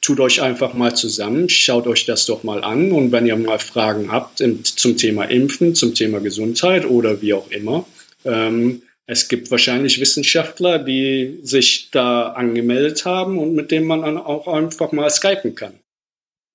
Tut 0.01 0.19
euch 0.19 0.41
einfach 0.41 0.73
mal 0.73 0.95
zusammen, 0.95 1.49
schaut 1.49 1.87
euch 1.87 2.05
das 2.05 2.25
doch 2.25 2.43
mal 2.43 2.63
an 2.63 2.91
und 2.91 3.11
wenn 3.11 3.25
ihr 3.25 3.35
mal 3.35 3.59
Fragen 3.59 4.11
habt 4.11 4.43
zum 4.63 4.95
Thema 4.95 5.25
Impfen, 5.25 5.75
zum 5.75 5.95
Thema 5.95 6.19
Gesundheit 6.19 6.85
oder 6.85 7.21
wie 7.21 7.33
auch 7.33 7.49
immer, 7.49 7.85
ähm, 8.23 8.83
es 9.09 9.29
gibt 9.29 9.49
wahrscheinlich 9.49 10.01
Wissenschaftler, 10.01 10.79
die 10.79 11.39
sich 11.41 11.89
da 11.91 12.33
angemeldet 12.33 13.05
haben 13.05 13.39
und 13.39 13.55
mit 13.55 13.71
denen 13.71 13.87
man 13.87 14.01
dann 14.01 14.17
auch 14.17 14.47
einfach 14.47 14.91
mal 14.91 15.09
skypen 15.09 15.55
kann. 15.55 15.79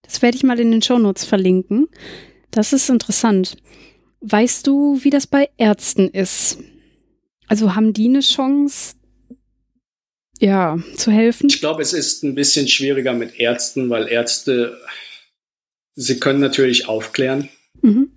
Das 0.02 0.20
werde 0.20 0.36
ich 0.36 0.42
mal 0.42 0.60
in 0.60 0.70
den 0.70 0.82
Shownotes 0.82 1.24
verlinken. 1.24 1.88
Das 2.50 2.74
ist 2.74 2.90
interessant. 2.90 3.56
Weißt 4.20 4.66
du, 4.66 5.02
wie 5.02 5.08
das 5.08 5.26
bei 5.26 5.48
Ärzten 5.56 6.08
ist? 6.08 6.58
Also 7.48 7.74
haben 7.74 7.94
die 7.94 8.08
eine 8.08 8.20
Chance, 8.20 8.96
ja, 10.38 10.78
zu 10.96 11.10
helfen? 11.10 11.48
Ich 11.48 11.60
glaube, 11.60 11.80
es 11.80 11.94
ist 11.94 12.22
ein 12.22 12.34
bisschen 12.34 12.68
schwieriger 12.68 13.14
mit 13.14 13.40
Ärzten, 13.40 13.88
weil 13.88 14.08
Ärzte, 14.08 14.78
sie 15.94 16.20
können 16.20 16.40
natürlich 16.40 16.86
aufklären. 16.86 17.48
Mhm. 17.80 18.10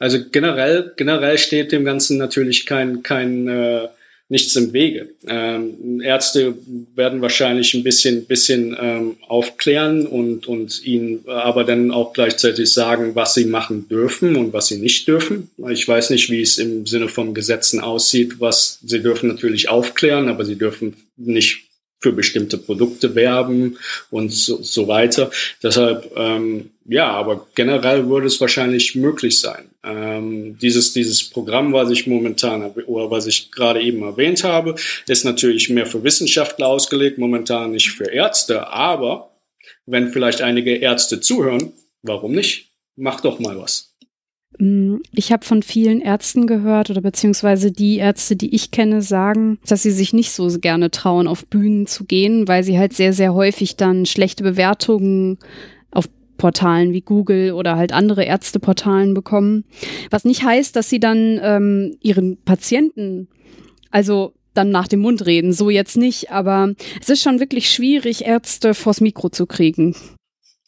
Also 0.00 0.18
generell, 0.32 0.92
generell 0.96 1.38
steht 1.38 1.70
dem 1.70 1.84
Ganzen 1.84 2.16
natürlich 2.16 2.66
kein, 2.66 3.02
kein 3.02 3.46
äh, 3.46 3.88
nichts 4.30 4.56
im 4.56 4.72
Wege. 4.72 5.10
Ähm, 5.26 6.00
Ärzte 6.00 6.54
werden 6.94 7.20
wahrscheinlich 7.20 7.74
ein 7.74 7.82
bisschen, 7.82 8.24
bisschen 8.24 8.76
ähm, 8.80 9.16
aufklären 9.28 10.06
und, 10.06 10.46
und 10.46 10.82
ihnen 10.84 11.24
aber 11.26 11.64
dann 11.64 11.90
auch 11.90 12.12
gleichzeitig 12.14 12.72
sagen, 12.72 13.14
was 13.14 13.34
sie 13.34 13.44
machen 13.44 13.88
dürfen 13.88 14.36
und 14.36 14.52
was 14.52 14.68
sie 14.68 14.78
nicht 14.78 15.06
dürfen. 15.06 15.50
Ich 15.68 15.86
weiß 15.86 16.10
nicht, 16.10 16.30
wie 16.30 16.40
es 16.40 16.58
im 16.58 16.86
Sinne 16.86 17.08
von 17.08 17.34
Gesetzen 17.34 17.80
aussieht, 17.80 18.40
was 18.40 18.78
sie 18.82 19.02
dürfen 19.02 19.28
natürlich 19.28 19.68
aufklären, 19.68 20.28
aber 20.28 20.44
sie 20.44 20.56
dürfen 20.56 20.94
nicht 21.16 21.69
für 22.00 22.12
bestimmte 22.12 22.58
Produkte 22.58 23.14
werben 23.14 23.78
und 24.10 24.32
so, 24.32 24.62
so 24.62 24.88
weiter. 24.88 25.30
Deshalb, 25.62 26.10
ähm, 26.16 26.70
ja, 26.86 27.10
aber 27.10 27.46
generell 27.54 28.08
würde 28.08 28.26
es 28.26 28.40
wahrscheinlich 28.40 28.94
möglich 28.94 29.38
sein. 29.38 29.70
Ähm, 29.84 30.58
dieses, 30.58 30.92
dieses 30.92 31.28
Programm, 31.28 31.72
was 31.72 31.90
ich 31.90 32.06
momentan 32.06 32.70
oder 32.86 33.10
was 33.10 33.26
ich 33.26 33.50
gerade 33.52 33.82
eben 33.82 34.02
erwähnt 34.02 34.44
habe, 34.44 34.74
ist 35.06 35.24
natürlich 35.24 35.68
mehr 35.68 35.86
für 35.86 36.02
Wissenschaftler 36.02 36.66
ausgelegt, 36.66 37.18
momentan 37.18 37.72
nicht 37.72 37.90
für 37.90 38.10
Ärzte. 38.10 38.68
Aber 38.68 39.30
wenn 39.86 40.12
vielleicht 40.12 40.40
einige 40.40 40.76
Ärzte 40.76 41.20
zuhören, 41.20 41.72
warum 42.02 42.32
nicht? 42.32 42.70
Mach 42.96 43.20
doch 43.20 43.38
mal 43.38 43.58
was. 43.58 43.89
Mm, 44.58 44.96
ich 45.12 45.32
habe 45.32 45.44
von 45.44 45.62
vielen 45.62 46.00
Ärzten 46.00 46.46
gehört 46.46 46.90
oder 46.90 47.00
beziehungsweise 47.00 47.72
die 47.72 47.98
Ärzte, 47.98 48.36
die 48.36 48.54
ich 48.54 48.70
kenne, 48.70 49.02
sagen, 49.02 49.58
dass 49.66 49.82
sie 49.82 49.90
sich 49.90 50.12
nicht 50.12 50.32
so 50.32 50.48
gerne 50.60 50.90
trauen, 50.90 51.26
auf 51.26 51.46
Bühnen 51.46 51.86
zu 51.86 52.04
gehen, 52.04 52.48
weil 52.48 52.64
sie 52.64 52.78
halt 52.78 52.92
sehr, 52.92 53.12
sehr 53.12 53.34
häufig 53.34 53.76
dann 53.76 54.06
schlechte 54.06 54.42
Bewertungen 54.42 55.38
auf 55.90 56.08
Portalen 56.36 56.92
wie 56.92 57.02
Google 57.02 57.52
oder 57.52 57.76
halt 57.76 57.92
andere 57.92 58.24
Ärzteportalen 58.24 59.14
bekommen. 59.14 59.64
Was 60.10 60.24
nicht 60.24 60.42
heißt, 60.44 60.74
dass 60.74 60.90
sie 60.90 61.00
dann 61.00 61.40
ähm, 61.42 61.96
ihren 62.00 62.38
Patienten, 62.42 63.28
also 63.90 64.34
dann 64.52 64.70
nach 64.70 64.88
dem 64.88 65.00
Mund 65.00 65.26
reden, 65.26 65.52
so 65.52 65.70
jetzt 65.70 65.96
nicht, 65.96 66.32
aber 66.32 66.74
es 67.00 67.08
ist 67.08 67.22
schon 67.22 67.38
wirklich 67.38 67.70
schwierig, 67.70 68.26
Ärzte 68.26 68.74
vors 68.74 69.00
Mikro 69.00 69.28
zu 69.28 69.46
kriegen. 69.46 69.94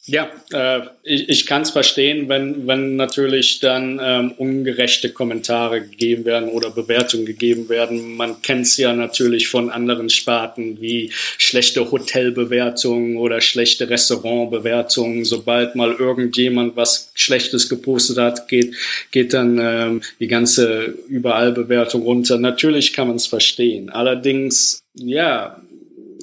Ja, 0.05 0.29
äh, 0.51 0.81
ich, 1.03 1.29
ich 1.29 1.45
kann 1.45 1.61
es 1.61 1.69
verstehen, 1.69 2.27
wenn, 2.27 2.67
wenn 2.67 2.97
natürlich 2.97 3.61
dann 3.61 4.01
ähm, 4.03 4.33
ungerechte 4.33 5.13
Kommentare 5.13 5.79
gegeben 5.79 6.25
werden 6.25 6.49
oder 6.49 6.71
Bewertungen 6.71 7.25
gegeben 7.25 7.69
werden. 7.69 8.17
Man 8.17 8.41
kennt 8.41 8.65
es 8.65 8.75
ja 8.75 8.91
natürlich 8.91 9.47
von 9.47 9.69
anderen 9.69 10.09
Sparten 10.09 10.81
wie 10.81 11.13
schlechte 11.37 11.89
Hotelbewertungen 11.89 13.15
oder 13.15 13.39
schlechte 13.39 13.89
Restaurantbewertungen. 13.89 15.23
Sobald 15.23 15.75
mal 15.75 15.93
irgendjemand 15.93 16.75
was 16.75 17.13
Schlechtes 17.13 17.69
gepostet 17.69 18.17
hat, 18.17 18.49
geht, 18.49 18.75
geht 19.11 19.33
dann 19.33 19.57
ähm, 19.57 20.01
die 20.19 20.27
ganze 20.27 20.95
Überallbewertung 21.07 22.01
runter. 22.01 22.37
Natürlich 22.37 22.91
kann 22.91 23.07
man 23.07 23.15
es 23.15 23.27
verstehen. 23.27 23.89
Allerdings, 23.89 24.83
ja, 24.95 25.61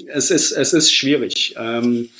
es 0.06 0.30
ist, 0.30 0.52
es 0.52 0.74
ist 0.74 0.92
schwierig. 0.92 1.54
Ähm, 1.58 2.10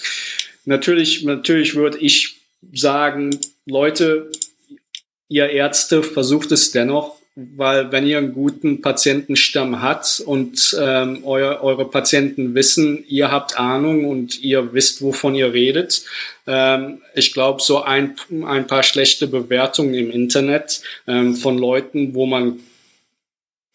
Natürlich, 0.64 1.24
natürlich 1.24 1.74
würde 1.74 1.98
ich 1.98 2.36
sagen, 2.72 3.30
Leute, 3.66 4.30
ihr 5.28 5.48
Ärzte, 5.50 6.02
versucht 6.02 6.52
es 6.52 6.72
dennoch, 6.72 7.16
weil 7.36 7.92
wenn 7.92 8.06
ihr 8.06 8.18
einen 8.18 8.34
guten 8.34 8.82
Patientenstamm 8.82 9.80
habt 9.80 10.20
und 10.20 10.76
ähm, 10.78 11.20
euer, 11.24 11.62
eure 11.62 11.88
Patienten 11.88 12.54
wissen, 12.54 13.04
ihr 13.08 13.30
habt 13.30 13.58
Ahnung 13.58 14.04
und 14.04 14.40
ihr 14.42 14.74
wisst, 14.74 15.00
wovon 15.00 15.34
ihr 15.34 15.52
redet. 15.52 16.04
Ähm, 16.46 17.00
ich 17.14 17.32
glaube, 17.32 17.62
so 17.62 17.82
ein, 17.82 18.16
ein 18.44 18.66
paar 18.66 18.82
schlechte 18.82 19.28
Bewertungen 19.28 19.94
im 19.94 20.10
Internet 20.10 20.82
ähm, 21.06 21.36
von 21.36 21.56
Leuten, 21.56 22.14
wo 22.14 22.26
man 22.26 22.60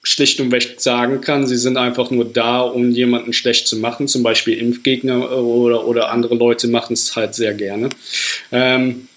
schlicht 0.06 0.40
und 0.40 0.52
weg 0.52 0.76
sagen 0.78 1.20
kann, 1.20 1.48
sie 1.48 1.58
sind 1.58 1.78
einfach 1.78 2.12
nur 2.12 2.26
da, 2.26 2.62
um 2.62 2.92
jemanden 2.92 3.34
schlecht 3.34 3.68
zu 3.68 3.78
machen, 3.78 4.08
zum 4.08 4.22
Beispiel 4.22 4.58
Impfgegner 4.58 5.32
oder, 5.32 5.88
oder 5.88 6.12
andere 6.12 6.36
Leute 6.36 6.68
machen 6.68 6.94
es 6.94 7.16
halt 7.16 7.34
sehr 7.34 7.56
gerne. 7.56 7.90
Ähm, 8.52 9.08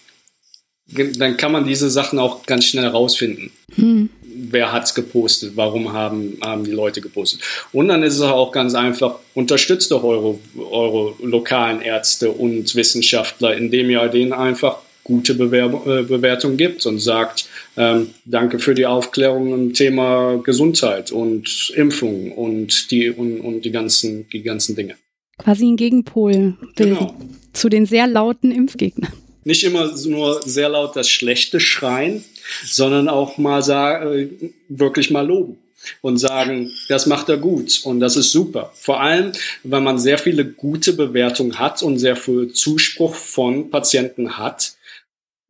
dann 0.87 1.37
kann 1.37 1.53
man 1.53 1.67
diese 1.67 1.91
Sachen 1.91 2.19
auch 2.19 2.47
ganz 2.47 2.65
schnell 2.65 2.85
herausfinden. 2.85 3.51
Hm. 3.75 4.09
Wer 4.23 4.73
hat's 4.73 4.95
gepostet? 4.95 5.53
Warum 5.57 5.93
haben, 5.93 6.39
haben 6.43 6.65
die 6.65 6.71
Leute 6.71 7.03
gepostet? 7.03 7.43
Und 7.73 7.89
dann 7.89 8.03
ist 8.03 8.15
es 8.15 8.23
auch 8.23 8.51
ganz 8.51 8.75
einfach, 8.75 9.17
unterstützt 9.35 9.91
doch 9.91 10.03
eure, 10.05 10.39
eure 10.57 11.15
lokalen 11.21 11.83
Ärzte 11.83 12.31
und 12.31 12.75
Wissenschaftler, 12.75 13.55
indem 13.59 13.91
ihr 13.91 14.09
denen 14.09 14.33
einfach 14.33 14.79
gute 15.05 15.35
Bewerb 15.35 15.87
äh, 15.87 16.03
Bewertung 16.03 16.57
gibt 16.57 16.87
und 16.87 16.99
sagt, 16.99 17.47
ähm, 17.79 18.11
danke 18.25 18.59
für 18.59 18.75
die 18.75 18.87
Aufklärung 18.87 19.55
im 19.55 19.73
Thema 19.73 20.37
Gesundheit 20.43 21.13
und 21.13 21.73
Impfung 21.77 22.33
und 22.33 22.91
die, 22.91 23.09
und, 23.09 23.41
und 23.41 23.65
die, 23.65 23.71
ganzen, 23.71 24.29
die 24.31 24.43
ganzen 24.43 24.75
Dinge. 24.75 24.97
Quasi 25.39 25.67
ein 25.67 25.77
Gegenpol 25.77 26.57
genau. 26.75 27.15
zu 27.53 27.69
den 27.69 27.87
sehr 27.87 28.09
lauten 28.09 28.51
Impfgegnern. 28.51 29.13
Nicht 29.45 29.63
immer 29.63 29.97
nur 30.07 30.43
sehr 30.43 30.69
laut 30.69 30.97
das 30.97 31.09
Schlechte 31.09 31.61
schreien, 31.61 32.25
sondern 32.65 33.09
auch 33.09 33.39
mal 33.39 33.63
sagen, 33.63 34.13
äh, 34.13 34.51
wirklich 34.69 35.11
mal 35.11 35.27
loben 35.27 35.59
und 36.03 36.19
sagen, 36.19 36.73
das 36.89 37.07
macht 37.07 37.29
er 37.29 37.37
gut 37.37 37.81
und 37.85 38.01
das 38.01 38.17
ist 38.17 38.33
super. 38.33 38.73
Vor 38.75 39.01
allem, 39.01 39.33
wenn 39.63 39.85
man 39.85 40.01
sehr 40.01 40.19
viele 40.19 40.45
gute 40.45 40.95
Bewertungen 40.95 41.61
hat 41.61 41.85
und 41.85 41.99
sehr 41.99 42.17
viel 42.17 42.53
Zuspruch 42.53 43.15
von 43.15 43.71
Patienten 43.71 44.37
hat, 44.37 44.73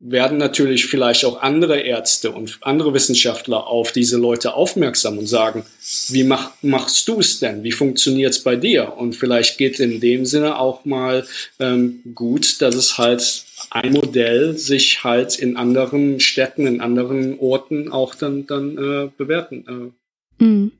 werden 0.01 0.39
natürlich 0.39 0.87
vielleicht 0.87 1.25
auch 1.25 1.43
andere 1.43 1.81
Ärzte 1.81 2.31
und 2.31 2.59
andere 2.61 2.95
Wissenschaftler 2.95 3.67
auf 3.67 3.91
diese 3.91 4.17
Leute 4.17 4.55
aufmerksam 4.55 5.19
und 5.19 5.27
sagen, 5.27 5.65
wie 6.11 6.23
mach, 6.23 6.53
machst 6.63 7.09
du 7.09 7.19
es 7.19 7.41
denn? 7.41 7.65
Wie 7.65 7.73
funktioniert 7.73 8.33
es 8.33 8.43
bei 8.43 8.55
dir? 8.55 8.97
Und 8.97 9.17
vielleicht 9.17 9.59
geht 9.59 9.81
in 9.81 10.01
dem 10.01 10.25
Sinne 10.25 10.59
auch 10.59 10.85
mal 10.85 11.27
ähm, 11.59 12.01
gut, 12.15 12.63
dass 12.63 12.77
es 12.77 12.97
halt 12.97 13.45
ein 13.71 13.93
Modell 13.93 14.57
sich 14.57 15.03
halt 15.03 15.37
in 15.37 15.57
anderen 15.57 16.21
Städten, 16.21 16.67
in 16.69 16.81
anderen 16.81 17.39
Orten 17.41 17.91
auch 17.91 18.15
dann, 18.15 18.47
dann 18.47 18.79
äh, 18.79 19.11
bewerten. 19.17 19.93
Äh. 20.39 20.45
Hm. 20.45 20.73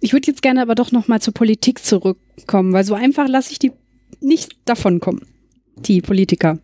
Ich 0.00 0.14
würde 0.14 0.28
jetzt 0.28 0.40
gerne 0.40 0.62
aber 0.62 0.74
doch 0.74 0.92
noch 0.92 1.08
mal 1.08 1.20
zur 1.20 1.34
Politik 1.34 1.84
zurückkommen, 1.84 2.72
weil 2.72 2.84
so 2.84 2.94
einfach 2.94 3.28
lasse 3.28 3.52
ich 3.52 3.58
die 3.58 3.72
nicht 4.22 4.56
davonkommen, 4.64 5.26
die 5.76 6.00
Politiker. 6.00 6.58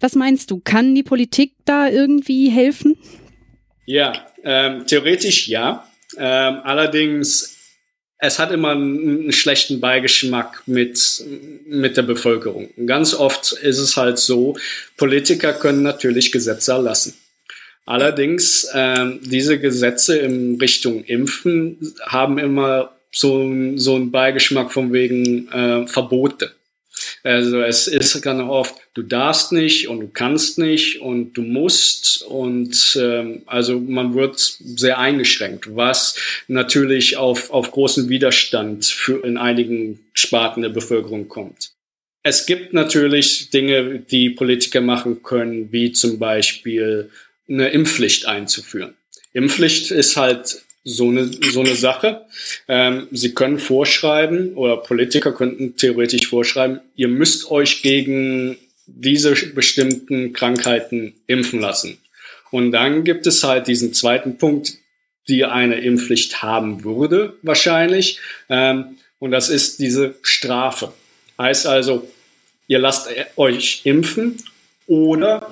Was 0.00 0.14
meinst 0.14 0.50
du? 0.50 0.60
Kann 0.62 0.94
die 0.94 1.02
Politik 1.02 1.52
da 1.64 1.88
irgendwie 1.88 2.50
helfen? 2.50 2.96
Ja, 3.86 4.26
ähm, 4.42 4.86
theoretisch 4.86 5.48
ja. 5.48 5.86
Ähm, 6.18 6.60
allerdings, 6.64 7.56
es 8.18 8.38
hat 8.38 8.52
immer 8.52 8.70
einen, 8.70 9.32
schlechten 9.32 9.80
Beigeschmack 9.80 10.62
mit, 10.66 11.24
mit 11.66 11.96
der 11.96 12.02
Bevölkerung. 12.02 12.70
Ganz 12.86 13.14
oft 13.14 13.52
ist 13.52 13.78
es 13.78 13.96
halt 13.96 14.18
so, 14.18 14.56
Politiker 14.96 15.52
können 15.52 15.82
natürlich 15.82 16.32
Gesetze 16.32 16.72
erlassen. 16.72 17.14
Allerdings, 17.84 18.68
ähm, 18.74 19.20
diese 19.22 19.60
Gesetze 19.60 20.18
in 20.18 20.58
Richtung 20.60 21.04
Impfen 21.04 21.94
haben 22.04 22.38
immer 22.38 22.96
so, 23.12 23.48
so 23.76 23.94
einen 23.94 24.10
Beigeschmack 24.10 24.72
von 24.72 24.92
wegen 24.92 25.48
äh, 25.48 25.86
Verbote. 25.86 26.55
Also 27.26 27.60
es 27.60 27.88
ist 27.88 28.22
ganz 28.22 28.40
oft, 28.40 28.76
du 28.94 29.02
darfst 29.02 29.50
nicht 29.50 29.88
und 29.88 29.98
du 29.98 30.06
kannst 30.06 30.58
nicht 30.58 31.00
und 31.00 31.32
du 31.32 31.42
musst 31.42 32.22
und 32.22 32.96
ähm, 33.02 33.42
also 33.46 33.80
man 33.80 34.14
wird 34.14 34.38
sehr 34.38 35.00
eingeschränkt, 35.00 35.74
was 35.74 36.14
natürlich 36.46 37.16
auf, 37.16 37.50
auf 37.50 37.72
großen 37.72 38.08
Widerstand 38.08 38.84
für 38.84 39.24
in 39.24 39.38
einigen 39.38 40.06
Sparten 40.12 40.62
der 40.62 40.68
Bevölkerung 40.68 41.26
kommt. 41.26 41.72
Es 42.22 42.46
gibt 42.46 42.72
natürlich 42.72 43.50
Dinge, 43.50 43.98
die 43.98 44.30
Politiker 44.30 44.80
machen 44.80 45.24
können, 45.24 45.72
wie 45.72 45.90
zum 45.90 46.20
Beispiel 46.20 47.10
eine 47.48 47.70
Impfpflicht 47.70 48.26
einzuführen. 48.26 48.94
Impfpflicht 49.32 49.90
ist 49.90 50.16
halt 50.16 50.62
so 50.88 51.08
eine, 51.08 51.28
so 51.50 51.60
eine 51.60 51.74
Sache. 51.74 52.22
Ähm, 52.68 53.08
Sie 53.10 53.34
können 53.34 53.58
vorschreiben 53.58 54.54
oder 54.54 54.76
Politiker 54.76 55.32
könnten 55.32 55.76
theoretisch 55.76 56.28
vorschreiben, 56.28 56.80
ihr 56.94 57.08
müsst 57.08 57.50
euch 57.50 57.82
gegen 57.82 58.56
diese 58.86 59.32
bestimmten 59.32 60.32
Krankheiten 60.32 61.14
impfen 61.26 61.60
lassen. 61.60 61.98
Und 62.52 62.70
dann 62.70 63.02
gibt 63.02 63.26
es 63.26 63.42
halt 63.42 63.66
diesen 63.66 63.92
zweiten 63.94 64.38
Punkt, 64.38 64.74
die 65.28 65.44
eine 65.44 65.80
Impfpflicht 65.80 66.40
haben 66.42 66.84
würde, 66.84 67.36
wahrscheinlich. 67.42 68.20
Ähm, 68.48 68.96
und 69.18 69.32
das 69.32 69.48
ist 69.48 69.80
diese 69.80 70.14
Strafe. 70.22 70.92
Heißt 71.36 71.66
also, 71.66 72.08
ihr 72.68 72.78
lasst 72.78 73.08
euch 73.36 73.80
impfen 73.82 74.36
oder 74.86 75.50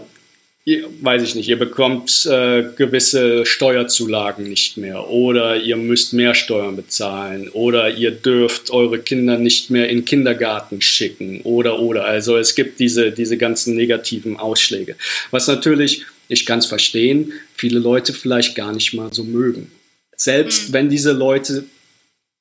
ihr, 0.65 0.89
weiß 1.01 1.23
ich 1.23 1.35
nicht, 1.35 1.49
ihr 1.49 1.59
bekommt 1.59 2.27
äh, 2.27 2.65
gewisse 2.77 3.45
Steuerzulagen 3.45 4.45
nicht 4.45 4.77
mehr 4.77 5.09
oder 5.09 5.57
ihr 5.57 5.77
müsst 5.77 6.13
mehr 6.13 6.35
Steuern 6.35 6.77
bezahlen 6.77 7.49
oder 7.51 7.91
ihr 7.91 8.11
dürft 8.11 8.71
eure 8.71 8.99
Kinder 8.99 9.39
nicht 9.39 9.71
mehr 9.71 9.89
in 9.89 10.05
Kindergarten 10.05 10.81
schicken 10.81 11.43
oder 11.43 11.81
oder. 11.81 12.05
Also 12.05 12.37
es 12.37 12.55
gibt 12.55 12.81
diese, 12.81 13.13
diese 13.13 13.37
ganzen 13.37 13.75
negativen 13.75 14.37
Ausschläge. 14.39 14.97
Was 15.31 15.47
natürlich, 15.47 16.05
ich 16.29 16.47
kann 16.47 16.61
es 16.61 16.67
verstehen, 16.67 17.33
viele 17.55 17.79
Leute 17.79 18.13
vielleicht 18.13 18.55
gar 18.55 18.73
nicht 18.73 18.95
mal 18.95 19.13
so 19.13 19.25
mögen. 19.25 19.71
Selbst 20.17 20.69
mhm. 20.69 20.73
wenn 20.73 20.89
diese 20.89 21.13
Leute 21.13 21.65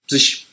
sich 0.08 0.46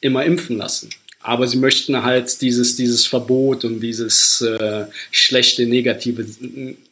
immer 0.00 0.24
impfen 0.24 0.58
lassen. 0.58 0.90
Aber 1.22 1.46
sie 1.46 1.58
möchten 1.58 2.02
halt 2.02 2.40
dieses, 2.40 2.76
dieses 2.76 3.06
Verbot 3.06 3.64
und 3.64 3.80
dieses 3.80 4.40
äh, 4.40 4.86
schlechte 5.10 5.66
Negative 5.66 6.26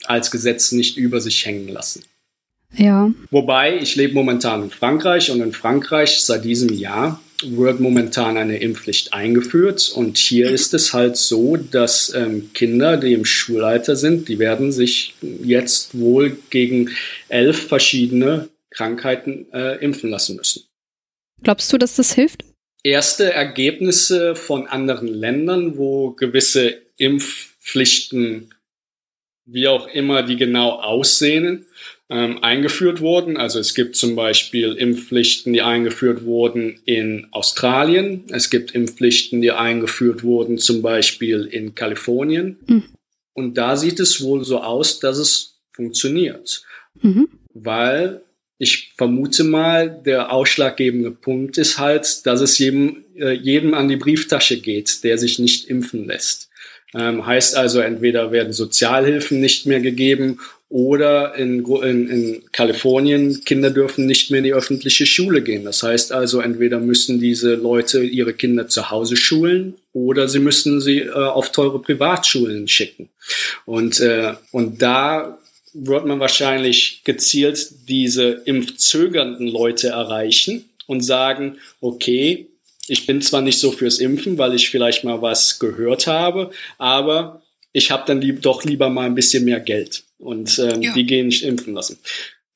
als 0.04 0.30
Gesetz 0.30 0.72
nicht 0.72 0.96
über 0.96 1.20
sich 1.20 1.44
hängen 1.44 1.68
lassen. 1.68 2.02
Ja. 2.76 3.10
Wobei, 3.30 3.78
ich 3.78 3.96
lebe 3.96 4.14
momentan 4.14 4.62
in 4.62 4.70
Frankreich 4.70 5.30
und 5.30 5.40
in 5.40 5.52
Frankreich 5.52 6.20
seit 6.20 6.44
diesem 6.44 6.72
Jahr 6.72 7.20
wird 7.42 7.80
momentan 7.80 8.36
eine 8.36 8.58
Impfpflicht 8.58 9.12
eingeführt. 9.12 9.90
Und 9.94 10.18
hier 10.18 10.50
ist 10.50 10.74
es 10.74 10.92
halt 10.92 11.16
so, 11.16 11.56
dass 11.56 12.12
ähm, 12.14 12.50
Kinder, 12.52 12.96
die 12.96 13.14
im 13.14 13.24
Schulalter 13.24 13.96
sind, 13.96 14.28
die 14.28 14.38
werden 14.38 14.72
sich 14.72 15.14
jetzt 15.42 15.98
wohl 15.98 16.36
gegen 16.50 16.90
elf 17.28 17.66
verschiedene 17.66 18.48
Krankheiten 18.70 19.46
äh, 19.52 19.82
impfen 19.82 20.10
lassen 20.10 20.36
müssen. 20.36 20.64
Glaubst 21.42 21.72
du, 21.72 21.78
dass 21.78 21.96
das 21.96 22.12
hilft? 22.12 22.44
Erste 22.82 23.32
Ergebnisse 23.32 24.34
von 24.34 24.66
anderen 24.66 25.08
Ländern, 25.08 25.76
wo 25.76 26.12
gewisse 26.12 26.80
Impfpflichten, 26.96 28.54
wie 29.44 29.68
auch 29.68 29.86
immer 29.88 30.22
die 30.22 30.36
genau 30.36 30.80
aussehen, 30.80 31.66
ähm, 32.08 32.42
eingeführt 32.42 33.00
wurden. 33.00 33.36
Also 33.36 33.58
es 33.58 33.74
gibt 33.74 33.96
zum 33.96 34.16
Beispiel 34.16 34.74
Impfpflichten, 34.74 35.52
die 35.52 35.62
eingeführt 35.62 36.24
wurden 36.24 36.80
in 36.84 37.28
Australien. 37.30 38.24
Es 38.30 38.50
gibt 38.50 38.72
Impfpflichten, 38.72 39.40
die 39.40 39.52
eingeführt 39.52 40.22
wurden 40.24 40.58
zum 40.58 40.82
Beispiel 40.82 41.44
in 41.44 41.74
Kalifornien. 41.74 42.58
Mhm. 42.66 42.84
Und 43.32 43.54
da 43.58 43.76
sieht 43.76 44.00
es 44.00 44.22
wohl 44.22 44.44
so 44.44 44.60
aus, 44.60 44.98
dass 44.98 45.18
es 45.18 45.60
funktioniert. 45.72 46.64
Mhm. 47.00 47.28
Weil 47.54 48.22
ich 48.62 48.92
vermute 48.98 49.42
mal, 49.42 49.88
der 49.88 50.30
ausschlaggebende 50.30 51.10
Punkt 51.10 51.56
ist 51.56 51.78
halt, 51.78 52.26
dass 52.26 52.42
es 52.42 52.58
jedem, 52.58 53.04
äh, 53.16 53.32
jedem 53.32 53.72
an 53.72 53.88
die 53.88 53.96
Brieftasche 53.96 54.60
geht, 54.60 55.02
der 55.02 55.16
sich 55.16 55.38
nicht 55.38 55.64
impfen 55.68 56.06
lässt. 56.06 56.50
Ähm, 56.94 57.24
heißt 57.24 57.56
also, 57.56 57.80
entweder 57.80 58.32
werden 58.32 58.52
Sozialhilfen 58.52 59.40
nicht 59.40 59.64
mehr 59.64 59.80
gegeben 59.80 60.40
oder 60.68 61.36
in, 61.36 61.64
in, 61.64 62.08
in 62.08 62.42
Kalifornien, 62.52 63.42
Kinder 63.46 63.70
dürfen 63.70 64.04
nicht 64.04 64.30
mehr 64.30 64.38
in 64.38 64.44
die 64.44 64.52
öffentliche 64.52 65.06
Schule 65.06 65.40
gehen. 65.40 65.64
Das 65.64 65.82
heißt 65.82 66.12
also, 66.12 66.40
entweder 66.40 66.80
müssen 66.80 67.18
diese 67.18 67.54
Leute 67.54 68.02
ihre 68.04 68.34
Kinder 68.34 68.68
zu 68.68 68.90
Hause 68.90 69.16
schulen 69.16 69.76
oder 69.94 70.28
sie 70.28 70.38
müssen 70.38 70.82
sie 70.82 70.98
äh, 70.98 71.10
auf 71.12 71.50
teure 71.50 71.80
Privatschulen 71.80 72.68
schicken. 72.68 73.08
Und, 73.64 74.00
äh, 74.00 74.34
und 74.52 74.82
da 74.82 75.38
wird 75.72 76.06
man 76.06 76.20
wahrscheinlich 76.20 77.02
gezielt 77.04 77.88
diese 77.88 78.42
impfzögernden 78.44 79.46
Leute 79.46 79.88
erreichen 79.88 80.68
und 80.86 81.00
sagen, 81.00 81.58
okay, 81.80 82.48
ich 82.88 83.06
bin 83.06 83.22
zwar 83.22 83.40
nicht 83.40 83.60
so 83.60 83.70
fürs 83.70 83.98
Impfen, 83.98 84.38
weil 84.38 84.54
ich 84.54 84.70
vielleicht 84.70 85.04
mal 85.04 85.22
was 85.22 85.58
gehört 85.58 86.06
habe, 86.06 86.50
aber 86.78 87.42
ich 87.72 87.90
habe 87.90 88.02
dann 88.06 88.20
lieb, 88.20 88.42
doch 88.42 88.64
lieber 88.64 88.88
mal 88.90 89.06
ein 89.06 89.14
bisschen 89.14 89.44
mehr 89.44 89.60
Geld 89.60 90.02
und 90.18 90.58
ähm, 90.58 90.82
ja. 90.82 90.92
die 90.92 91.06
gehen 91.06 91.28
nicht 91.28 91.44
impfen 91.44 91.74
lassen. 91.74 91.98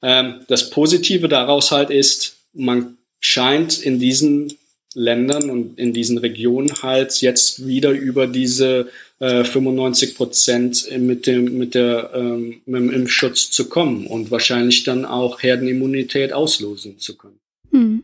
Ähm, 0.02 0.40
das 0.48 0.70
Positive 0.70 1.28
daraus 1.28 1.70
halt 1.70 1.90
ist, 1.90 2.36
man 2.52 2.98
scheint 3.20 3.78
in 3.78 3.98
diesen 3.98 4.56
Ländern 4.94 5.50
und 5.50 5.78
in 5.78 5.92
diesen 5.92 6.18
Regionen 6.18 6.82
halt 6.82 7.20
jetzt 7.20 7.66
wieder 7.66 7.90
über 7.90 8.26
diese 8.26 8.88
äh, 9.18 9.44
95 9.44 10.16
Prozent 10.16 10.88
mit 10.98 11.26
dem, 11.26 11.58
mit, 11.58 11.74
der, 11.74 12.10
ähm, 12.14 12.60
mit 12.66 12.80
dem 12.80 12.90
Impfschutz 12.90 13.50
zu 13.50 13.68
kommen 13.68 14.06
und 14.06 14.30
wahrscheinlich 14.30 14.84
dann 14.84 15.04
auch 15.04 15.42
Herdenimmunität 15.42 16.32
auslösen 16.32 16.98
zu 16.98 17.16
können. 17.16 17.38
Hm. 17.70 18.02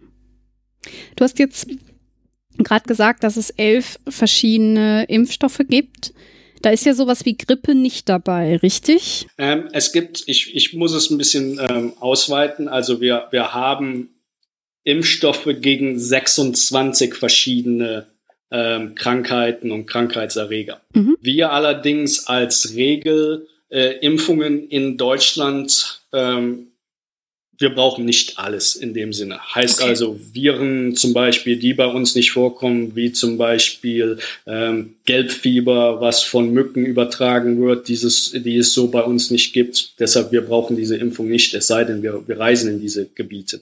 Du 1.16 1.24
hast 1.24 1.38
jetzt 1.38 1.66
gerade 2.58 2.86
gesagt, 2.86 3.24
dass 3.24 3.36
es 3.36 3.50
elf 3.50 3.98
verschiedene 4.08 5.04
Impfstoffe 5.04 5.60
gibt. 5.68 6.12
Da 6.62 6.70
ist 6.70 6.84
ja 6.84 6.92
sowas 6.92 7.24
wie 7.24 7.36
Grippe 7.36 7.74
nicht 7.74 8.08
dabei, 8.08 8.56
richtig? 8.56 9.26
Ähm, 9.38 9.68
es 9.72 9.92
gibt, 9.92 10.24
ich, 10.26 10.54
ich 10.54 10.74
muss 10.74 10.92
es 10.92 11.10
ein 11.10 11.16
bisschen 11.16 11.58
ähm, 11.58 11.94
ausweiten. 12.00 12.68
Also 12.68 13.00
wir, 13.00 13.28
wir 13.30 13.54
haben 13.54 14.10
Impfstoffe 14.84 15.48
gegen 15.60 15.98
26 15.98 17.14
verschiedene 17.14 18.06
ähm, 18.50 18.94
Krankheiten 18.94 19.70
und 19.70 19.86
Krankheitserreger. 19.86 20.80
Mhm. 20.94 21.16
Wir 21.20 21.52
allerdings 21.52 22.26
als 22.26 22.74
Regel 22.74 23.46
äh, 23.68 23.98
Impfungen 23.98 24.68
in 24.68 24.96
Deutschland 24.96 26.00
ähm, 26.12 26.70
wir 27.60 27.74
brauchen 27.74 28.06
nicht 28.06 28.38
alles 28.38 28.74
in 28.74 28.94
dem 28.94 29.12
Sinne. 29.12 29.38
Heißt 29.54 29.80
okay. 29.80 29.90
also 29.90 30.18
Viren 30.32 30.96
zum 30.96 31.12
Beispiel, 31.12 31.58
die 31.58 31.74
bei 31.74 31.86
uns 31.86 32.14
nicht 32.14 32.32
vorkommen, 32.32 32.96
wie 32.96 33.12
zum 33.12 33.36
Beispiel 33.36 34.18
ähm, 34.46 34.94
Gelbfieber, 35.04 36.00
was 36.00 36.22
von 36.22 36.54
Mücken 36.54 36.86
übertragen 36.86 37.60
wird, 37.60 37.88
dieses, 37.88 38.32
die 38.32 38.56
es 38.56 38.72
so 38.72 38.88
bei 38.88 39.02
uns 39.02 39.30
nicht 39.30 39.52
gibt. 39.52 40.00
Deshalb, 40.00 40.32
wir 40.32 40.40
brauchen 40.40 40.74
diese 40.74 40.96
Impfung 40.96 41.28
nicht, 41.28 41.52
es 41.52 41.66
sei 41.66 41.84
denn, 41.84 42.02
wir, 42.02 42.26
wir 42.26 42.40
reisen 42.40 42.70
in 42.70 42.80
diese 42.80 43.06
Gebiete. 43.14 43.60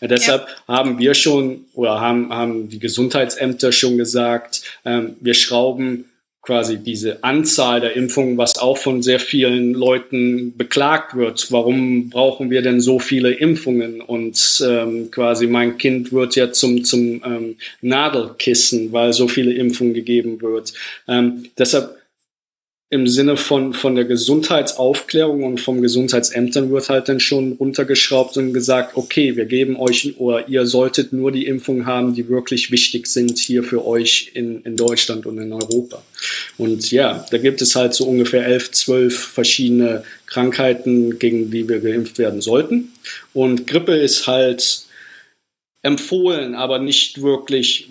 Ja, 0.00 0.08
deshalb 0.08 0.46
ja. 0.48 0.76
haben 0.76 0.98
wir 0.98 1.14
schon 1.14 1.64
oder 1.74 2.00
haben, 2.00 2.30
haben 2.30 2.68
die 2.68 2.78
Gesundheitsämter 2.78 3.72
schon 3.72 3.96
gesagt, 3.96 4.62
ähm, 4.84 5.16
wir 5.20 5.34
schrauben 5.34 6.04
quasi 6.42 6.78
diese 6.78 7.22
Anzahl 7.22 7.80
der 7.80 7.96
Impfungen, 7.96 8.38
was 8.38 8.58
auch 8.58 8.78
von 8.78 9.02
sehr 9.02 9.20
vielen 9.20 9.74
Leuten 9.74 10.56
beklagt 10.56 11.14
wird. 11.14 11.52
Warum 11.52 12.08
brauchen 12.08 12.50
wir 12.50 12.62
denn 12.62 12.80
so 12.80 12.98
viele 12.98 13.32
Impfungen? 13.32 14.00
Und 14.00 14.64
ähm, 14.66 15.10
quasi 15.10 15.46
mein 15.46 15.76
Kind 15.76 16.12
wird 16.12 16.36
ja 16.36 16.50
zum, 16.50 16.82
zum 16.82 17.22
ähm, 17.24 17.56
Nadelkissen, 17.82 18.90
weil 18.90 19.12
so 19.12 19.28
viele 19.28 19.52
Impfungen 19.52 19.92
gegeben 19.92 20.40
wird. 20.40 20.72
Ähm, 21.06 21.44
deshalb 21.58 21.99
im 22.92 23.06
Sinne 23.06 23.36
von, 23.36 23.72
von 23.72 23.94
der 23.94 24.04
Gesundheitsaufklärung 24.04 25.44
und 25.44 25.60
vom 25.60 25.80
Gesundheitsämtern 25.80 26.72
wird 26.72 26.88
halt 26.88 27.08
dann 27.08 27.20
schon 27.20 27.52
runtergeschraubt 27.52 28.36
und 28.36 28.52
gesagt, 28.52 28.96
okay, 28.96 29.36
wir 29.36 29.44
geben 29.44 29.76
euch 29.76 30.18
oder 30.18 30.48
ihr 30.48 30.66
solltet 30.66 31.12
nur 31.12 31.30
die 31.30 31.46
Impfungen 31.46 31.86
haben, 31.86 32.14
die 32.14 32.28
wirklich 32.28 32.72
wichtig 32.72 33.06
sind 33.06 33.38
hier 33.38 33.62
für 33.62 33.86
euch 33.86 34.32
in, 34.34 34.62
in 34.62 34.76
Deutschland 34.76 35.24
und 35.24 35.38
in 35.38 35.52
Europa. 35.52 36.02
Und 36.58 36.90
ja, 36.90 37.24
da 37.30 37.38
gibt 37.38 37.62
es 37.62 37.76
halt 37.76 37.94
so 37.94 38.06
ungefähr 38.06 38.44
elf, 38.44 38.72
zwölf 38.72 39.16
verschiedene 39.16 40.02
Krankheiten, 40.26 41.20
gegen 41.20 41.52
die 41.52 41.68
wir 41.68 41.78
geimpft 41.78 42.18
werden 42.18 42.40
sollten. 42.40 42.92
Und 43.32 43.68
Grippe 43.68 43.94
ist 43.94 44.26
halt 44.26 44.82
empfohlen, 45.82 46.56
aber 46.56 46.80
nicht 46.80 47.22
wirklich 47.22 47.88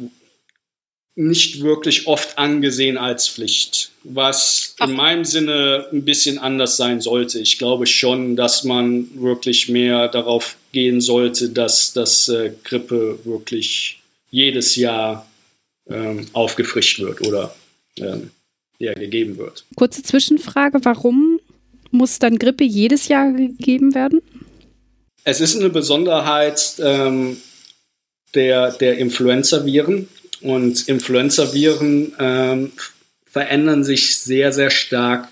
nicht 1.20 1.62
wirklich 1.62 2.08
oft 2.08 2.38
angesehen 2.38 2.98
als 2.98 3.28
Pflicht, 3.28 3.92
was 4.04 4.76
Ach. 4.80 4.88
in 4.88 4.96
meinem 4.96 5.26
Sinne 5.26 5.88
ein 5.92 6.06
bisschen 6.06 6.40
anders 6.40 6.78
sein 6.78 7.02
sollte. 7.02 7.40
Ich 7.40 7.58
glaube 7.58 7.88
schon, 7.88 8.38
dass 8.38 8.64
man 8.64 9.10
wirklich 9.16 9.68
mehr 9.68 10.08
darauf 10.08 10.56
gehen 10.72 11.02
sollte, 11.02 11.50
dass 11.50 11.92
das 11.92 12.30
äh, 12.30 12.54
Grippe 12.64 13.20
wirklich 13.26 14.00
jedes 14.32 14.78
Jahr 14.78 15.30
ähm, 15.90 16.28
aufgefrischt 16.32 17.00
wird 17.00 17.20
oder 17.28 17.54
ähm, 17.98 18.32
ja, 18.78 18.94
gegeben 18.94 19.38
wird. 19.38 19.66
Kurze 19.76 20.02
Zwischenfrage, 20.02 20.80
warum 20.84 21.42
muss 21.92 22.20
dann 22.20 22.40
Grippe 22.40 22.64
jedes 22.64 23.10
Jahr 23.10 23.34
gegeben 23.34 23.94
werden? 23.94 24.22
Es 25.26 25.42
ist 25.42 25.58
eine 25.58 25.70
Besonderheit 25.70 26.76
ähm, 26.80 27.42
der, 28.36 28.72
der 28.72 28.98
Influenza-Viren 29.00 30.08
und 30.42 30.88
Influenza-Viren 30.88 32.14
ähm, 32.20 32.72
verändern 33.26 33.84
sich 33.84 34.18
sehr, 34.18 34.52
sehr 34.52 34.70
stark 34.70 35.28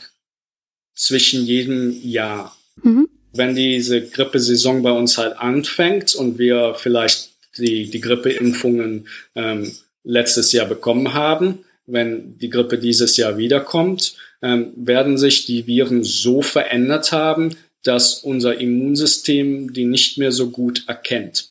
zwischen 0.96 1.46
jedem 1.46 1.92
Jahr. 2.04 2.56
Mhm. 2.84 3.08
Wenn 3.34 3.56
diese 3.56 4.02
Grippesaison 4.02 4.84
bei 4.84 4.92
uns 4.92 5.18
halt 5.18 5.38
anfängt 5.38 6.16
und 6.16 6.40
wir 6.40 6.76
vielleicht 6.76 7.32
die, 7.58 7.90
die 7.90 8.02
Grippeimpfungen 8.02 9.08
ähm, 9.36 9.72
letztes 10.04 10.52
Jahr 10.52 10.66
bekommen 10.66 11.14
haben, 11.14 11.60
wenn 11.86 12.38
die 12.38 12.50
Grippe 12.50 12.78
dieses 12.78 13.18
Jahr 13.18 13.38
wiederkommt, 13.38 14.16
ähm, 14.42 14.74
werden 14.76 15.18
sich 15.18 15.46
die 15.46 15.66
Viren 15.68 16.04
so 16.04 16.42
verändert 16.42 17.12
haben, 17.12 17.56
dass 17.84 18.24
unser 18.24 18.60
Immunsystem 18.60 19.74
die 19.74 19.86
nicht 19.86 20.18
mehr 20.18 20.32
so 20.32 20.50
gut 20.50 20.84
erkennt. 20.88 21.50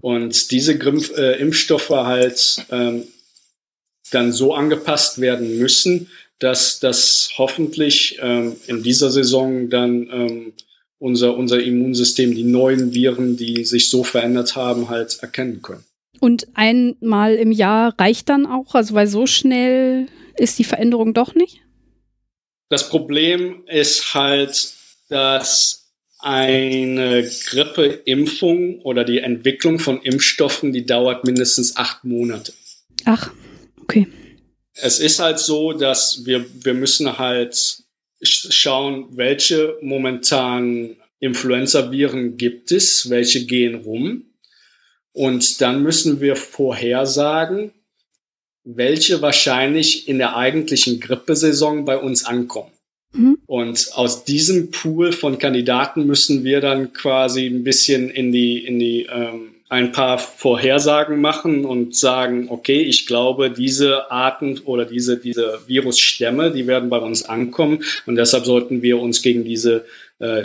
Und 0.00 0.50
diese 0.50 0.78
Grimpf 0.78 1.16
äh, 1.16 1.38
Impfstoffe 1.40 1.90
halt 1.90 2.64
ähm, 2.70 3.04
dann 4.10 4.32
so 4.32 4.54
angepasst 4.54 5.20
werden 5.20 5.58
müssen, 5.58 6.08
dass 6.38 6.80
das 6.80 7.30
hoffentlich 7.36 8.18
ähm, 8.22 8.56
in 8.66 8.82
dieser 8.82 9.10
Saison 9.10 9.68
dann 9.68 10.08
ähm, 10.10 10.52
unser, 10.98 11.36
unser 11.36 11.62
Immunsystem 11.62 12.34
die 12.34 12.44
neuen 12.44 12.94
Viren, 12.94 13.36
die 13.36 13.64
sich 13.64 13.90
so 13.90 14.04
verändert 14.04 14.56
haben, 14.56 14.88
halt 14.88 15.18
erkennen 15.20 15.62
können. 15.62 15.84
Und 16.20 16.48
einmal 16.54 17.34
im 17.36 17.52
Jahr 17.52 17.94
reicht 17.98 18.28
dann 18.28 18.46
auch, 18.46 18.74
also 18.74 18.94
weil 18.94 19.06
so 19.06 19.26
schnell 19.26 20.08
ist 20.36 20.58
die 20.58 20.64
Veränderung 20.64 21.14
doch 21.14 21.34
nicht? 21.34 21.60
Das 22.68 22.88
Problem 22.88 23.64
ist 23.66 24.14
halt, 24.14 24.74
dass 25.08 25.79
eine 26.22 27.28
Grippeimpfung 27.46 28.80
oder 28.82 29.04
die 29.04 29.18
Entwicklung 29.18 29.78
von 29.78 30.02
Impfstoffen, 30.02 30.72
die 30.72 30.86
dauert 30.86 31.24
mindestens 31.24 31.76
acht 31.76 32.04
Monate. 32.04 32.52
Ach, 33.04 33.30
okay. 33.80 34.06
Es 34.74 34.98
ist 34.98 35.18
halt 35.18 35.38
so, 35.38 35.72
dass 35.72 36.24
wir, 36.26 36.46
wir 36.64 36.74
müssen 36.74 37.18
halt 37.18 37.82
schauen, 38.22 39.16
welche 39.16 39.76
momentan 39.80 40.96
Influenza-Viren 41.20 42.36
gibt 42.36 42.72
es, 42.72 43.10
welche 43.10 43.46
gehen 43.46 43.74
rum. 43.76 44.24
Und 45.12 45.60
dann 45.60 45.82
müssen 45.82 46.20
wir 46.20 46.36
vorhersagen, 46.36 47.72
welche 48.64 49.22
wahrscheinlich 49.22 50.08
in 50.08 50.18
der 50.18 50.36
eigentlichen 50.36 51.00
Grippesaison 51.00 51.84
bei 51.84 51.98
uns 51.98 52.24
ankommen. 52.24 52.72
Und 53.50 53.90
aus 53.94 54.22
diesem 54.22 54.70
Pool 54.70 55.10
von 55.10 55.40
Kandidaten 55.40 56.06
müssen 56.06 56.44
wir 56.44 56.60
dann 56.60 56.92
quasi 56.92 57.46
ein 57.46 57.64
bisschen 57.64 58.08
in 58.08 58.30
die, 58.30 58.64
in 58.64 58.78
die 58.78 59.08
ähm, 59.12 59.56
ein 59.68 59.90
paar 59.90 60.18
Vorhersagen 60.18 61.20
machen 61.20 61.64
und 61.64 61.96
sagen, 61.96 62.46
okay, 62.48 62.80
ich 62.80 63.06
glaube, 63.06 63.50
diese 63.50 64.08
Arten 64.12 64.60
oder 64.66 64.84
diese, 64.84 65.16
diese 65.16 65.58
Virusstämme, 65.66 66.52
die 66.52 66.68
werden 66.68 66.90
bei 66.90 66.98
uns 66.98 67.24
ankommen 67.24 67.82
und 68.06 68.14
deshalb 68.14 68.44
sollten 68.44 68.82
wir 68.82 69.00
uns 69.00 69.20
gegen 69.20 69.42
diese 69.42 69.84
äh, 70.20 70.44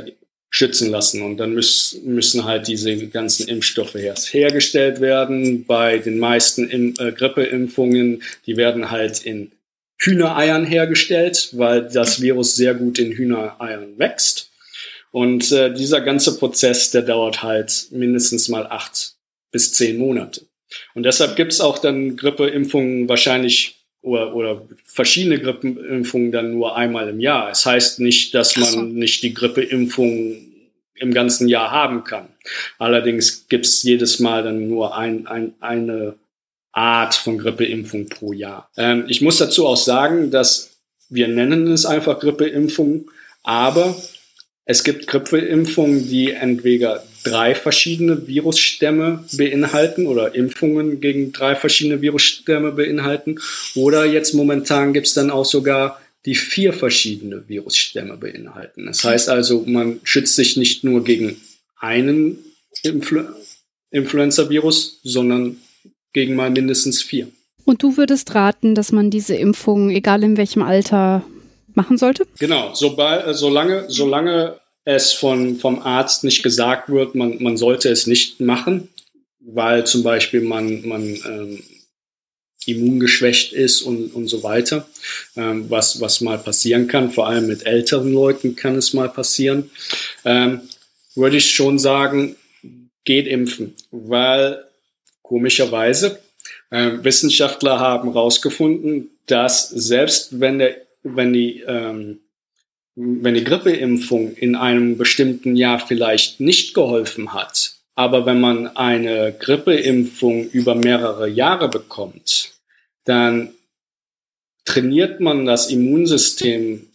schützen 0.50 0.90
lassen. 0.90 1.22
Und 1.22 1.38
dann 1.38 1.54
müssen, 1.54 2.12
müssen 2.12 2.46
halt 2.46 2.68
diese 2.68 2.98
ganzen 3.10 3.48
Impfstoffe 3.48 3.94
erst 3.94 4.34
hergestellt 4.34 5.00
werden. 5.00 5.66
Bei 5.66 6.00
den 6.00 6.18
meisten 6.18 6.68
Im 6.68 6.96
äh, 6.98 7.12
Grippeimpfungen, 7.12 8.24
die 8.48 8.58
werden 8.58 8.90
halt 8.90 9.24
in 9.24 9.52
Hühnereiern 9.98 10.66
hergestellt, 10.66 11.50
weil 11.54 11.90
das 11.90 12.22
Virus 12.22 12.56
sehr 12.56 12.74
gut 12.74 13.00
in 13.00 13.12
Hühnereiern 13.12 13.98
wächst. 13.98 14.52
Und 15.12 15.52
äh, 15.52 15.74
dieser 15.74 16.02
ganze 16.02 16.38
Prozess, 16.38 16.92
der 16.92 17.02
dauert 17.02 17.42
halt 17.42 17.88
mindestens 17.92 18.50
mal 18.50 18.68
acht 18.68 19.16
bis 19.52 19.74
zehn 19.74 19.98
Monate. 19.98 20.42
Und 20.94 21.04
deshalb 21.04 21.38
gibt 21.38 21.54
es 21.54 21.62
auch 21.62 21.80
dann 21.80 22.18
Grippeimpfungen 22.18 23.08
wahrscheinlich 23.08 23.86
oder, 24.02 24.36
oder 24.36 24.68
verschiedene 24.84 25.40
Grippeimpfungen 25.40 26.32
dann 26.32 26.52
nur 26.52 26.76
einmal 26.76 27.10
im 27.10 27.20
Jahr. 27.20 27.50
Es 27.50 27.66
heißt 27.66 28.00
nicht, 28.02 28.36
dass 28.36 28.58
man 28.58 28.94
nicht 28.94 29.24
die 29.24 29.34
Grippeimpfung 29.34 30.36
im 30.96 31.14
ganzen 31.14 31.48
Jahr 31.48 31.72
haben 31.72 32.04
kann. 32.04 32.28
Allerdings 32.78 33.48
gibt 33.48 33.66
es 33.66 33.84
jedes 33.84 34.20
Mal 34.20 34.44
dann 34.44 34.68
nur 34.68 34.98
ein, 34.98 35.28
ein, 35.28 35.54
eine 35.60 36.16
Art 36.76 37.16
von 37.16 37.38
Grippeimpfung 37.38 38.10
pro 38.10 38.34
Jahr. 38.34 38.70
Ähm, 38.78 39.06
ich 39.08 39.22
muss 39.22 39.38
dazu 39.38 39.66
auch 39.66 39.78
sagen, 39.78 40.30
dass 40.30 40.78
wir 41.10 41.28
nennen 41.28 41.68
es 41.72 41.86
einfach 41.86 42.20
Grippeimpfung, 42.20 43.10
aber 43.44 43.96
es 44.66 44.84
gibt 44.84 45.08
Grippeimpfungen, 45.08 46.10
die 46.10 46.32
entweder 46.32 47.04
drei 47.24 47.56
verschiedene 47.56 48.28
Virusstämme 48.28 49.24
beinhalten 49.32 50.06
oder 50.06 50.36
Impfungen 50.36 51.00
gegen 51.00 51.32
drei 51.32 51.56
verschiedene 51.56 52.02
Virusstämme 52.02 52.72
beinhalten. 52.72 53.40
Oder 53.76 54.06
jetzt 54.06 54.34
momentan 54.34 54.94
gibt 54.94 55.08
es 55.08 55.14
dann 55.14 55.32
auch 55.32 55.46
sogar 55.46 56.02
die 56.26 56.36
vier 56.36 56.74
verschiedene 56.74 57.48
Virusstämme 57.48 58.18
beinhalten. 58.18 58.88
Das 58.88 59.04
heißt 59.04 59.30
also, 59.30 59.64
man 59.68 60.00
schützt 60.04 60.36
sich 60.36 60.58
nicht 60.58 60.84
nur 60.84 61.04
gegen 61.04 61.40
einen 61.80 62.40
Influ 62.84 63.24
Influenza-Virus, 63.92 65.00
sondern 65.04 65.58
gegen 66.16 66.36
mal 66.36 66.50
mindestens 66.50 67.04
vier. 67.04 67.28
Und 67.66 67.84
du 67.84 67.98
würdest 67.98 68.34
raten, 68.34 68.74
dass 68.74 68.92
man 68.92 69.12
diese 69.12 69.36
Impfung, 69.36 69.90
egal 69.90 70.24
in 70.24 70.38
welchem 70.38 70.62
Alter, 70.62 71.24
machen 71.74 71.98
sollte? 71.98 72.26
Genau, 72.40 72.74
sobald, 72.74 73.28
äh, 73.28 73.34
solange, 73.34 73.86
solange 73.90 74.60
es 74.86 75.12
von, 75.12 75.58
vom 75.58 75.82
Arzt 75.82 76.24
nicht 76.24 76.42
gesagt 76.42 76.90
wird, 76.90 77.16
man, 77.16 77.44
man 77.44 77.58
sollte 77.58 77.90
es 77.90 78.08
nicht 78.08 78.40
machen, 78.40 78.88
weil 79.40 79.86
zum 79.86 80.04
Beispiel 80.04 80.42
man, 80.42 80.88
man 80.88 81.04
ähm, 81.04 81.64
immungeschwächt 82.66 83.52
ist 83.52 83.82
und, 83.82 84.16
und 84.16 84.28
so 84.28 84.42
weiter, 84.42 84.88
ähm, 85.36 85.70
was, 85.70 86.00
was 86.00 86.22
mal 86.22 86.38
passieren 86.38 86.88
kann, 86.88 87.12
vor 87.12 87.28
allem 87.28 87.48
mit 87.48 87.66
älteren 87.66 88.14
Leuten 88.14 88.56
kann 88.56 88.76
es 88.76 88.94
mal 88.94 89.10
passieren, 89.10 89.70
ähm, 90.24 90.62
würde 91.16 91.38
ich 91.38 91.52
schon 91.52 91.78
sagen, 91.78 92.36
geht 93.04 93.28
impfen, 93.28 93.74
weil 93.92 94.66
komischerweise 95.28 96.20
äh, 96.70 96.92
Wissenschaftler 97.02 97.80
haben 97.80 98.14
herausgefunden, 98.14 99.10
dass 99.26 99.70
selbst 99.70 100.40
wenn, 100.40 100.60
der, 100.60 100.78
wenn 101.04 101.34
die 101.34 101.62
ähm, 101.62 102.20
wenn 102.96 103.34
die 103.34 103.44
Grippeimpfung 103.44 104.36
in 104.36 104.56
einem 104.56 104.98
bestimmten 104.98 105.58
Jahr 105.58 105.80
vielleicht 105.80 106.40
nicht 106.40 106.74
geholfen 106.74 107.34
hat, 107.34 107.74
aber 107.96 108.26
wenn 108.26 108.40
man 108.40 108.68
eine 108.78 109.36
Grippeimpfung 109.38 110.50
über 110.52 110.76
mehrere 110.76 111.28
Jahre 111.28 111.68
bekommt, 111.68 112.54
dann 113.04 113.50
trainiert 114.64 115.20
man 115.20 115.46
das 115.46 115.70
Immunsystem 115.70 116.88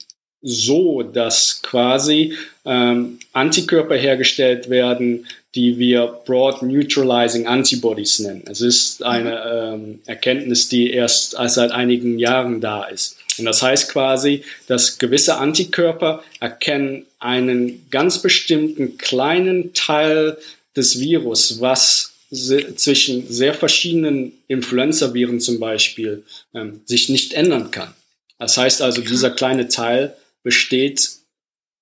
so, 0.42 1.02
dass 1.02 1.60
quasi 1.62 2.34
ähm, 2.64 3.18
Antikörper 3.32 3.96
hergestellt 3.96 4.70
werden, 4.70 5.26
die 5.54 5.78
wir 5.78 6.20
Broad 6.24 6.62
Neutralizing 6.62 7.46
Antibodies 7.46 8.20
nennen. 8.20 8.44
Es 8.48 8.60
ist 8.60 9.02
eine 9.02 9.72
ähm, 9.74 10.00
Erkenntnis, 10.06 10.68
die 10.68 10.90
erst 10.90 11.32
seit 11.32 11.72
einigen 11.72 12.18
Jahren 12.18 12.60
da 12.60 12.84
ist. 12.84 13.16
Und 13.38 13.46
das 13.46 13.62
heißt 13.62 13.90
quasi, 13.90 14.44
dass 14.66 14.98
gewisse 14.98 15.36
Antikörper 15.38 16.22
erkennen 16.38 17.06
einen 17.18 17.86
ganz 17.90 18.20
bestimmten 18.20 18.96
kleinen 18.98 19.72
Teil 19.74 20.36
des 20.76 21.00
Virus, 21.00 21.60
was 21.60 22.12
zwischen 22.30 23.26
sehr 23.28 23.54
verschiedenen 23.54 24.32
Influenza-Viren 24.46 25.40
zum 25.40 25.58
Beispiel 25.58 26.22
ähm, 26.54 26.80
sich 26.84 27.08
nicht 27.08 27.32
ändern 27.32 27.72
kann. 27.72 27.92
Das 28.38 28.56
heißt 28.56 28.82
also, 28.82 29.00
dieser 29.02 29.30
kleine 29.30 29.66
Teil 29.66 30.14
besteht 30.44 31.10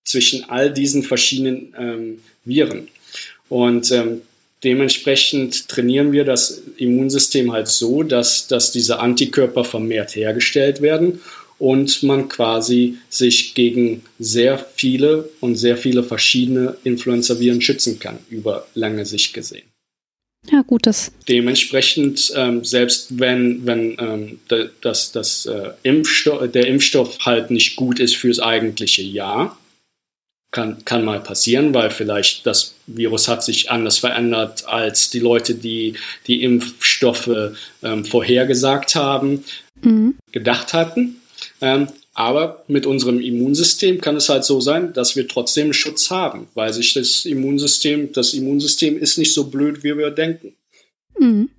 zwischen 0.04 0.48
all 0.48 0.72
diesen 0.72 1.02
verschiedenen 1.02 1.74
ähm, 1.78 2.22
Viren. 2.44 2.88
Und 3.48 3.90
ähm, 3.92 4.22
dementsprechend 4.64 5.68
trainieren 5.68 6.12
wir 6.12 6.24
das 6.24 6.62
Immunsystem 6.76 7.52
halt 7.52 7.68
so, 7.68 8.02
dass, 8.02 8.46
dass 8.48 8.72
diese 8.72 9.00
Antikörper 9.00 9.64
vermehrt 9.64 10.16
hergestellt 10.16 10.82
werden 10.82 11.20
und 11.58 12.02
man 12.02 12.28
quasi 12.28 12.98
sich 13.08 13.54
gegen 13.54 14.02
sehr 14.18 14.58
viele 14.58 15.28
und 15.40 15.56
sehr 15.56 15.76
viele 15.76 16.02
verschiedene 16.02 16.76
Influenza-Viren 16.84 17.60
schützen 17.60 17.98
kann, 17.98 18.18
über 18.30 18.66
lange 18.74 19.04
Sicht 19.04 19.34
gesehen. 19.34 19.66
Ja, 20.50 20.62
gut, 20.62 20.86
das. 20.86 21.10
Dementsprechend, 21.28 22.32
ähm, 22.36 22.64
selbst 22.64 23.18
wenn, 23.18 23.66
wenn 23.66 23.96
ähm, 23.98 24.38
das, 24.80 25.10
das, 25.10 25.46
äh, 25.46 25.70
Impfstoff, 25.82 26.50
der 26.50 26.66
Impfstoff 26.68 27.18
halt 27.26 27.50
nicht 27.50 27.76
gut 27.76 27.98
ist 27.98 28.16
fürs 28.16 28.38
eigentliche 28.38 29.02
Jahr, 29.02 29.58
kann, 30.50 30.84
kann 30.84 31.04
mal 31.04 31.20
passieren, 31.20 31.74
weil 31.74 31.90
vielleicht 31.90 32.46
das 32.46 32.74
Virus 32.86 33.28
hat 33.28 33.44
sich 33.44 33.70
anders 33.70 33.98
verändert, 33.98 34.66
als 34.66 35.10
die 35.10 35.20
Leute, 35.20 35.54
die 35.54 35.94
die 36.26 36.42
Impfstoffe 36.42 37.54
ähm, 37.82 38.04
vorhergesagt 38.04 38.94
haben, 38.94 39.44
mhm. 39.82 40.16
gedacht 40.32 40.72
hatten. 40.72 41.20
Ähm, 41.60 41.88
aber 42.14 42.64
mit 42.66 42.84
unserem 42.84 43.20
Immunsystem 43.20 44.00
kann 44.00 44.16
es 44.16 44.28
halt 44.28 44.44
so 44.44 44.60
sein, 44.60 44.92
dass 44.92 45.14
wir 45.14 45.28
trotzdem 45.28 45.72
Schutz 45.72 46.10
haben, 46.10 46.48
weil 46.54 46.72
sich 46.72 46.94
das 46.94 47.24
Immunsystem, 47.24 48.12
das 48.12 48.34
Immunsystem 48.34 48.98
ist 48.98 49.18
nicht 49.18 49.32
so 49.32 49.44
blöd, 49.44 49.84
wie 49.84 49.96
wir 49.96 50.10
denken. 50.10 50.54
Mhm. 51.18 51.50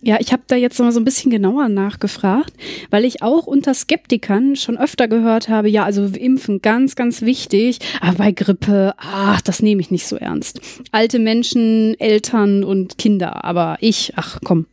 Ja, 0.00 0.18
ich 0.20 0.32
habe 0.32 0.44
da 0.46 0.54
jetzt 0.54 0.78
noch 0.78 0.92
so 0.92 1.00
ein 1.00 1.04
bisschen 1.04 1.32
genauer 1.32 1.68
nachgefragt, 1.68 2.52
weil 2.90 3.04
ich 3.04 3.22
auch 3.22 3.46
unter 3.46 3.74
Skeptikern 3.74 4.54
schon 4.54 4.78
öfter 4.78 5.08
gehört 5.08 5.48
habe, 5.48 5.68
ja, 5.68 5.84
also 5.84 6.04
Impfen 6.04 6.62
ganz, 6.62 6.94
ganz 6.94 7.22
wichtig, 7.22 7.80
aber 8.00 8.18
bei 8.18 8.32
Grippe, 8.32 8.94
ach, 8.96 9.40
das 9.40 9.60
nehme 9.60 9.80
ich 9.80 9.90
nicht 9.90 10.06
so 10.06 10.16
ernst. 10.16 10.60
Alte 10.92 11.18
Menschen, 11.18 11.98
Eltern 11.98 12.62
und 12.62 12.96
Kinder, 12.96 13.44
aber 13.44 13.78
ich, 13.80 14.12
ach 14.14 14.38
komm, 14.44 14.66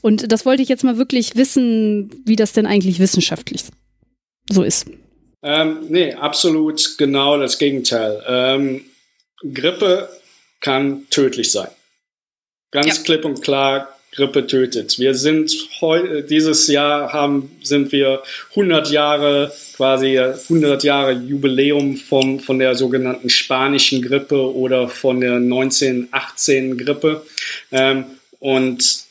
und 0.00 0.30
das 0.30 0.46
wollte 0.46 0.62
ich 0.62 0.68
jetzt 0.68 0.84
mal 0.84 0.96
wirklich 0.96 1.36
wissen, 1.36 2.10
wie 2.24 2.36
das 2.36 2.52
denn 2.52 2.66
eigentlich 2.66 2.98
wissenschaftlich 2.98 3.64
so 4.48 4.62
ist. 4.62 4.86
Ähm, 5.42 5.86
nee, 5.88 6.14
absolut 6.14 6.96
genau 6.98 7.38
das 7.38 7.58
Gegenteil. 7.58 8.22
Ähm, 8.26 8.84
Grippe 9.52 10.08
kann 10.60 11.06
tödlich 11.10 11.52
sein. 11.52 11.68
Ganz 12.70 12.98
ja. 12.98 13.02
klipp 13.02 13.24
und 13.24 13.42
klar, 13.42 13.97
Grippe 14.12 14.46
tötet. 14.46 14.98
Wir 14.98 15.14
sind 15.14 15.52
heu 15.80 16.22
dieses 16.22 16.66
Jahr 16.68 17.12
haben, 17.12 17.50
sind 17.62 17.92
wir 17.92 18.22
100 18.50 18.90
Jahre, 18.90 19.52
quasi 19.76 20.18
100 20.18 20.82
Jahre 20.82 21.12
Jubiläum 21.12 21.96
vom, 21.96 22.40
von 22.40 22.58
der 22.58 22.74
sogenannten 22.74 23.30
spanischen 23.30 24.02
Grippe 24.02 24.54
oder 24.54 24.88
von 24.88 25.20
der 25.20 25.34
1918 25.34 26.78
Grippe. 26.78 27.22
Ähm, 27.70 28.04
und 28.40 29.08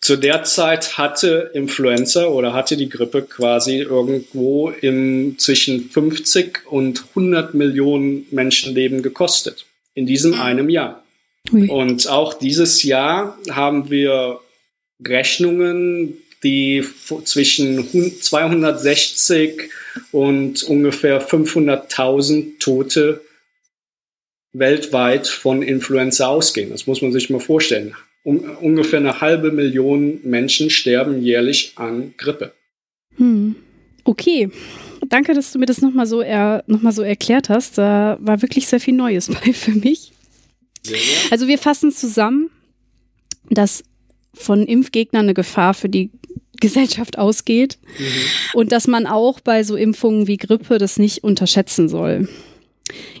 zu 0.00 0.16
der 0.16 0.44
Zeit 0.44 0.96
hatte 0.96 1.50
Influenza 1.54 2.26
oder 2.26 2.54
hatte 2.54 2.76
die 2.76 2.88
Grippe 2.88 3.22
quasi 3.22 3.78
irgendwo 3.78 4.70
im, 4.70 5.38
zwischen 5.38 5.90
50 5.90 6.66
und 6.66 7.04
100 7.10 7.54
Millionen 7.54 8.26
Menschenleben 8.30 9.02
gekostet. 9.02 9.66
In 9.94 10.06
diesem 10.06 10.32
mhm. 10.32 10.40
einem 10.40 10.68
Jahr. 10.68 11.02
Ui. 11.52 11.68
Und 11.68 12.08
auch 12.08 12.34
dieses 12.34 12.82
Jahr 12.82 13.38
haben 13.50 13.90
wir 13.90 14.40
Rechnungen, 15.04 16.18
die 16.42 16.84
zwischen 17.24 17.84
260 18.20 19.70
und 20.12 20.62
ungefähr 20.64 21.26
500.000 21.26 22.58
Tote 22.60 23.20
weltweit 24.52 25.26
von 25.26 25.62
Influenza 25.62 26.26
ausgehen. 26.28 26.70
Das 26.70 26.86
muss 26.86 27.02
man 27.02 27.12
sich 27.12 27.30
mal 27.30 27.40
vorstellen. 27.40 27.94
Um, 28.24 28.56
ungefähr 28.60 28.98
eine 28.98 29.20
halbe 29.20 29.52
Million 29.52 30.20
Menschen 30.24 30.70
sterben 30.70 31.22
jährlich 31.22 31.72
an 31.76 32.14
Grippe. 32.16 32.52
Hm. 33.16 33.56
Okay. 34.04 34.50
Danke, 35.08 35.34
dass 35.34 35.52
du 35.52 35.58
mir 35.58 35.66
das 35.66 35.80
nochmal 35.80 36.06
so, 36.06 36.20
er, 36.20 36.64
noch 36.66 36.80
so 36.92 37.02
erklärt 37.02 37.48
hast. 37.48 37.78
Da 37.78 38.18
war 38.20 38.42
wirklich 38.42 38.66
sehr 38.66 38.80
viel 38.80 38.94
Neues 38.94 39.28
bei 39.44 39.52
für 39.52 39.72
mich. 39.72 40.07
Also 41.30 41.48
wir 41.48 41.58
fassen 41.58 41.92
zusammen, 41.92 42.50
dass 43.50 43.84
von 44.34 44.66
Impfgegnern 44.66 45.26
eine 45.26 45.34
Gefahr 45.34 45.74
für 45.74 45.88
die 45.88 46.10
Gesellschaft 46.60 47.18
ausgeht 47.18 47.78
mhm. 47.98 48.04
und 48.54 48.72
dass 48.72 48.86
man 48.86 49.06
auch 49.06 49.40
bei 49.40 49.62
so 49.62 49.76
Impfungen 49.76 50.26
wie 50.26 50.36
Grippe 50.36 50.78
das 50.78 50.98
nicht 50.98 51.22
unterschätzen 51.24 51.88
soll. 51.88 52.28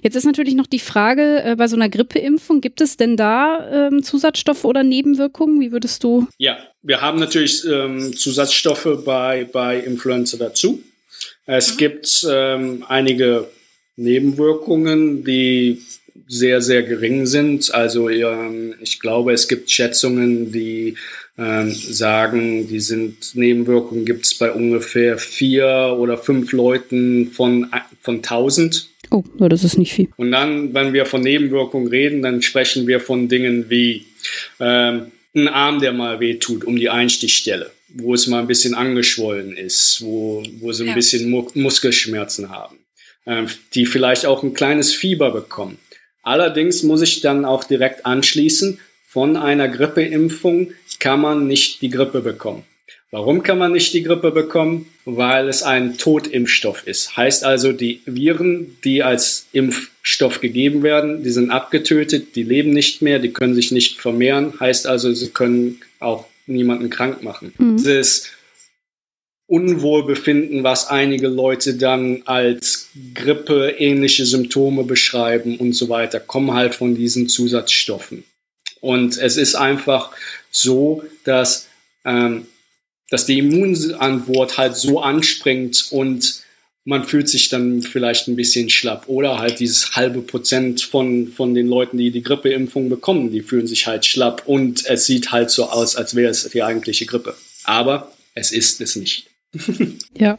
Jetzt 0.02 0.16
ist 0.16 0.24
natürlich 0.24 0.54
noch 0.54 0.66
die 0.66 0.78
Frage, 0.78 1.42
äh, 1.44 1.56
bei 1.56 1.68
so 1.68 1.76
einer 1.76 1.88
Grippeimpfung, 1.88 2.60
gibt 2.60 2.80
es 2.80 2.96
denn 2.96 3.16
da 3.16 3.88
ähm, 3.88 4.02
Zusatzstoffe 4.02 4.64
oder 4.64 4.82
Nebenwirkungen? 4.82 5.60
Wie 5.60 5.72
würdest 5.72 6.02
du? 6.04 6.26
Ja, 6.38 6.58
wir 6.82 7.00
haben 7.00 7.18
natürlich 7.18 7.64
ähm, 7.66 8.16
Zusatzstoffe 8.16 9.04
bei, 9.04 9.44
bei 9.52 9.78
Influenza 9.78 10.36
dazu. 10.38 10.82
Es 11.46 11.74
mhm. 11.74 11.76
gibt 11.76 12.26
ähm, 12.30 12.84
einige 12.88 13.48
Nebenwirkungen, 13.96 15.24
die 15.24 15.82
sehr, 16.28 16.60
sehr 16.60 16.82
gering 16.82 17.26
sind. 17.26 17.74
Also 17.74 18.08
ich 18.08 19.00
glaube, 19.00 19.32
es 19.32 19.48
gibt 19.48 19.70
Schätzungen, 19.70 20.52
die 20.52 20.94
ähm, 21.38 21.72
sagen, 21.72 22.68
die 22.68 22.80
sind 22.80 23.34
Nebenwirkungen 23.34 24.04
gibt 24.04 24.26
es 24.26 24.34
bei 24.34 24.50
ungefähr 24.50 25.18
vier 25.18 25.96
oder 25.98 26.18
fünf 26.18 26.52
Leuten 26.52 27.30
von, 27.30 27.68
von 28.02 28.16
1000. 28.16 28.88
Oh, 29.10 29.22
das 29.38 29.64
ist 29.64 29.78
nicht 29.78 29.94
viel. 29.94 30.08
Und 30.16 30.32
dann, 30.32 30.74
wenn 30.74 30.92
wir 30.92 31.06
von 31.06 31.22
Nebenwirkungen 31.22 31.88
reden, 31.88 32.22
dann 32.22 32.42
sprechen 32.42 32.86
wir 32.86 33.00
von 33.00 33.28
Dingen 33.28 33.70
wie 33.70 34.04
ähm, 34.60 35.12
ein 35.34 35.48
Arm, 35.48 35.80
der 35.80 35.92
mal 35.92 36.20
wehtut, 36.20 36.64
um 36.64 36.76
die 36.76 36.90
Einstichstelle, 36.90 37.70
wo 37.88 38.14
es 38.14 38.26
mal 38.26 38.40
ein 38.40 38.48
bisschen 38.48 38.74
angeschwollen 38.74 39.56
ist, 39.56 40.02
wo, 40.02 40.42
wo 40.60 40.72
sie 40.72 40.84
ein 40.84 40.88
ja. 40.88 40.94
bisschen 40.94 41.30
Mu 41.30 41.48
Muskelschmerzen 41.54 42.50
haben, 42.50 42.78
ähm, 43.26 43.46
die 43.74 43.86
vielleicht 43.86 44.26
auch 44.26 44.42
ein 44.42 44.54
kleines 44.54 44.92
Fieber 44.92 45.30
bekommen. 45.30 45.78
Allerdings 46.22 46.82
muss 46.82 47.02
ich 47.02 47.20
dann 47.20 47.44
auch 47.44 47.64
direkt 47.64 48.06
anschließen, 48.06 48.78
von 49.06 49.36
einer 49.36 49.68
Grippeimpfung 49.68 50.72
kann 50.98 51.20
man 51.20 51.46
nicht 51.46 51.80
die 51.80 51.90
Grippe 51.90 52.20
bekommen. 52.20 52.64
Warum 53.10 53.42
kann 53.42 53.56
man 53.56 53.72
nicht 53.72 53.94
die 53.94 54.02
Grippe 54.02 54.30
bekommen? 54.30 54.86
Weil 55.06 55.48
es 55.48 55.62
ein 55.62 55.96
Totimpfstoff 55.96 56.86
ist. 56.86 57.16
Heißt 57.16 57.42
also, 57.42 57.72
die 57.72 58.02
Viren, 58.04 58.76
die 58.84 59.02
als 59.02 59.46
Impfstoff 59.52 60.42
gegeben 60.42 60.82
werden, 60.82 61.22
die 61.22 61.30
sind 61.30 61.50
abgetötet, 61.50 62.36
die 62.36 62.42
leben 62.42 62.70
nicht 62.70 63.00
mehr, 63.00 63.18
die 63.18 63.32
können 63.32 63.54
sich 63.54 63.72
nicht 63.72 63.98
vermehren. 63.98 64.52
Heißt 64.60 64.86
also, 64.86 65.10
sie 65.14 65.30
können 65.30 65.80
auch 66.00 66.26
niemanden 66.46 66.90
krank 66.90 67.22
machen. 67.22 67.54
Mhm. 67.56 67.78
Dieses 67.78 68.28
Unwohlbefinden, 69.48 70.62
was 70.62 70.86
einige 70.86 71.28
Leute 71.28 71.74
dann 71.74 72.22
als 72.26 72.90
Grippe 73.14 73.74
ähnliche 73.78 74.24
Symptome 74.24 74.84
beschreiben 74.84 75.56
und 75.56 75.72
so 75.72 75.88
weiter, 75.88 76.20
kommen 76.20 76.52
halt 76.52 76.74
von 76.74 76.94
diesen 76.94 77.28
Zusatzstoffen. 77.28 78.24
Und 78.80 79.18
es 79.18 79.36
ist 79.36 79.56
einfach 79.56 80.12
so, 80.50 81.02
dass 81.24 81.66
ähm, 82.04 82.46
dass 83.10 83.26
die 83.26 83.38
Immunantwort 83.38 84.58
halt 84.58 84.76
so 84.76 85.00
anspringt 85.00 85.86
und 85.90 86.42
man 86.84 87.04
fühlt 87.04 87.28
sich 87.28 87.48
dann 87.48 87.82
vielleicht 87.82 88.28
ein 88.28 88.36
bisschen 88.36 88.70
schlapp. 88.70 89.08
Oder 89.08 89.38
halt 89.38 89.60
dieses 89.60 89.94
halbe 89.94 90.22
Prozent 90.22 90.80
von, 90.80 91.28
von 91.28 91.54
den 91.54 91.68
Leuten, 91.68 91.98
die 91.98 92.10
die 92.10 92.22
Grippeimpfung 92.22 92.88
bekommen, 92.88 93.30
die 93.30 93.42
fühlen 93.42 93.66
sich 93.66 93.86
halt 93.86 94.06
schlapp 94.06 94.44
und 94.46 94.86
es 94.86 95.04
sieht 95.06 95.30
halt 95.30 95.50
so 95.50 95.68
aus, 95.68 95.96
als 95.96 96.14
wäre 96.14 96.30
es 96.30 96.48
die 96.48 96.62
eigentliche 96.62 97.06
Grippe. 97.06 97.36
Aber 97.64 98.12
es 98.34 98.52
ist 98.52 98.80
es 98.80 98.96
nicht. 98.96 99.27
Ja. 100.16 100.38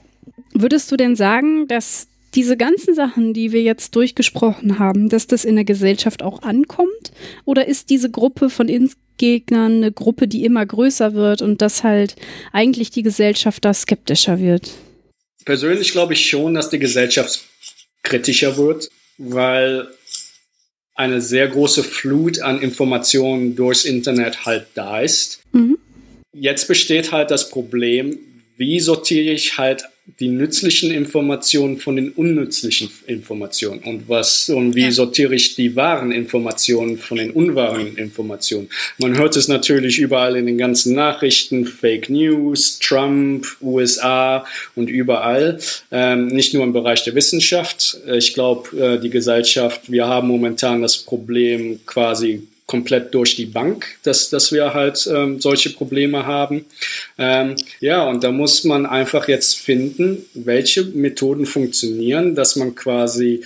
Würdest 0.53 0.91
du 0.91 0.97
denn 0.97 1.15
sagen, 1.15 1.67
dass 1.67 2.07
diese 2.35 2.57
ganzen 2.57 2.93
Sachen, 2.93 3.33
die 3.33 3.51
wir 3.51 3.61
jetzt 3.61 3.95
durchgesprochen 3.95 4.79
haben, 4.79 5.09
dass 5.09 5.27
das 5.27 5.45
in 5.45 5.55
der 5.55 5.65
Gesellschaft 5.65 6.21
auch 6.21 6.41
ankommt? 6.43 7.11
Oder 7.45 7.67
ist 7.67 7.89
diese 7.89 8.09
Gruppe 8.09 8.49
von 8.49 8.67
Gegnern 9.17 9.77
eine 9.77 9.91
Gruppe, 9.91 10.27
die 10.27 10.45
immer 10.45 10.65
größer 10.65 11.13
wird 11.13 11.41
und 11.41 11.61
dass 11.61 11.83
halt 11.83 12.15
eigentlich 12.53 12.91
die 12.91 13.03
Gesellschaft 13.03 13.65
da 13.65 13.73
skeptischer 13.73 14.39
wird? 14.39 14.71
Persönlich 15.45 15.91
glaube 15.91 16.13
ich 16.13 16.29
schon, 16.29 16.53
dass 16.53 16.69
die 16.69 16.79
Gesellschaft 16.79 17.43
kritischer 18.03 18.57
wird, 18.57 18.89
weil 19.17 19.87
eine 20.95 21.21
sehr 21.21 21.47
große 21.47 21.83
Flut 21.83 22.39
an 22.39 22.61
Informationen 22.61 23.55
durchs 23.55 23.85
Internet 23.85 24.45
halt 24.45 24.67
da 24.75 25.01
ist. 25.01 25.41
Mhm. 25.53 25.77
Jetzt 26.33 26.67
besteht 26.67 27.11
halt 27.11 27.31
das 27.31 27.49
Problem, 27.49 28.17
wie 28.59 28.81
sortiere 28.81 29.33
ich 29.33 29.57
halt 29.57 29.85
die 30.19 30.27
nützlichen 30.27 30.91
Informationen 30.91 31.77
von 31.77 31.95
den 31.95 32.09
unnützlichen 32.11 32.89
Informationen 33.07 33.79
und 33.83 34.09
was 34.09 34.49
und 34.49 34.75
wie 34.75 34.83
ja. 34.83 34.91
sortiere 34.91 35.33
ich 35.33 35.55
die 35.55 35.77
wahren 35.77 36.11
Informationen 36.11 36.97
von 36.97 37.19
den 37.19 37.31
unwahren 37.31 37.95
Informationen. 37.95 38.69
Man 38.97 39.17
hört 39.17 39.37
es 39.37 39.47
natürlich 39.47 39.97
überall 39.97 40.35
in 40.35 40.45
den 40.45 40.57
ganzen 40.57 40.93
Nachrichten, 40.93 41.65
Fake 41.65 42.09
News, 42.09 42.79
Trump, 42.79 43.45
USA 43.61 44.45
und 44.75 44.89
überall. 44.89 45.59
Ähm, 45.91 46.27
nicht 46.27 46.53
nur 46.53 46.63
im 46.65 46.73
Bereich 46.73 47.05
der 47.05 47.15
Wissenschaft. 47.15 47.97
Ich 48.13 48.33
glaube, 48.33 48.77
äh, 48.77 48.99
die 48.99 49.09
Gesellschaft, 49.09 49.89
wir 49.89 50.07
haben 50.07 50.27
momentan 50.27 50.81
das 50.81 50.97
Problem 50.97 51.79
quasi 51.85 52.47
komplett 52.69 53.15
durch 53.15 53.35
die 53.35 53.47
Bank, 53.47 53.97
dass, 54.03 54.29
dass 54.29 54.51
wir 54.51 54.75
halt 54.75 55.09
ähm, 55.11 55.41
solche 55.41 55.71
Probleme 55.71 56.27
haben. 56.27 56.65
Ähm, 57.17 57.55
ja, 57.79 58.07
und 58.07 58.23
da 58.23 58.31
muss 58.31 58.63
man 58.63 58.85
einfach 58.85 59.27
jetzt 59.27 59.59
finden, 59.59 60.25
welche 60.33 60.83
Methoden 60.83 61.45
funktionieren, 61.45 62.35
dass 62.35 62.55
man 62.55 62.75
quasi 62.75 63.43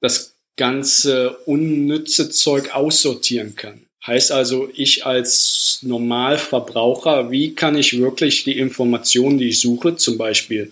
das 0.00 0.34
ganze 0.56 1.36
unnütze 1.46 2.30
Zeug 2.30 2.74
aussortieren 2.74 3.54
kann. 3.56 3.82
Heißt 4.06 4.30
also, 4.30 4.70
ich 4.72 5.04
als 5.04 5.80
Normalverbraucher, 5.82 7.30
wie 7.30 7.54
kann 7.54 7.76
ich 7.76 7.98
wirklich 7.98 8.44
die 8.44 8.58
Informationen, 8.58 9.38
die 9.38 9.48
ich 9.48 9.60
suche, 9.60 9.96
zum 9.96 10.16
Beispiel 10.16 10.70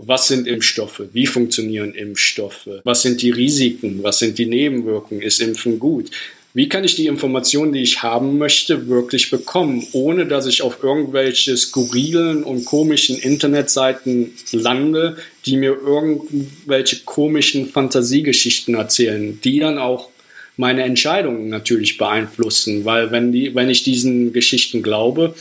was 0.00 0.28
sind 0.28 0.46
Impfstoffe? 0.46 1.02
Wie 1.12 1.26
funktionieren 1.26 1.92
Impfstoffe? 1.92 2.68
Was 2.84 3.02
sind 3.02 3.20
die 3.20 3.30
Risiken? 3.30 4.02
Was 4.04 4.20
sind 4.20 4.38
die 4.38 4.46
Nebenwirkungen? 4.46 5.22
Ist 5.22 5.40
Impfen 5.40 5.80
gut? 5.80 6.10
Wie 6.54 6.68
kann 6.68 6.82
ich 6.82 6.96
die 6.96 7.06
Informationen, 7.06 7.72
die 7.72 7.82
ich 7.82 8.02
haben 8.02 8.38
möchte, 8.38 8.88
wirklich 8.88 9.30
bekommen, 9.30 9.86
ohne 9.92 10.26
dass 10.26 10.46
ich 10.46 10.62
auf 10.62 10.82
irgendwelche 10.82 11.56
skurrilen 11.56 12.42
und 12.42 12.64
komischen 12.64 13.18
Internetseiten 13.18 14.32
lande, 14.52 15.18
die 15.44 15.56
mir 15.56 15.76
irgendwelche 15.80 17.00
komischen 17.04 17.68
Fantasiegeschichten 17.68 18.74
erzählen, 18.74 19.38
die 19.44 19.60
dann 19.60 19.78
auch 19.78 20.08
meine 20.56 20.82
Entscheidungen 20.82 21.48
natürlich 21.48 21.98
beeinflussen, 21.98 22.84
weil 22.84 23.12
wenn 23.12 23.30
die, 23.30 23.54
wenn 23.54 23.70
ich 23.70 23.84
diesen 23.84 24.32
Geschichten 24.32 24.82
glaube, 24.82 25.34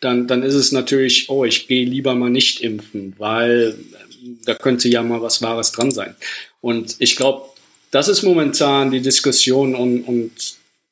dann, 0.00 0.26
dann 0.26 0.42
ist 0.42 0.54
es 0.54 0.72
natürlich, 0.72 1.30
oh, 1.30 1.44
ich 1.44 1.68
gehe 1.68 1.86
lieber 1.86 2.14
mal 2.14 2.28
nicht 2.28 2.60
impfen, 2.60 3.14
weil 3.18 3.76
da 4.44 4.54
könnte 4.54 4.88
ja 4.88 5.02
mal 5.02 5.22
was 5.22 5.40
Wahres 5.40 5.72
dran 5.72 5.90
sein. 5.90 6.14
Und 6.60 6.96
ich 6.98 7.16
glaube, 7.16 7.46
das 7.92 8.08
ist 8.08 8.22
momentan 8.22 8.90
die 8.90 9.00
Diskussion 9.00 9.76
und, 9.76 10.02
und 10.02 10.32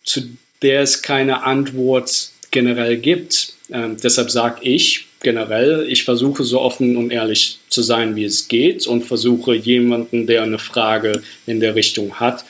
zu 0.04 0.20
der 0.62 0.82
es 0.82 1.02
keine 1.02 1.42
Antwort 1.44 2.30
generell 2.50 2.98
gibt. 2.98 3.54
Ähm, 3.72 3.96
deshalb 4.02 4.30
sage 4.30 4.60
ich 4.62 5.06
generell, 5.22 5.86
ich 5.88 6.04
versuche 6.04 6.44
so 6.44 6.60
offen 6.60 6.96
und 6.96 7.10
ehrlich 7.10 7.58
zu 7.68 7.82
sein, 7.82 8.16
wie 8.16 8.24
es 8.24 8.48
geht 8.48 8.86
und 8.86 9.02
versuche 9.02 9.54
jemanden, 9.54 10.26
der 10.26 10.42
eine 10.42 10.58
Frage 10.58 11.22
in 11.46 11.60
der 11.60 11.74
Richtung 11.74 12.20
hat, 12.20 12.44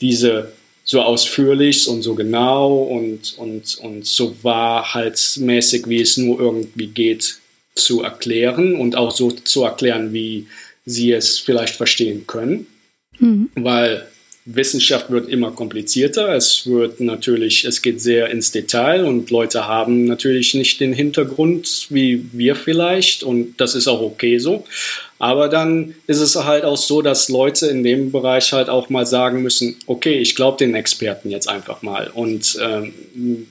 diese 0.00 0.52
so 0.84 1.02
ausführlich 1.02 1.88
und 1.88 2.02
so 2.02 2.14
genau 2.14 2.76
und, 2.82 3.36
und, 3.38 3.76
und 3.78 4.06
so 4.06 4.36
wahrheitsmäßig, 4.42 5.88
wie 5.88 6.00
es 6.00 6.16
nur 6.16 6.38
irgendwie 6.38 6.86
geht, 6.86 7.38
zu 7.74 8.02
erklären 8.02 8.76
und 8.76 8.94
auch 8.94 9.10
so 9.10 9.32
zu 9.32 9.64
erklären, 9.64 10.12
wie 10.12 10.46
sie 10.84 11.12
es 11.12 11.40
vielleicht 11.40 11.74
verstehen 11.74 12.26
können. 12.28 12.68
Mhm. 13.18 13.50
Weil 13.54 14.06
Wissenschaft 14.46 15.10
wird 15.10 15.28
immer 15.28 15.50
komplizierter. 15.50 16.34
Es 16.34 16.66
wird 16.66 17.00
natürlich, 17.00 17.64
es 17.64 17.82
geht 17.82 18.00
sehr 18.00 18.30
ins 18.30 18.52
Detail 18.52 19.04
und 19.04 19.28
Leute 19.30 19.66
haben 19.66 20.04
natürlich 20.04 20.54
nicht 20.54 20.78
den 20.78 20.92
Hintergrund 20.92 21.88
wie 21.90 22.24
wir 22.32 22.54
vielleicht 22.54 23.24
und 23.24 23.60
das 23.60 23.74
ist 23.74 23.88
auch 23.88 24.00
okay 24.00 24.38
so. 24.38 24.64
Aber 25.18 25.48
dann 25.48 25.96
ist 26.06 26.20
es 26.20 26.36
halt 26.36 26.64
auch 26.64 26.76
so, 26.76 27.02
dass 27.02 27.28
Leute 27.28 27.66
in 27.66 27.82
dem 27.82 28.12
Bereich 28.12 28.52
halt 28.52 28.68
auch 28.68 28.88
mal 28.88 29.06
sagen 29.06 29.42
müssen, 29.42 29.76
okay, 29.86 30.14
ich 30.18 30.36
glaube 30.36 30.58
den 30.58 30.76
Experten 30.76 31.30
jetzt 31.30 31.48
einfach 31.48 31.82
mal 31.82 32.08
und 32.14 32.56
ähm, 32.62 32.92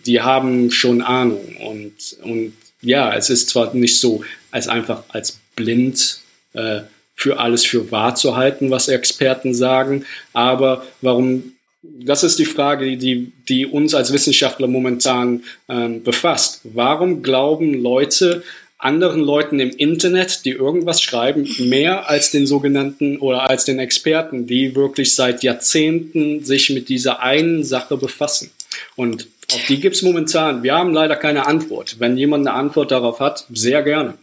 die 0.05 0.21
haben 0.21 0.71
schon 0.71 1.01
Ahnung 1.01 1.57
und, 1.57 1.93
und 2.23 2.53
ja, 2.81 3.13
es 3.13 3.29
ist 3.29 3.49
zwar 3.49 3.73
nicht 3.73 3.99
so 3.99 4.23
als 4.51 4.69
einfach 4.69 5.03
als 5.09 5.39
blind 5.57 6.19
äh, 6.53 6.81
für 7.15 7.39
alles 7.39 7.65
für 7.65 7.91
wahr 7.91 8.15
zu 8.15 8.35
halten, 8.35 8.69
was 8.69 8.87
Experten 8.87 9.53
sagen. 9.53 10.05
Aber 10.33 10.85
warum 11.01 11.55
Das 11.99 12.23
ist 12.23 12.39
die 12.39 12.45
Frage, 12.45 12.97
die, 12.97 13.31
die 13.47 13.65
uns 13.65 13.93
als 13.93 14.11
Wissenschaftler 14.11 14.67
momentan 14.67 15.43
ähm, 15.69 16.03
befasst. 16.03 16.61
Warum 16.63 17.21
glauben 17.21 17.73
Leute 17.75 18.43
anderen 18.77 19.21
Leuten 19.21 19.59
im 19.59 19.69
Internet, 19.69 20.45
die 20.45 20.51
irgendwas 20.51 21.01
schreiben, 21.01 21.47
mehr 21.59 22.09
als 22.09 22.31
den 22.31 22.45
sogenannten 22.45 23.17
oder 23.17 23.49
als 23.49 23.65
den 23.65 23.79
Experten, 23.79 24.47
die 24.47 24.75
wirklich 24.75 25.15
seit 25.15 25.43
Jahrzehnten 25.43 26.43
sich 26.43 26.69
mit 26.69 26.89
dieser 26.89 27.21
einen 27.21 27.63
Sache 27.63 27.97
befassen? 27.97 28.51
Und 28.95 29.27
auf 29.53 29.65
die 29.67 29.79
gibt 29.79 29.95
es 29.95 30.01
momentan. 30.01 30.63
Wir 30.63 30.75
haben 30.75 30.93
leider 30.93 31.15
keine 31.15 31.45
Antwort. 31.45 31.97
Wenn 31.99 32.17
jemand 32.17 32.47
eine 32.47 32.55
Antwort 32.57 32.91
darauf 32.91 33.19
hat, 33.19 33.45
sehr 33.53 33.83
gerne. 33.83 34.15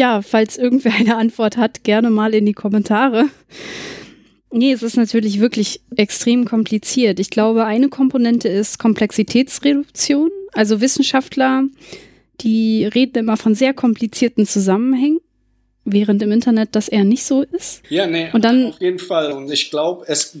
Ja, 0.00 0.22
falls 0.22 0.56
irgendwer 0.56 0.94
eine 0.94 1.18
Antwort 1.18 1.58
hat, 1.58 1.84
gerne 1.84 2.08
mal 2.08 2.32
in 2.32 2.46
die 2.46 2.54
Kommentare. 2.54 3.26
Nee, 4.50 4.72
es 4.72 4.82
ist 4.82 4.96
natürlich 4.96 5.40
wirklich 5.40 5.82
extrem 5.94 6.46
kompliziert. 6.46 7.20
Ich 7.20 7.28
glaube, 7.28 7.66
eine 7.66 7.90
Komponente 7.90 8.48
ist 8.48 8.78
Komplexitätsreduktion. 8.78 10.30
Also 10.54 10.80
Wissenschaftler, 10.80 11.64
die 12.40 12.86
reden 12.86 13.18
immer 13.18 13.36
von 13.36 13.54
sehr 13.54 13.74
komplizierten 13.74 14.46
Zusammenhängen, 14.46 15.20
während 15.84 16.22
im 16.22 16.32
Internet 16.32 16.70
das 16.72 16.88
eher 16.88 17.04
nicht 17.04 17.24
so 17.24 17.42
ist. 17.42 17.82
Ja, 17.90 18.06
nee, 18.06 18.30
und 18.32 18.42
dann, 18.42 18.68
auf 18.68 18.80
jeden 18.80 19.00
Fall. 19.00 19.32
Und 19.32 19.52
ich 19.52 19.70
glaube, 19.70 20.06
es, 20.08 20.38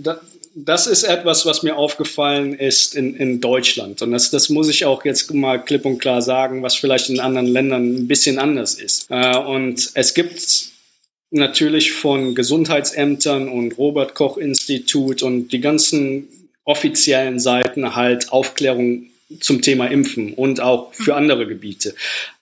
das 0.54 0.86
ist 0.86 1.04
etwas, 1.04 1.46
was 1.46 1.62
mir 1.62 1.76
aufgefallen 1.76 2.54
ist 2.54 2.94
in, 2.94 3.14
in 3.14 3.40
Deutschland. 3.40 4.02
Und 4.02 4.12
das, 4.12 4.30
das 4.30 4.48
muss 4.48 4.68
ich 4.68 4.84
auch 4.84 5.04
jetzt 5.04 5.32
mal 5.32 5.58
klipp 5.58 5.84
und 5.84 5.98
klar 5.98 6.22
sagen, 6.22 6.62
was 6.62 6.74
vielleicht 6.74 7.08
in 7.08 7.20
anderen 7.20 7.46
Ländern 7.46 7.94
ein 7.94 8.08
bisschen 8.08 8.38
anders 8.38 8.74
ist. 8.74 9.06
Äh, 9.10 9.36
und 9.36 9.90
es 9.94 10.14
gibt 10.14 10.70
natürlich 11.30 11.92
von 11.92 12.34
Gesundheitsämtern 12.34 13.48
und 13.48 13.78
Robert 13.78 14.14
Koch 14.14 14.36
Institut 14.36 15.22
und 15.22 15.52
die 15.52 15.60
ganzen 15.60 16.28
offiziellen 16.64 17.38
Seiten 17.38 17.94
halt 17.94 18.32
Aufklärung 18.32 19.06
zum 19.40 19.62
Thema 19.62 19.86
Impfen 19.86 20.34
und 20.34 20.60
auch 20.60 20.92
für 20.92 21.14
andere 21.14 21.46
Gebiete. 21.46 21.94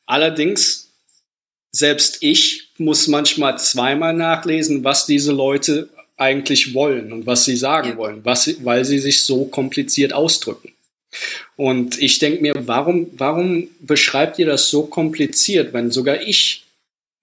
Allerdings, 0.06 0.88
selbst 1.70 2.18
ich 2.20 2.70
muss 2.78 3.08
manchmal 3.08 3.58
zweimal 3.58 4.14
nachlesen, 4.14 4.84
was 4.84 5.04
diese 5.04 5.32
Leute 5.32 5.90
eigentlich 6.18 6.74
wollen 6.74 7.12
und 7.12 7.26
was 7.26 7.44
sie 7.44 7.56
sagen 7.56 7.96
wollen, 7.96 8.20
was, 8.24 8.64
weil 8.64 8.84
sie 8.84 8.98
sich 8.98 9.22
so 9.22 9.46
kompliziert 9.46 10.12
ausdrücken. 10.12 10.72
Und 11.56 12.00
ich 12.00 12.18
denke 12.18 12.42
mir, 12.42 12.54
warum, 12.66 13.10
warum 13.16 13.68
beschreibt 13.80 14.38
ihr 14.38 14.46
das 14.46 14.68
so 14.68 14.82
kompliziert, 14.82 15.72
wenn 15.72 15.90
sogar 15.90 16.20
ich 16.20 16.64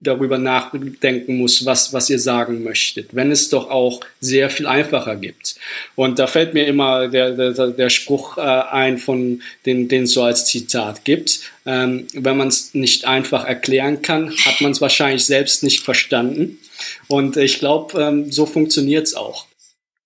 darüber 0.06 0.38
nachdenken 0.38 1.38
muss, 1.38 1.66
was, 1.66 1.94
was 1.94 2.10
ihr 2.10 2.20
sagen 2.20 2.64
möchtet, 2.64 3.16
wenn 3.16 3.32
es 3.32 3.50
doch 3.50 3.70
auch 3.70 4.02
sehr 4.20 4.50
viel 4.50 4.68
einfacher 4.68 5.16
gibt. 5.16 5.56
Und 5.96 6.20
da 6.20 6.28
fällt 6.28 6.54
mir 6.54 6.68
immer 6.68 7.08
der, 7.08 7.32
der, 7.32 7.68
der 7.70 7.90
Spruch 7.90 8.38
äh, 8.38 8.42
ein, 8.42 8.98
von 8.98 9.42
den, 9.66 9.88
den 9.88 10.04
es 10.04 10.14
so 10.14 10.24
als 10.24 10.46
Zitat 10.46 11.04
gibt. 11.04 11.42
Ähm, 11.66 12.08
wenn 12.14 12.38
man 12.38 12.48
es 12.48 12.74
nicht 12.74 13.06
einfach 13.06 13.46
erklären 13.46 14.02
kann, 14.02 14.32
hat 14.46 14.62
man 14.62 14.72
es 14.72 14.82
wahrscheinlich 14.82 15.26
selbst 15.26 15.64
nicht 15.64 15.82
verstanden. 15.82 16.60
Und 17.08 17.38
ich 17.38 17.60
glaube, 17.60 18.02
ähm, 18.02 18.32
so 18.32 18.46
funktioniert 18.46 19.08
es 19.08 19.16
auch. 19.16 19.48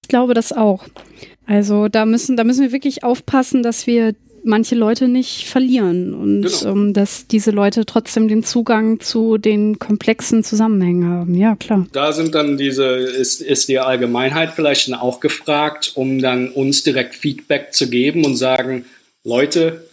Ich 0.03 0.09
glaube 0.09 0.33
das 0.33 0.53
auch. 0.53 0.85
Also 1.45 1.87
da 1.87 2.05
müssen, 2.05 2.37
da 2.37 2.43
müssen 2.43 2.61
wir 2.61 2.71
wirklich 2.71 3.03
aufpassen, 3.03 3.63
dass 3.63 3.87
wir 3.87 4.13
manche 4.43 4.75
Leute 4.75 5.07
nicht 5.07 5.47
verlieren 5.47 6.13
und 6.13 6.41
genau. 6.41 6.71
ähm, 6.71 6.93
dass 6.93 7.27
diese 7.27 7.51
Leute 7.51 7.85
trotzdem 7.85 8.27
den 8.27 8.43
Zugang 8.43 8.99
zu 8.99 9.37
den 9.37 9.79
komplexen 9.79 10.43
Zusammenhängen 10.43 11.09
haben. 11.09 11.35
Ja, 11.35 11.55
klar. 11.55 11.87
Da 11.91 12.11
sind 12.11 12.35
dann 12.35 12.57
diese, 12.57 12.85
ist, 12.85 13.41
ist 13.41 13.67
die 13.67 13.79
Allgemeinheit 13.79 14.51
vielleicht 14.55 14.93
auch 14.93 15.19
gefragt, 15.19 15.91
um 15.95 16.19
dann 16.19 16.49
uns 16.49 16.83
direkt 16.83 17.15
Feedback 17.15 17.73
zu 17.73 17.89
geben 17.89 18.25
und 18.25 18.35
sagen, 18.35 18.85
Leute, 19.23 19.83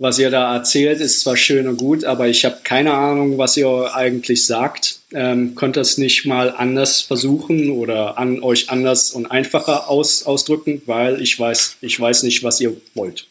was 0.00 0.18
ihr 0.18 0.30
da 0.30 0.54
erzählt, 0.54 0.98
ist 1.00 1.20
zwar 1.20 1.36
schön 1.36 1.68
und 1.68 1.76
gut, 1.76 2.04
aber 2.04 2.26
ich 2.26 2.46
habe 2.46 2.60
keine 2.64 2.94
Ahnung, 2.94 3.36
was 3.36 3.56
ihr 3.58 3.94
eigentlich 3.94 4.46
sagt. 4.46 5.00
Ähm, 5.12 5.54
könnt 5.56 5.76
ihr 5.76 5.82
es 5.82 5.98
nicht 5.98 6.24
mal 6.24 6.54
anders 6.56 7.02
versuchen 7.02 7.70
oder 7.70 8.16
an 8.16 8.42
euch 8.42 8.70
anders 8.70 9.10
und 9.10 9.26
einfacher 9.26 9.90
aus, 9.90 10.24
ausdrücken, 10.24 10.80
weil 10.86 11.20
ich 11.20 11.38
weiß, 11.38 11.76
ich 11.82 12.00
weiß 12.00 12.22
nicht, 12.22 12.42
was 12.42 12.62
ihr 12.62 12.74
wollt. 12.94 13.26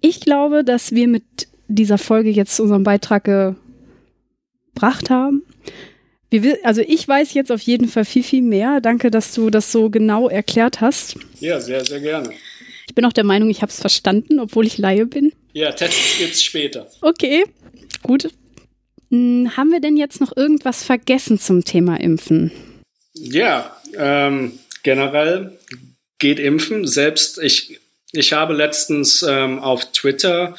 Ich 0.00 0.20
glaube, 0.20 0.64
dass 0.64 0.92
wir 0.92 1.08
mit 1.08 1.24
dieser 1.68 1.98
Folge 1.98 2.30
jetzt 2.30 2.58
unseren 2.60 2.82
Beitrag 2.82 3.24
gebracht 3.24 5.10
haben. 5.10 5.42
Wir, 6.30 6.58
also 6.64 6.80
ich 6.80 7.06
weiß 7.06 7.34
jetzt 7.34 7.52
auf 7.52 7.60
jeden 7.60 7.88
Fall 7.88 8.04
viel, 8.04 8.24
viel 8.24 8.42
mehr. 8.42 8.80
Danke, 8.80 9.10
dass 9.10 9.34
du 9.34 9.50
das 9.50 9.70
so 9.70 9.88
genau 9.88 10.28
erklärt 10.28 10.80
hast. 10.80 11.16
Ja, 11.38 11.60
sehr, 11.60 11.84
sehr 11.84 12.00
gerne. 12.00 12.30
Ich 12.88 12.94
bin 12.94 13.04
auch 13.04 13.12
der 13.12 13.24
Meinung, 13.24 13.50
ich 13.50 13.62
habe 13.62 13.70
es 13.70 13.80
verstanden, 13.80 14.40
obwohl 14.40 14.66
ich 14.66 14.78
Laie 14.78 15.06
bin. 15.06 15.32
Ja, 15.52 15.70
Tests 15.72 16.18
gibt 16.18 16.34
es 16.34 16.42
später. 16.42 16.88
Okay, 17.00 17.44
gut. 18.02 18.28
Hm, 19.10 19.56
haben 19.56 19.70
wir 19.70 19.80
denn 19.80 19.96
jetzt 19.96 20.20
noch 20.20 20.36
irgendwas 20.36 20.82
vergessen 20.82 21.38
zum 21.38 21.64
Thema 21.64 22.00
Impfen? 22.00 22.50
Ja, 23.12 23.76
ähm, 23.96 24.58
generell 24.82 25.56
geht 26.18 26.40
Impfen. 26.40 26.86
Selbst 26.86 27.38
ich 27.38 27.78
ich 28.16 28.32
habe 28.32 28.54
letztens 28.54 29.22
ähm, 29.22 29.58
auf 29.58 29.92
Twitter 29.92 30.56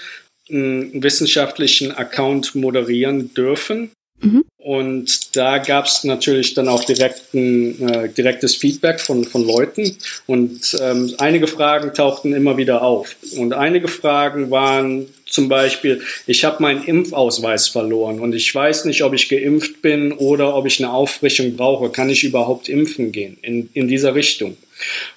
einen 0.49 1.01
wissenschaftlichen 1.01 1.91
Account 1.91 2.55
moderieren 2.55 3.33
dürfen. 3.33 3.91
Mhm. 4.21 4.45
Und 4.57 5.35
da 5.35 5.59
gab 5.59 5.85
es 5.85 6.03
natürlich 6.03 6.53
dann 6.55 6.67
auch 6.67 6.83
direkten, 6.83 7.87
äh, 7.87 8.09
direktes 8.09 8.55
Feedback 8.55 8.99
von, 8.99 9.23
von 9.23 9.45
Leuten. 9.45 9.95
Und 10.25 10.75
ähm, 10.81 11.13
einige 11.17 11.47
Fragen 11.47 11.93
tauchten 11.93 12.33
immer 12.33 12.57
wieder 12.57 12.81
auf. 12.81 13.15
Und 13.37 13.53
einige 13.53 13.87
Fragen 13.87 14.49
waren 14.49 15.07
zum 15.25 15.49
Beispiel, 15.49 16.01
ich 16.25 16.45
habe 16.45 16.63
meinen 16.63 16.83
Impfausweis 16.83 17.67
verloren 17.67 18.19
und 18.19 18.33
ich 18.33 18.53
weiß 18.55 18.85
nicht, 18.85 19.03
ob 19.03 19.13
ich 19.13 19.27
geimpft 19.27 19.81
bin 19.81 20.13
oder 20.13 20.55
ob 20.55 20.65
ich 20.65 20.79
eine 20.79 20.93
Auffrischung 20.93 21.55
brauche. 21.55 21.89
Kann 21.89 22.09
ich 22.09 22.23
überhaupt 22.23 22.69
impfen 22.69 23.11
gehen 23.11 23.37
in, 23.41 23.69
in 23.73 23.87
dieser 23.87 24.15
Richtung? 24.15 24.57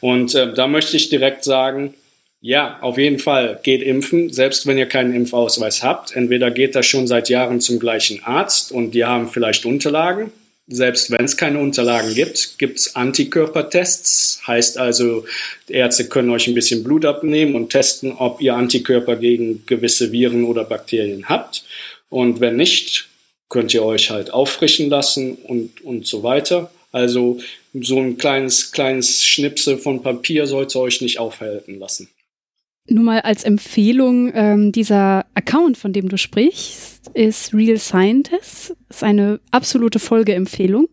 Und 0.01 0.35
äh, 0.35 0.53
da 0.53 0.67
möchte 0.67 0.97
ich 0.97 1.09
direkt 1.09 1.45
sagen, 1.45 1.95
ja, 2.41 2.79
auf 2.83 2.99
jeden 2.99 3.19
Fall 3.19 3.59
geht 3.63 3.83
impfen, 3.83 4.33
selbst 4.33 4.67
wenn 4.67 4.79
ihr 4.79 4.87
keinen 4.87 5.15
Impfausweis 5.15 5.83
habt. 5.83 6.15
Entweder 6.15 6.51
geht 6.51 6.77
das 6.77 6.87
schon 6.87 7.07
seit 7.09 7.29
Jahren 7.29 7.61
zum 7.61 7.81
gleichen 7.81 8.23
Arzt 8.23 8.71
und 8.71 8.93
die 8.93 9.05
haben 9.05 9.29
vielleicht 9.29 9.67
Unterlagen. 9.67 10.31
Selbst 10.71 11.11
wenn 11.11 11.25
es 11.25 11.37
keine 11.37 11.59
Unterlagen 11.59 12.15
gibt, 12.15 12.59
gibt 12.59 12.79
es 12.79 12.95
Antikörpertests. 12.95 14.43
Heißt 14.47 14.79
also, 14.79 15.25
Ärzte 15.67 16.09
können 16.09 16.31
euch 16.31 16.47
ein 16.47 16.55
bisschen 16.55 16.85
Blut 16.85 17.07
abnehmen 17.07 17.55
und 17.55 17.71
testen, 17.71 18.13
ob 18.13 18.41
ihr 18.41 18.55
Antikörper 18.55 19.17
gegen 19.17 19.65
gewisse 19.67 20.13
Viren 20.13 20.45
oder 20.45 20.65
Bakterien 20.65 21.29
habt. 21.29 21.65
Und 22.11 22.41
wenn 22.41 22.57
nicht, 22.57 23.09
könnt 23.49 23.73
ihr 23.73 23.83
euch 23.83 24.11
halt 24.11 24.31
auffrischen 24.31 24.91
lassen 24.91 25.37
und, 25.37 25.81
und 25.81 26.07
so 26.07 26.23
weiter. 26.23 26.71
Also 26.93 27.41
so 27.73 27.99
ein 27.99 28.19
kleines, 28.19 28.71
kleines 28.71 29.25
Schnipsel 29.25 29.79
von 29.79 30.03
Papier 30.03 30.47
sollte 30.47 30.79
euch 30.79 31.01
nicht 31.01 31.19
aufhalten 31.19 31.79
lassen. 31.79 32.11
Nur 32.91 33.05
mal 33.05 33.21
als 33.21 33.45
Empfehlung, 33.45 34.33
ähm, 34.35 34.73
dieser 34.73 35.27
Account, 35.35 35.77
von 35.77 35.93
dem 35.93 36.09
du 36.09 36.17
sprichst, 36.17 37.11
ist 37.13 37.53
Real 37.53 37.79
Scientist. 37.79 38.75
Ist 38.89 39.05
eine 39.05 39.41
absolute 39.51 39.99
Folgeempfehlung. 39.99 40.89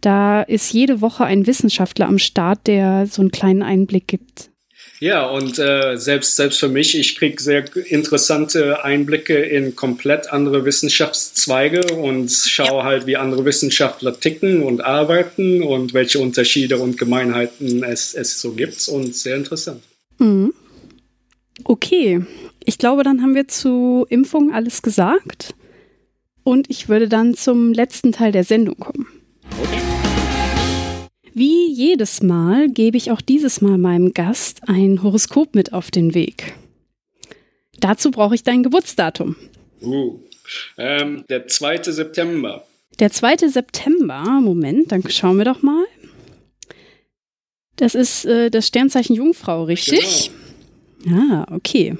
Da 0.00 0.42
ist 0.42 0.72
jede 0.72 1.00
Woche 1.00 1.24
ein 1.24 1.46
Wissenschaftler 1.46 2.06
am 2.06 2.18
Start, 2.18 2.66
der 2.68 3.06
so 3.06 3.22
einen 3.22 3.32
kleinen 3.32 3.62
Einblick 3.62 4.06
gibt. 4.06 4.50
Ja, 5.00 5.26
und 5.26 5.58
äh, 5.58 5.96
selbst, 5.96 6.36
selbst 6.36 6.58
für 6.58 6.68
mich, 6.68 6.96
ich 6.98 7.16
kriege 7.16 7.42
sehr 7.42 7.64
interessante 7.86 8.82
Einblicke 8.84 9.36
in 9.36 9.76
komplett 9.76 10.32
andere 10.32 10.64
Wissenschaftszweige 10.64 11.94
und 11.96 12.30
schaue 12.30 12.78
ja. 12.78 12.84
halt, 12.84 13.06
wie 13.06 13.16
andere 13.16 13.44
Wissenschaftler 13.44 14.18
ticken 14.18 14.62
und 14.62 14.82
arbeiten 14.82 15.62
und 15.62 15.92
welche 15.92 16.18
Unterschiede 16.18 16.78
und 16.78 16.96
Gemeinheiten 16.96 17.82
es, 17.82 18.14
es 18.14 18.40
so 18.40 18.52
gibt. 18.52 18.88
Und 18.88 19.14
sehr 19.14 19.36
interessant. 19.36 19.82
Mhm. 20.18 20.54
Okay, 21.64 22.22
ich 22.64 22.78
glaube, 22.78 23.02
dann 23.02 23.22
haben 23.22 23.34
wir 23.34 23.48
zu 23.48 24.06
Impfung 24.08 24.52
alles 24.52 24.82
gesagt. 24.82 25.54
Und 26.42 26.70
ich 26.70 26.88
würde 26.88 27.08
dann 27.08 27.34
zum 27.34 27.72
letzten 27.72 28.12
Teil 28.12 28.32
der 28.32 28.44
Sendung 28.44 28.76
kommen. 28.78 29.06
Wie 31.34 31.70
jedes 31.70 32.22
Mal 32.22 32.68
gebe 32.68 32.96
ich 32.96 33.10
auch 33.10 33.20
dieses 33.20 33.60
Mal 33.60 33.78
meinem 33.78 34.14
Gast 34.14 34.60
ein 34.68 35.02
Horoskop 35.02 35.54
mit 35.54 35.72
auf 35.72 35.90
den 35.90 36.14
Weg. 36.14 36.54
Dazu 37.78 38.10
brauche 38.10 38.34
ich 38.34 38.42
dein 38.42 38.62
Geburtsdatum. 38.62 39.36
Uh, 39.82 40.18
ähm, 40.78 41.24
der 41.28 41.46
2. 41.46 41.82
September. 41.82 42.64
Der 43.00 43.10
2. 43.10 43.48
September, 43.48 44.22
Moment, 44.40 44.92
dann 44.92 45.02
schauen 45.10 45.36
wir 45.36 45.44
doch 45.44 45.62
mal. 45.62 45.84
Das 47.76 47.94
ist 47.94 48.24
äh, 48.24 48.48
das 48.50 48.68
Sternzeichen 48.68 49.14
Jungfrau, 49.14 49.64
richtig? 49.64 50.30
Genau. 50.30 50.45
Ah, 51.08 51.46
okay. 51.50 51.96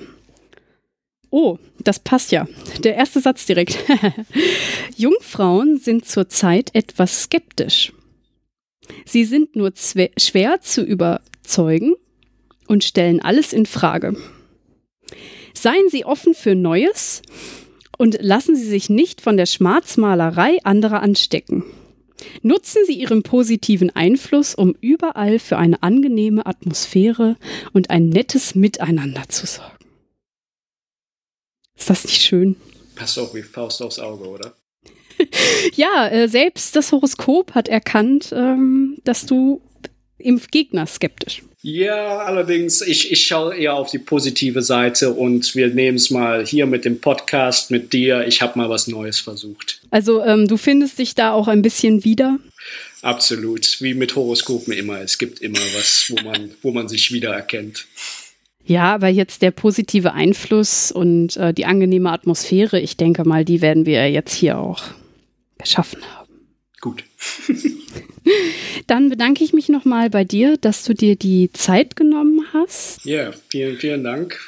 Oh, 1.30 1.58
das 1.78 1.98
passt 1.98 2.32
ja. 2.32 2.46
Der 2.82 2.94
erste 2.94 3.20
Satz 3.20 3.46
direkt. 3.46 3.78
Jungfrauen 4.96 5.78
sind 5.78 6.06
zurzeit 6.06 6.74
etwas 6.74 7.24
skeptisch. 7.24 7.92
Sie 9.04 9.24
sind 9.24 9.56
nur 9.56 9.72
schwer 9.76 10.60
zu 10.60 10.82
überzeugen 10.82 11.94
und 12.68 12.84
stellen 12.84 13.20
alles 13.20 13.52
in 13.52 13.66
Frage. 13.66 14.16
Seien 15.54 15.88
Sie 15.90 16.04
offen 16.04 16.34
für 16.34 16.54
Neues 16.54 17.22
und 17.98 18.18
lassen 18.20 18.56
Sie 18.56 18.68
sich 18.68 18.88
nicht 18.88 19.20
von 19.20 19.36
der 19.36 19.46
Schwarzmalerei 19.46 20.58
anderer 20.64 21.02
anstecken. 21.02 21.64
Nutzen 22.42 22.82
Sie 22.86 22.94
Ihren 22.94 23.22
positiven 23.22 23.94
Einfluss, 23.94 24.54
um 24.54 24.74
überall 24.80 25.38
für 25.38 25.58
eine 25.58 25.82
angenehme 25.82 26.46
Atmosphäre 26.46 27.36
und 27.72 27.90
ein 27.90 28.08
nettes 28.08 28.54
Miteinander 28.54 29.28
zu 29.28 29.46
sorgen. 29.46 29.72
Ist 31.76 31.90
das 31.90 32.04
nicht 32.04 32.22
schön? 32.22 32.56
Passt 32.94 33.18
auch 33.18 33.34
wie 33.34 33.42
Faust 33.42 33.82
aufs 33.82 33.98
Auge, 33.98 34.28
oder? 34.28 34.54
ja, 35.74 36.08
äh, 36.08 36.28
selbst 36.28 36.76
das 36.76 36.92
Horoskop 36.92 37.54
hat 37.54 37.68
erkannt, 37.68 38.32
ähm, 38.32 38.98
dass 39.04 39.26
du 39.26 39.60
im 40.18 40.40
Gegner 40.50 40.86
skeptisch. 40.86 41.42
Ja, 41.68 42.18
allerdings, 42.18 42.80
ich, 42.80 43.10
ich 43.10 43.24
schaue 43.24 43.56
eher 43.56 43.74
auf 43.74 43.90
die 43.90 43.98
positive 43.98 44.62
Seite 44.62 45.12
und 45.12 45.56
wir 45.56 45.66
nehmen 45.66 45.96
es 45.96 46.10
mal 46.10 46.46
hier 46.46 46.64
mit 46.64 46.84
dem 46.84 47.00
Podcast 47.00 47.72
mit 47.72 47.92
dir. 47.92 48.24
Ich 48.24 48.40
habe 48.40 48.56
mal 48.56 48.70
was 48.70 48.86
Neues 48.86 49.18
versucht. 49.18 49.80
Also 49.90 50.22
ähm, 50.22 50.46
du 50.46 50.58
findest 50.58 51.00
dich 51.00 51.16
da 51.16 51.32
auch 51.32 51.48
ein 51.48 51.62
bisschen 51.62 52.04
wieder? 52.04 52.38
Absolut, 53.02 53.80
wie 53.80 53.94
mit 53.94 54.14
Horoskopen 54.14 54.72
immer. 54.74 55.00
Es 55.00 55.18
gibt 55.18 55.40
immer 55.40 55.58
was, 55.74 56.06
wo 56.08 56.22
man, 56.22 56.52
wo 56.62 56.70
man 56.70 56.86
sich 56.86 57.10
wiedererkennt. 57.10 57.88
Ja, 58.64 58.94
aber 58.94 59.08
jetzt 59.08 59.42
der 59.42 59.50
positive 59.50 60.12
Einfluss 60.12 60.92
und 60.92 61.36
äh, 61.36 61.52
die 61.52 61.64
angenehme 61.64 62.12
Atmosphäre, 62.12 62.78
ich 62.78 62.96
denke 62.96 63.24
mal, 63.24 63.44
die 63.44 63.60
werden 63.60 63.86
wir 63.86 64.08
jetzt 64.08 64.34
hier 64.34 64.56
auch 64.58 64.84
geschaffen 65.58 66.00
haben. 66.14 66.25
Gut. 66.80 67.04
Dann 68.86 69.08
bedanke 69.08 69.44
ich 69.44 69.52
mich 69.52 69.68
nochmal 69.68 70.10
bei 70.10 70.24
dir, 70.24 70.56
dass 70.56 70.84
du 70.84 70.94
dir 70.94 71.16
die 71.16 71.50
Zeit 71.52 71.96
genommen 71.96 72.44
hast. 72.52 73.04
Ja, 73.04 73.32
vielen, 73.48 73.76
vielen 73.76 74.04
Dank. 74.04 74.38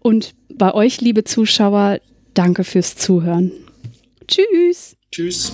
Und 0.00 0.34
bei 0.48 0.74
euch, 0.74 1.00
liebe 1.00 1.24
Zuschauer, 1.24 2.00
danke 2.34 2.64
fürs 2.64 2.96
Zuhören. 2.96 3.52
Tschüss. 4.26 4.96
Tschüss. 5.10 5.52